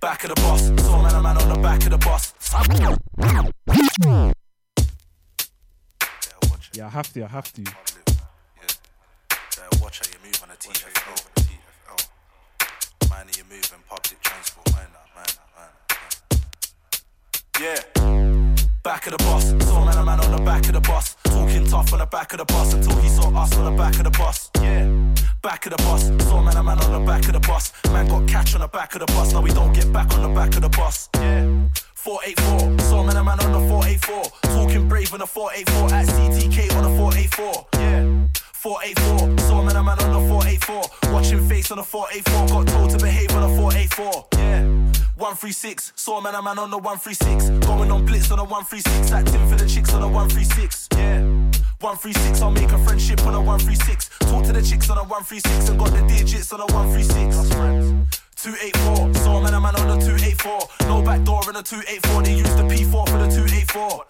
Back 0.00 0.24
of 0.24 0.28
the 0.34 0.40
boss, 0.42 0.66
soul 0.84 1.06
and 1.06 1.16
a 1.16 1.22
man 1.22 1.36
on 1.38 1.48
the 1.48 1.58
back 1.60 1.82
of 1.84 1.90
the 1.90 1.98
boss. 1.98 2.34
Yeah, 6.74 6.86
I 6.86 6.90
have 6.90 7.12
to, 7.14 7.24
I 7.24 7.28
have 7.28 7.52
to. 7.54 7.62
Watch 9.80 10.00
how 10.00 10.06
you 10.12 10.18
move 10.22 10.42
on 10.42 10.48
the 10.50 10.56
TFL. 10.56 11.18
Man, 13.10 13.26
you 13.36 13.44
move 13.48 13.72
in 13.72 13.80
public 13.88 14.20
transport. 14.20 14.72
Man, 14.74 14.86
man, 15.16 15.26
man. 15.56 15.70
Yeah. 17.60 17.80
Back 18.82 19.06
of 19.06 19.12
the 19.12 19.18
bus, 19.24 19.54
saw 19.66 19.84
man, 19.84 19.96
a 19.96 20.04
man 20.04 20.20
on 20.20 20.30
the 20.36 20.42
back 20.44 20.66
of 20.66 20.72
the 20.74 20.80
bus. 20.80 21.16
Talking 21.24 21.66
tough 21.66 21.92
on 21.92 21.98
the 22.00 22.06
back 22.06 22.32
of 22.32 22.38
the 22.38 22.44
bus 22.44 22.74
until 22.74 22.96
he 22.96 23.08
saw 23.08 23.30
us 23.42 23.56
on 23.56 23.64
the 23.64 23.78
back 23.78 23.96
of 23.96 24.04
the 24.04 24.10
bus. 24.10 24.50
Yeah. 24.60 25.05
Back 25.46 25.64
of 25.66 25.76
the 25.76 25.82
bus. 25.84 26.02
Saw 26.28 26.42
man 26.42 26.56
a 26.56 26.62
man 26.64 26.80
on 26.80 26.90
the 26.90 27.06
back 27.06 27.24
of 27.26 27.32
the 27.32 27.38
bus. 27.38 27.72
Man 27.92 28.08
got 28.08 28.26
catch 28.26 28.56
on 28.56 28.62
the 28.62 28.66
back 28.66 28.96
of 28.96 29.00
the 29.00 29.06
bus. 29.06 29.32
Now 29.32 29.42
we 29.42 29.52
don't 29.52 29.72
get 29.72 29.92
back 29.92 30.12
on 30.14 30.22
the 30.22 30.28
back 30.28 30.52
of 30.56 30.60
the 30.60 30.68
bus. 30.68 31.08
Yeah. 31.14 31.68
484. 31.94 32.80
Saw 32.80 33.04
man 33.04 33.16
a 33.16 33.22
man 33.22 33.38
on 33.38 33.52
the 33.52 33.68
484. 33.68 34.24
Talking 34.42 34.88
brave 34.88 35.12
on 35.12 35.20
the 35.20 35.26
484. 35.28 35.94
At 35.94 36.06
CTK 36.08 36.74
on 36.74 36.82
the 36.82 36.98
484. 36.98 37.66
Yeah. 37.74 38.26
484. 38.54 39.38
Saw 39.46 39.62
man 39.62 39.76
a 39.76 39.84
man 39.84 39.98
on 40.00 40.12
the 40.20 40.28
484. 40.28 41.12
Watching 41.12 41.48
face 41.48 41.70
on 41.70 41.78
the 41.78 41.84
484. 41.84 42.48
Got 42.48 42.66
told 42.66 42.90
to 42.90 42.98
behave 42.98 43.30
on 43.30 43.48
the 43.48 43.56
484. 43.56 44.26
Yeah. 44.38 44.62
136. 45.14 45.92
Saw 45.94 46.20
man 46.20 46.34
a 46.34 46.42
man 46.42 46.58
on 46.58 46.72
the 46.72 46.78
136. 46.78 47.64
Going 47.64 47.92
on 47.92 48.04
blitz 48.04 48.32
on 48.32 48.38
the 48.38 48.44
136. 48.44 49.12
Acting 49.12 49.48
for 49.48 49.54
the 49.54 49.68
chicks 49.68 49.94
on 49.94 50.00
the 50.00 50.08
136. 50.08 50.88
Yeah. 50.96 51.45
136, 51.80 52.40
I'll 52.40 52.50
make 52.50 52.72
a 52.72 52.78
friendship 52.84 53.20
on 53.26 53.34
a 53.34 53.40
136. 53.40 54.08
Talk 54.20 54.44
to 54.44 54.52
the 54.52 54.62
chicks 54.62 54.88
on 54.88 54.96
a 54.96 55.04
136 55.04 55.68
and 55.68 55.78
got 55.78 55.92
the 55.92 56.02
digits 56.08 56.52
on 56.52 56.60
a 56.60 56.66
136. 56.72 57.36
284, 58.36 59.14
saw 59.14 59.36
a 59.36 59.42
man 59.42 59.54
a 59.54 59.60
man 59.60 59.76
on 59.76 59.98
the 59.98 60.04
284. 60.04 60.58
No 60.88 61.02
back 61.02 61.22
door 61.24 61.42
in 61.48 61.54
the 61.54 61.62
284. 61.62 62.22
They 62.22 62.34
use 62.34 62.54
the 62.56 62.62
P4 62.62 63.08
for 63.08 63.18
the 63.18 63.28
284. 63.28 64.04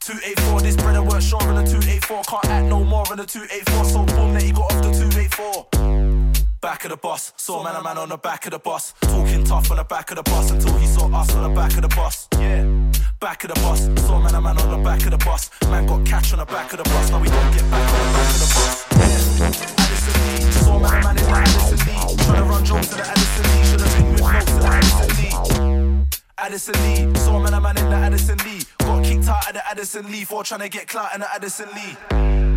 284, 0.00 0.60
this 0.60 0.76
brother 0.76 1.02
work 1.02 1.20
sure 1.20 1.42
on 1.42 1.54
the 1.56 1.68
284. 1.68 2.22
Can't 2.22 2.44
act 2.46 2.66
no 2.66 2.82
more 2.82 3.04
on 3.10 3.18
the 3.18 3.26
284. 3.26 3.84
So 3.84 4.04
boom, 4.16 4.32
that 4.32 4.42
he 4.42 4.52
got 4.52 4.72
off 4.72 4.82
the 4.82 4.90
284. 4.90 6.40
Back 6.62 6.84
of 6.84 6.90
the 6.90 6.96
bus, 6.96 7.32
saw 7.36 7.60
a 7.60 7.64
man 7.64 7.76
a 7.76 7.82
man 7.82 7.98
on 7.98 8.08
the 8.08 8.16
back 8.16 8.46
of 8.46 8.52
the 8.52 8.58
bus. 8.58 8.94
Talking 9.02 9.44
tough 9.44 9.70
on 9.70 9.76
the 9.76 9.84
back 9.84 10.10
of 10.10 10.16
the 10.16 10.22
bus 10.22 10.50
until 10.50 10.76
he 10.78 10.86
saw 10.86 11.12
us 11.14 11.34
on 11.34 11.42
the 11.42 11.54
back 11.54 11.74
of 11.74 11.82
the 11.82 11.88
bus. 11.88 12.28
Yeah. 12.38 12.89
Back 13.20 13.44
of 13.44 13.48
the 13.52 13.60
bus, 13.60 13.80
saw 14.06 14.18
man 14.18 14.34
a 14.34 14.40
man 14.40 14.56
on 14.56 14.70
the 14.70 14.78
back 14.82 15.04
of 15.04 15.10
the 15.10 15.18
bus. 15.18 15.50
Man 15.68 15.84
got 15.84 16.06
catch 16.06 16.32
on 16.32 16.38
the 16.38 16.46
back 16.46 16.72
of 16.72 16.78
the 16.78 16.84
bus. 16.84 17.10
Now 17.10 17.20
we 17.20 17.28
don't 17.28 17.52
get 17.52 17.70
back 17.70 17.92
on 17.92 17.98
the 18.00 18.12
back 18.16 18.30
of 18.32 18.40
the 18.40 18.48
bus. 18.56 18.86
Yeah. 18.92 19.50
Addison 19.84 20.16
Lee, 20.24 20.52
saw 20.52 20.78
man 20.78 20.96
a 20.96 21.04
man 21.04 21.18
in 21.18 21.24
the 21.24 21.30
Addison 21.30 21.78
Lee. 21.86 22.00
Tryna 22.16 22.48
run 22.48 22.64
jokes 22.64 22.88
to 22.88 22.94
the 22.94 23.06
Addison 23.06 23.44
Lee. 23.44 23.64
Should've 23.66 23.94
been 23.94 24.12
with 24.12 24.22
notes 24.22 24.44
to 24.46 24.54
the 24.54 24.66
Addison 24.66 25.68
Lee. 25.68 26.06
Addison 26.38 26.74
Lee, 26.82 27.14
saw 27.20 27.38
man 27.38 27.52
a 27.52 27.60
man 27.60 27.76
in 27.76 27.90
the 27.90 27.96
Addison 27.96 28.38
Lee. 28.38 28.62
Got 28.78 29.04
kicked 29.04 29.28
out 29.28 29.48
of 29.48 29.52
the 29.52 29.68
Addison 29.68 30.10
Lee 30.10 30.24
for 30.24 30.42
trying 30.42 30.60
to 30.60 30.70
get 30.70 30.88
clout 30.88 31.12
in 31.12 31.20
the 31.20 31.34
Addison 31.34 31.68
Lee. 31.74 32.49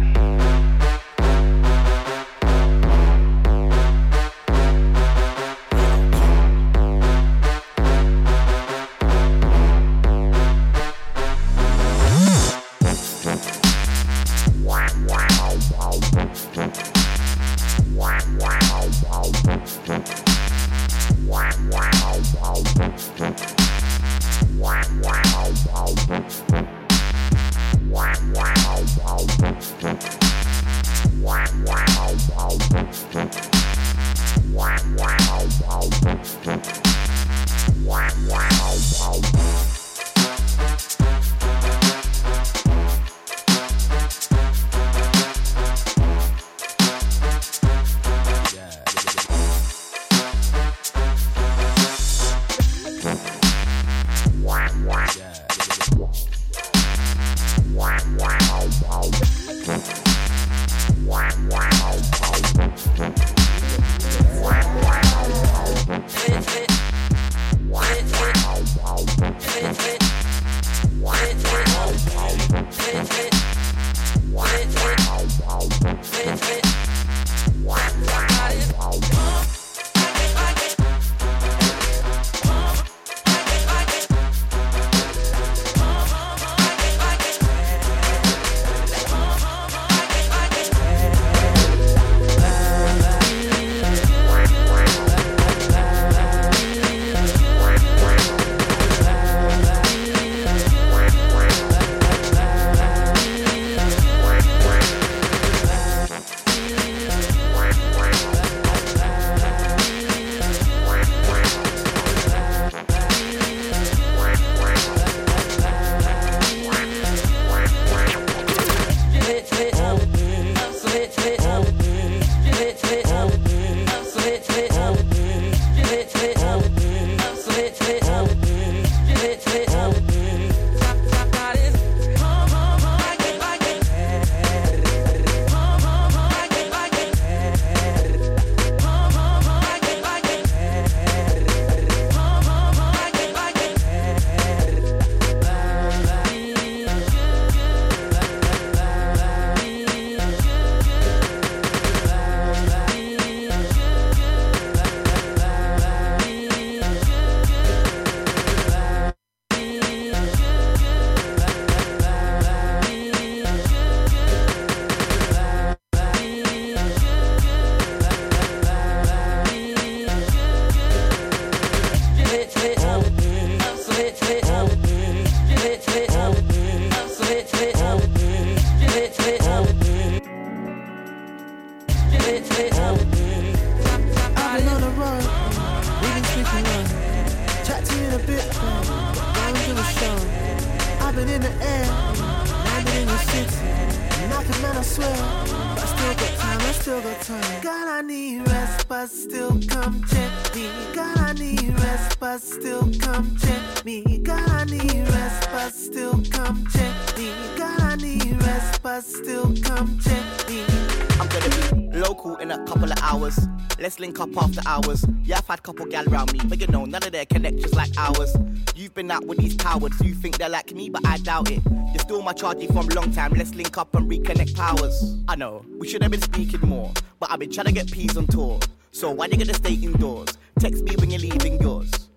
You 219.81 220.13
think 220.13 220.37
they're 220.37 220.49
like 220.49 220.73
me, 220.73 220.89
but 220.89 221.05
I 221.05 221.17
doubt 221.17 221.49
it. 221.49 221.61
You're 221.65 221.99
still 221.99 222.21
my 222.21 222.33
chargy 222.33 222.67
from 222.67 222.89
a 222.89 222.93
long 222.93 223.11
time. 223.11 223.33
Let's 223.33 223.53
link 223.55 223.77
up 223.77 223.95
and 223.95 224.09
reconnect 224.09 224.55
powers. 224.55 225.17
I 225.27 225.35
know, 225.35 225.65
we 225.79 225.87
should 225.87 226.01
have 226.03 226.11
been 226.11 226.21
speaking 226.21 226.61
more, 226.61 226.91
but 227.19 227.31
I've 227.31 227.39
been 227.39 227.51
trying 227.51 227.65
to 227.67 227.71
get 227.71 227.91
peas 227.91 228.15
on 228.17 228.27
tour. 228.27 228.59
So 228.91 229.11
why 229.11 229.25
you 229.25 229.37
gonna 229.37 229.53
stay 229.53 229.73
indoors? 229.73 230.37
Text 230.59 230.83
me 230.83 230.95
when 230.97 231.09
you're 231.09 231.21
leaving 231.21 231.59
yours. 231.61 232.09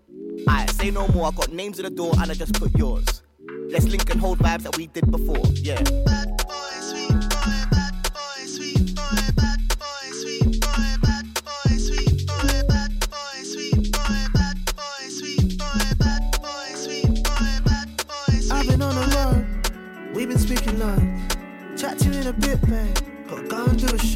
I 0.46 0.66
say 0.66 0.90
no 0.90 1.08
more, 1.08 1.28
I 1.28 1.30
got 1.30 1.50
names 1.52 1.78
in 1.78 1.84
the 1.84 1.90
door 1.90 2.12
and 2.18 2.30
I 2.30 2.34
just 2.34 2.54
put 2.54 2.76
yours. 2.76 3.22
Let's 3.70 3.86
link 3.86 4.10
and 4.10 4.20
hold 4.20 4.38
vibes 4.38 4.62
that 4.62 4.76
we 4.76 4.86
did 4.88 5.10
before, 5.10 5.42
yeah. 5.54 5.82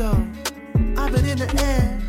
Show. 0.00 0.26
I've 0.96 1.12
been 1.12 1.26
in 1.26 1.38
the 1.44 1.50
air, 1.62 2.00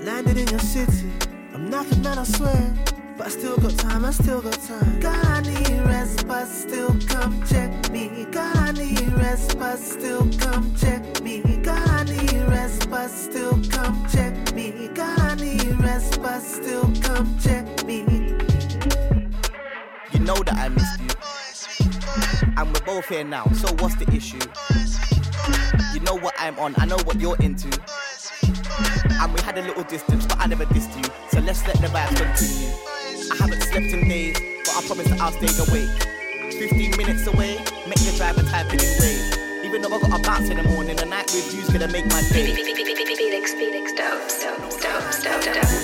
landed 0.00 0.38
in 0.38 0.48
your 0.48 0.64
city. 0.74 1.10
I'm 1.52 1.68
knocking, 1.68 2.00
man, 2.02 2.18
I 2.18 2.24
swear. 2.24 2.74
But 3.18 3.26
I 3.26 3.30
still 3.30 3.58
got 3.58 3.76
time, 3.78 4.02
I 4.06 4.12
still 4.12 4.40
got 4.40 4.58
time. 4.70 4.98
God, 4.98 5.26
I 5.26 5.40
need 5.42 5.80
rest, 5.92 6.26
but 6.26 6.46
still 6.46 6.96
come 7.06 7.32
check 7.44 7.70
me. 7.90 8.26
God, 8.32 8.56
I 8.56 8.72
need 8.72 9.12
rest, 9.24 9.58
but 9.58 9.76
still 9.76 10.26
come 10.38 10.74
check 10.76 11.02
me. 11.22 11.42
God, 11.62 11.88
I 11.98 12.04
need 12.04 12.40
rest, 12.54 12.88
but 12.88 13.08
still 13.08 13.60
come 13.74 13.94
check 14.14 14.32
me. 14.54 14.88
God, 14.94 15.20
I 15.20 15.34
need 15.34 15.78
rest, 15.80 16.22
but 16.22 16.40
still 16.40 16.90
come 17.02 17.28
check 17.44 17.66
me. 17.84 17.98
You 20.12 20.20
know 20.28 20.38
that 20.46 20.56
I 20.64 20.68
missed 20.70 21.00
you. 21.06 21.12
And 22.56 22.66
we're 22.72 22.86
both 22.86 23.06
here 23.08 23.24
now, 23.24 23.44
so 23.60 23.68
what's 23.80 23.96
the 23.96 24.08
issue? 24.14 24.40
You 25.92 26.00
know 26.00 26.16
what 26.16 26.34
I'm 26.38 26.58
on, 26.58 26.74
I 26.78 26.86
know 26.86 26.98
what 27.04 27.20
you're 27.20 27.36
into. 27.40 27.68
And 29.20 29.32
we 29.32 29.40
had 29.40 29.56
a 29.58 29.62
little 29.62 29.84
distance, 29.84 30.26
but 30.26 30.38
I 30.38 30.46
never 30.46 30.64
dissed 30.66 30.96
you. 30.96 31.04
So 31.30 31.40
let's 31.40 31.66
let 31.66 31.76
the 31.80 31.88
vibes 31.88 32.16
continue. 32.16 32.70
I 33.32 33.36
haven't 33.36 33.62
slept 33.62 33.86
in 33.86 34.08
days, 34.08 34.36
but 34.64 34.76
I 34.76 34.86
promise 34.86 35.08
that 35.08 35.20
I'll 35.20 35.32
stay 35.32 35.50
awake. 35.70 35.90
15 36.52 36.96
minutes 36.96 37.26
away, 37.26 37.56
make 37.86 37.98
the 37.98 38.14
driver 38.16 38.42
type 38.42 38.72
in 38.72 38.78
ways. 38.78 39.38
Even 39.64 39.82
though 39.82 39.94
I 39.96 40.00
got 40.00 40.20
a 40.20 40.22
bounce 40.22 40.50
in 40.50 40.56
the 40.58 40.62
morning, 40.64 40.96
the 40.96 41.06
night 41.06 41.26
with 41.32 41.54
you's 41.54 41.70
gonna 41.70 41.88
make 41.88 42.06
my 42.06 42.20
day. 42.32 42.54
Felix, 42.54 43.52
Felix, 43.54 43.92
dope, 43.92 44.28
dope, 44.40 44.80
dope, 44.80 45.22
dope, 45.22 45.54
dope. 45.54 45.83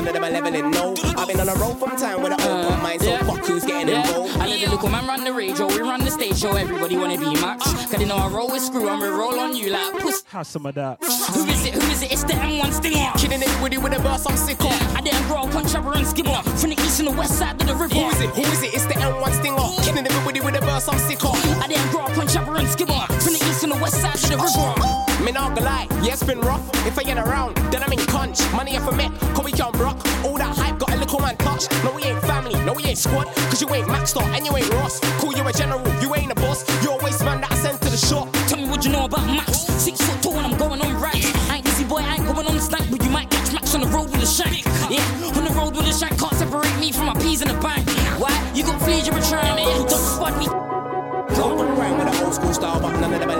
School 0.00 0.04
style, 0.04 0.04
but 0.04 0.04
none 0.04 0.06
of 0.08 0.14
them 0.14 0.24
are 0.24 0.30
leveling, 0.30 0.70
no. 0.70 0.94
I've 1.20 1.28
been 1.28 1.40
on 1.40 1.48
a 1.48 1.54
roll 1.54 1.74
from 1.74 1.96
time 1.96 2.22
with 2.22 2.32
an 2.32 2.40
open 2.40 2.72
uh, 2.72 2.82
mind, 2.82 3.02
so 3.02 3.16
fuck 3.18 3.46
who's 3.46 3.64
getting 3.64 3.88
Yeah, 3.88 4.00
involved. 4.06 4.36
I 4.36 4.46
let 4.46 4.60
the 4.60 4.70
little 4.70 4.88
man 4.88 5.06
run 5.06 5.24
the 5.24 5.32
radio, 5.32 5.66
we 5.66 5.80
run 5.80 6.04
the 6.04 6.10
stage 6.10 6.38
show, 6.38 6.54
everybody 6.56 6.96
wanna 6.96 7.18
be 7.18 7.30
Max. 7.40 7.64
Cause 7.72 7.90
they 7.90 8.04
know 8.04 8.16
I 8.16 8.28
roll 8.28 8.50
with 8.50 8.62
screw 8.62 8.88
and 8.88 9.00
we 9.00 9.08
roll 9.08 9.38
on 9.38 9.56
you 9.56 9.70
like 9.70 9.98
puss. 9.98 10.22
Have 10.30 10.46
some 10.46 10.66
of 10.66 10.74
that. 10.74 10.98
Who 11.02 11.44
is 11.46 11.66
it? 11.66 11.74
Who 11.74 11.90
is 11.90 12.02
it? 12.02 12.12
It's 12.12 12.24
the 12.24 12.34
M1 12.34 12.72
stinger. 12.72 13.12
Killing 13.16 13.42
everybody 13.42 13.78
with 13.78 13.92
a 13.94 13.98
verse, 14.00 14.26
I'm 14.26 14.36
sick 14.36 14.60
of. 14.60 14.96
I 14.96 15.00
didn't 15.00 15.22
grow 15.26 15.38
up 15.44 15.54
on 15.54 15.66
Chopper 15.66 15.92
and 15.94 16.06
Skibber. 16.06 16.42
From 16.60 16.70
the 16.70 16.76
east 16.80 17.00
and 17.00 17.08
the 17.08 17.12
west 17.12 17.38
side 17.38 17.60
of 17.60 17.66
the 17.66 17.74
river. 17.74 17.94
Who 17.94 18.08
is 18.08 18.20
it? 18.20 18.30
Who 18.30 18.42
is 18.42 18.62
it? 18.62 18.74
It's 18.74 18.86
the 18.86 18.94
N1 18.94 19.32
stinger. 19.40 19.82
Killing 19.84 20.06
everybody 20.06 20.40
with 20.40 20.56
a 20.56 20.64
verse, 20.64 20.88
I'm 20.88 20.98
sick 20.98 21.24
of. 21.24 21.34
I 21.62 21.66
didn't 21.66 21.90
grow 21.90 22.02
up 22.02 22.16
on 22.16 22.28
Chopper 22.28 22.56
and 22.56 22.68
Skibber. 22.68 23.06
From 23.22 23.32
the 23.34 23.42
east 23.50 23.62
and 23.64 23.72
the 23.72 23.78
west 23.78 24.00
side 24.00 24.14
of 24.14 24.22
the 24.30 24.36
river. 24.36 24.79
Me 25.30 25.34
not 25.34 25.54
gonna 25.54 25.64
lie, 25.64 25.86
yeah, 26.02 26.14
it's 26.14 26.24
been 26.24 26.40
rough. 26.40 26.68
If 26.84 26.98
I 26.98 27.02
ain't 27.08 27.20
around, 27.20 27.54
then 27.70 27.84
I'm 27.84 27.92
in 27.92 28.00
conch. 28.06 28.40
Money 28.50 28.74
if 28.74 28.82
I 28.82 28.90
for 28.90 28.96
met, 28.96 29.12
cause 29.32 29.44
we 29.44 29.52
can't 29.52 29.72
brock. 29.74 29.96
All 30.24 30.36
that 30.36 30.56
hype 30.58 30.76
got 30.80 30.92
a 30.92 30.96
little 30.96 31.20
man 31.20 31.36
touch. 31.36 31.70
No, 31.84 31.92
we 31.92 32.02
ain't 32.02 32.20
family, 32.22 32.58
no, 32.64 32.72
we 32.72 32.82
ain't 32.82 32.98
squad. 32.98 33.26
Cause 33.46 33.62
you 33.62 33.72
ain't 33.72 33.86
Maxstar 33.86 34.26
and 34.34 34.44
you 34.44 34.56
ain't 34.56 34.68
Ross. 34.74 34.98
Call 35.22 35.32
you 35.32 35.46
a 35.46 35.52
general, 35.52 35.86
you 36.02 36.12
ain't 36.16 36.32
a 36.32 36.34
boss. 36.34 36.66
You're 36.82 36.98
a 36.98 37.04
waste 37.04 37.24
man 37.24 37.42
that 37.42 37.52
I 37.52 37.54
sent 37.54 37.80
to 37.80 37.90
the 37.90 37.96
shop. 37.96 38.26
Tell 38.48 38.58
me 38.58 38.68
what 38.68 38.84
you 38.84 38.90
know 38.90 39.04
about 39.04 39.24
Max. 39.24 39.70
Six 39.78 40.02
foot 40.02 40.20
tall 40.20 40.34
and 40.34 40.46
I'm 40.48 40.58
going 40.58 40.80
on 40.80 41.00
right. 41.00 41.22
I 41.48 41.58
ain't 41.58 41.64
busy 41.64 41.84
boy, 41.84 42.02
I 42.02 42.16
ain't 42.16 42.26
going 42.26 42.48
on 42.48 42.58
stank, 42.58 42.90
but 42.90 43.00
you 43.04 43.10
might 43.10 43.30
catch 43.30 43.52
Max 43.52 43.72
on 43.76 43.82
the 43.82 43.86
road 43.86 44.10
with 44.10 44.24
a 44.24 44.26
shank. 44.26 44.66
Yeah, 44.90 45.38
on 45.38 45.44
the 45.44 45.54
road 45.54 45.76
with 45.76 45.86
a 45.86 45.94
shank, 45.94 46.18
can't 46.18 46.34
separate 46.34 46.76
me 46.80 46.90
from 46.90 47.06
my 47.06 47.14
peas 47.14 47.40
in 47.40 47.46
the 47.46 47.58
bank. 47.62 47.88
Why? 48.18 48.34
You 48.52 48.64
got 48.64 48.82
fleas, 48.82 49.06
you're 49.06 49.14
trying 49.22 49.54
me. 49.54 49.62
Don't 49.62 49.90
spot 49.90 50.36
me. 50.42 50.46
Going 51.36 51.70
around 51.78 51.98
with 51.98 52.18
an 52.18 52.24
old 52.24 52.34
school 52.34 52.52
style, 52.52 52.80
but 52.80 52.98
none 52.98 53.14
of 53.14 53.20
them 53.20 53.30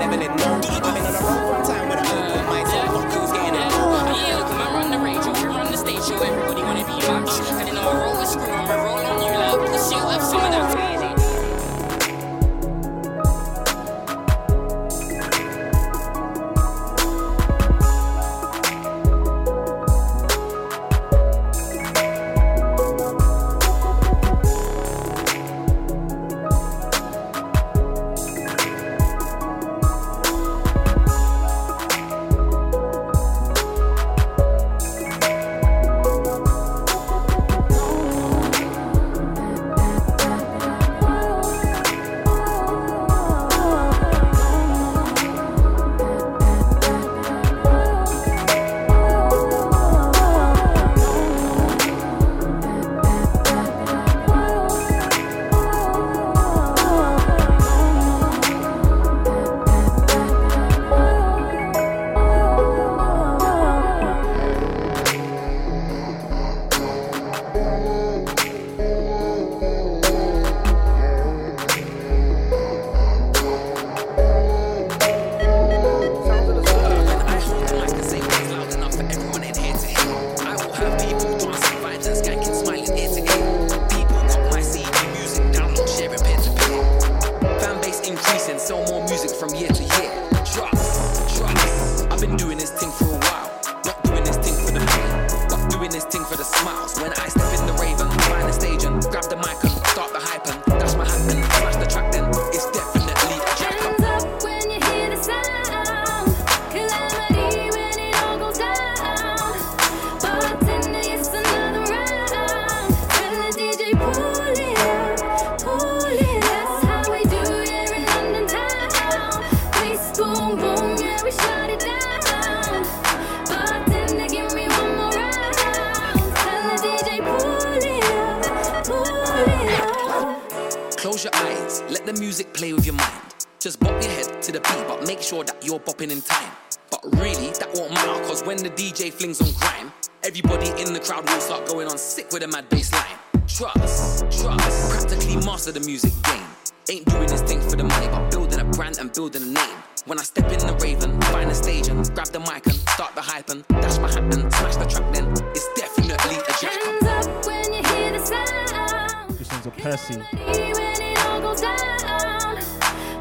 with 142.40 142.48
a 142.48 142.52
mad 142.52 142.68
bass 142.68 142.92
line. 142.92 143.18
Trust, 143.46 144.24
trust, 144.40 144.90
practically 144.90 145.36
master 145.44 145.72
the 145.72 145.80
music 145.80 146.12
game. 146.22 146.42
Ain't 146.88 147.04
doing 147.06 147.28
this 147.28 147.42
thing 147.42 147.60
for 147.60 147.76
the 147.76 147.84
money, 147.84 148.08
but 148.08 148.30
building 148.30 148.60
a 148.60 148.64
brand 148.64 148.98
and 148.98 149.12
building 149.12 149.42
a 149.42 149.46
name. 149.46 149.76
When 150.06 150.18
I 150.18 150.22
step 150.22 150.50
in 150.50 150.58
the 150.58 150.74
raven, 150.82 151.20
find 151.22 151.50
a 151.50 151.54
stage 151.54 151.88
and 151.88 151.98
grab 152.14 152.28
the 152.28 152.40
mic 152.40 152.64
and 152.66 152.74
start 152.74 153.14
the 153.14 153.20
hype 153.20 153.50
and 153.50 153.66
dash 153.68 153.98
my 153.98 154.08
hat 154.08 154.22
and 154.22 154.52
smash 154.52 154.76
the 154.76 154.86
track, 154.86 155.12
then 155.12 155.30
it's 155.54 155.68
definitely 155.74 156.36
a 156.36 156.52
jack 156.60 156.82
Hands 156.82 157.26
up 157.28 157.46
when 157.46 157.72
you 157.72 157.82
hear 157.88 158.12
the 158.12 158.24
sound. 158.24 159.38
This 159.38 159.52
one's 159.52 159.66
a 159.66 159.70
Percy. 159.70 160.14
When 160.14 161.02
it 161.02 161.26
all 161.26 161.40
goes 161.40 161.60
down. 161.60 162.58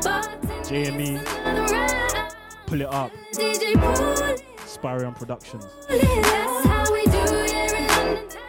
Bartender, 0.02 0.54
JME. 0.64 1.20
Pull 2.66 2.82
it 2.82 2.88
up. 2.88 3.12
DJ 3.34 3.74
pull 3.74 4.30
it, 4.30 4.44
Spyrion 4.60 5.16
Productions. 5.16 5.68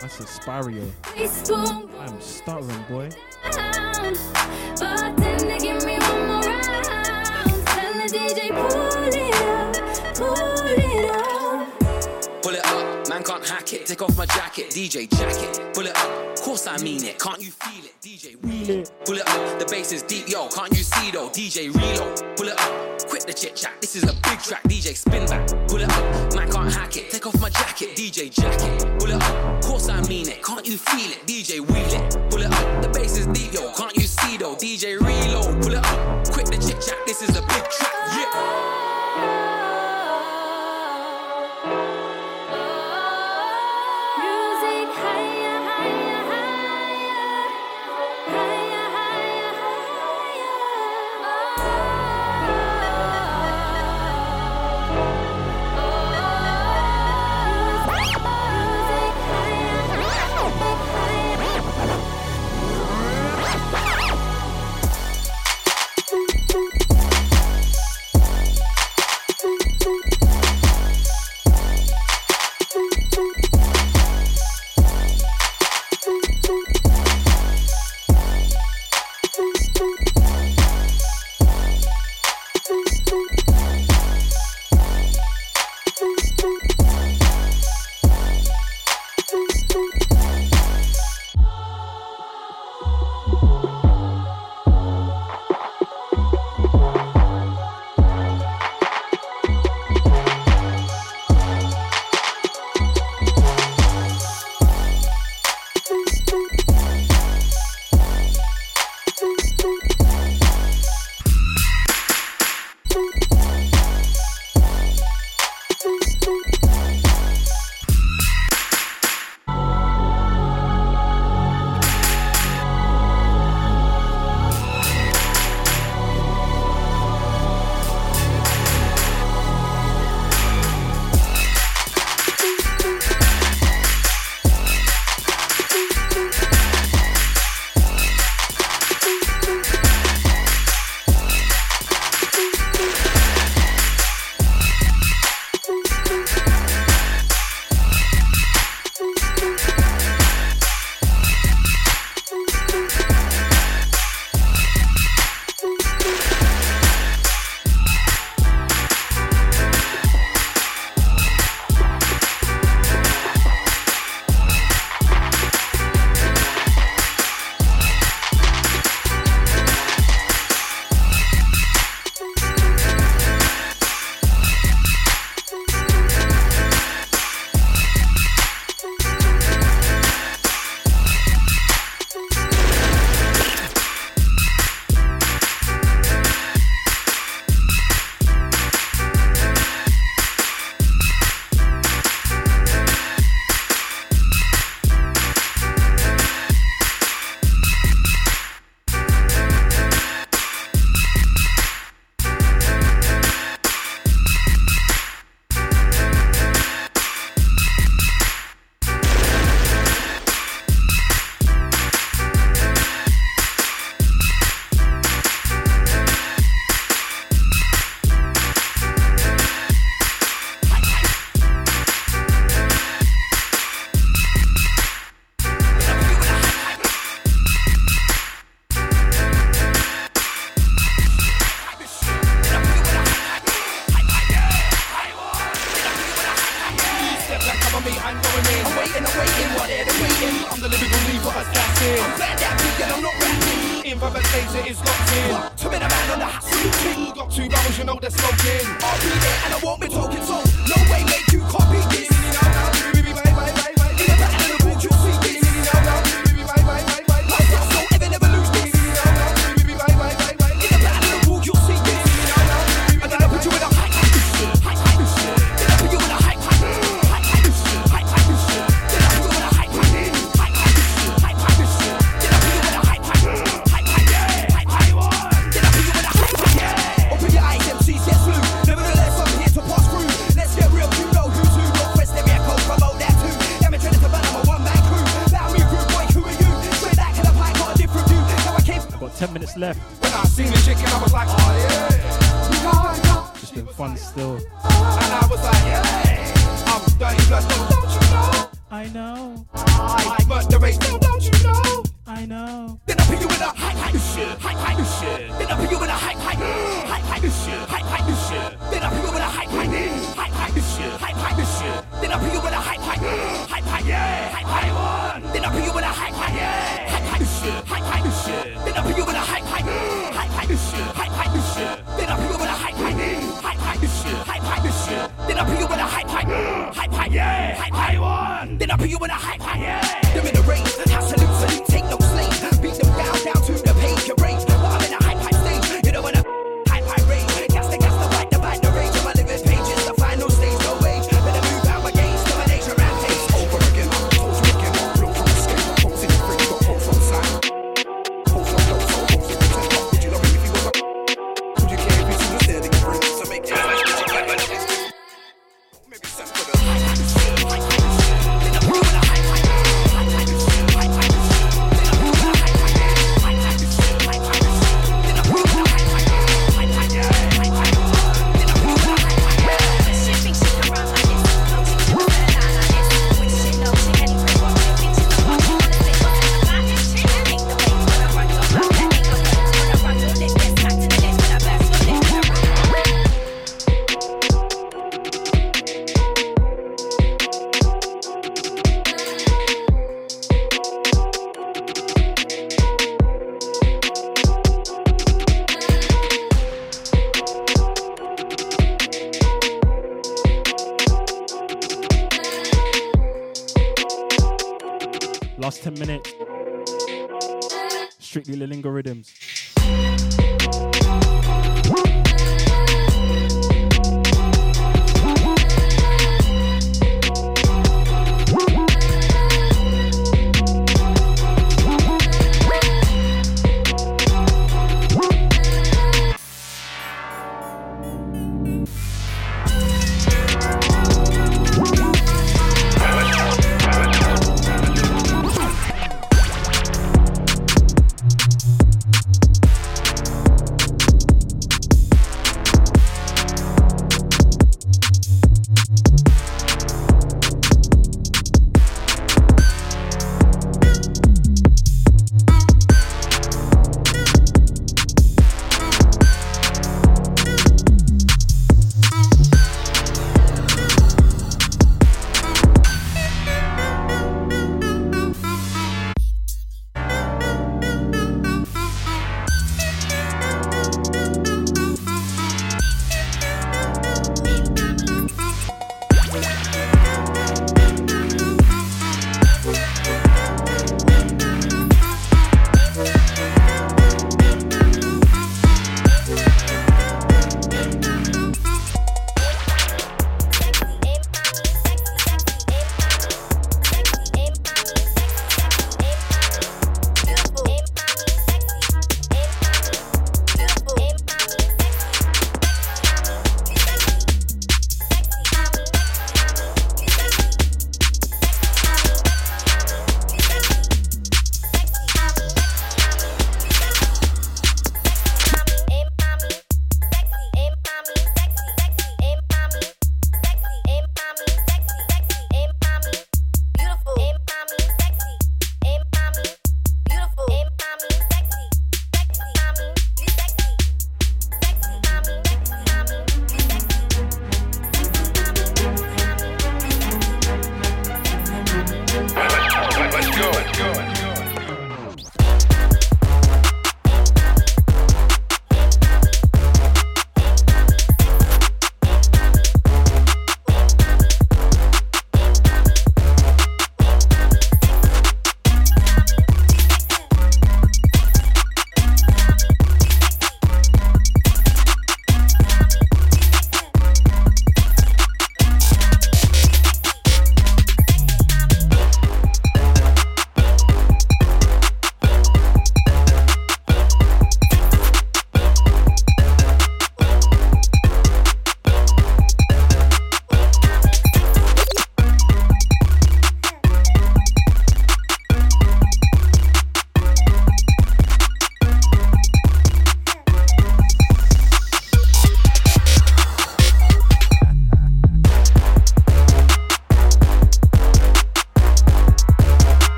That's 0.00 0.20
a 0.20 0.24
Spyrio. 0.24 0.90
I'm 2.00 2.20
stuttering, 2.20 2.84
boy. 2.88 3.10
down. 3.52 4.14
Bartender, 4.78 5.58
give 5.58 5.84
me 5.84 5.98
one 5.98 6.26
more 6.26 6.42
round. 6.42 6.78
DJ 8.08 8.48
pull 8.54 9.12
it 9.12 9.34
up, 9.34 9.74
pull 10.16 10.34
it 10.68 11.10
up. 11.10 12.42
Pull 12.42 12.54
it 12.54 12.66
up, 12.66 13.08
man 13.08 13.22
can't 13.22 13.46
hack 13.46 13.72
it. 13.72 13.86
Take 13.86 14.02
off 14.02 14.16
my 14.16 14.26
jacket, 14.26 14.70
DJ 14.70 15.08
jacket. 15.10 15.74
Pull 15.74 15.86
it 15.86 15.96
up, 15.96 16.40
course 16.40 16.66
I 16.66 16.78
mean 16.78 17.04
it. 17.04 17.18
Can't 17.18 17.40
you 17.40 17.50
feel 17.50 17.84
it, 17.84 17.94
DJ? 18.00 18.42
Wheel 18.42 18.80
it. 18.80 18.92
Pull 19.04 19.16
it 19.16 19.28
up, 19.28 19.58
the 19.58 19.66
bass 19.66 19.92
is 19.92 20.02
deep, 20.02 20.28
yo. 20.28 20.48
Can't 20.48 20.70
you 20.70 20.82
see 20.82 21.10
though, 21.10 21.28
DJ 21.28 21.74
reload. 21.74 22.36
Pull 22.36 22.48
it 22.48 22.58
up, 22.58 23.08
quit 23.08 23.17
the 23.28 23.34
chit 23.34 23.54
chat. 23.54 23.72
This 23.80 23.94
is 23.94 24.04
a 24.04 24.14
big 24.22 24.38
track, 24.40 24.62
DJ 24.64 24.96
spin 24.96 25.26
back. 25.26 25.46
Pull 25.68 25.82
it 25.82 25.90
up, 25.90 26.34
man 26.34 26.50
can't 26.50 26.72
hack 26.72 26.96
it. 26.96 27.10
Take 27.10 27.26
off 27.26 27.38
my 27.40 27.50
jacket, 27.50 27.94
DJ 27.94 28.30
jacket. 28.30 28.98
Pull 28.98 29.10
it 29.10 29.22
up, 29.22 29.62
course 29.62 29.88
I 29.88 30.00
mean 30.08 30.28
it. 30.28 30.42
Can't 30.42 30.66
you 30.66 30.78
feel 30.78 31.10
it, 31.10 31.26
DJ 31.26 31.60
wheel 31.60 31.92
it. 31.92 32.30
Pull 32.30 32.40
it 32.40 32.50
up, 32.50 32.82
the 32.82 32.88
bass 32.88 33.18
is 33.18 33.26
deep, 33.26 33.52
yo. 33.52 33.70
Can't 33.72 33.94
you 33.96 34.04
see 34.04 34.38
though, 34.38 34.56
DJ 34.56 34.98
reload. 34.98 35.62
Pull 35.62 35.72
it 35.72 35.84
up, 35.84 36.28
quit 36.32 36.46
the 36.46 36.56
chit 36.56 36.80
chat. 36.80 36.96
This 37.06 37.20
is 37.20 37.36
a 37.36 37.42
big 37.42 37.64
track, 37.68 37.92
yeah. 38.16 38.87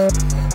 Yeah. 0.00 0.49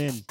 In. 0.00 0.25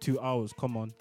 Two 0.00 0.18
hours. 0.20 0.52
Come 0.58 0.76
on. 0.76 0.94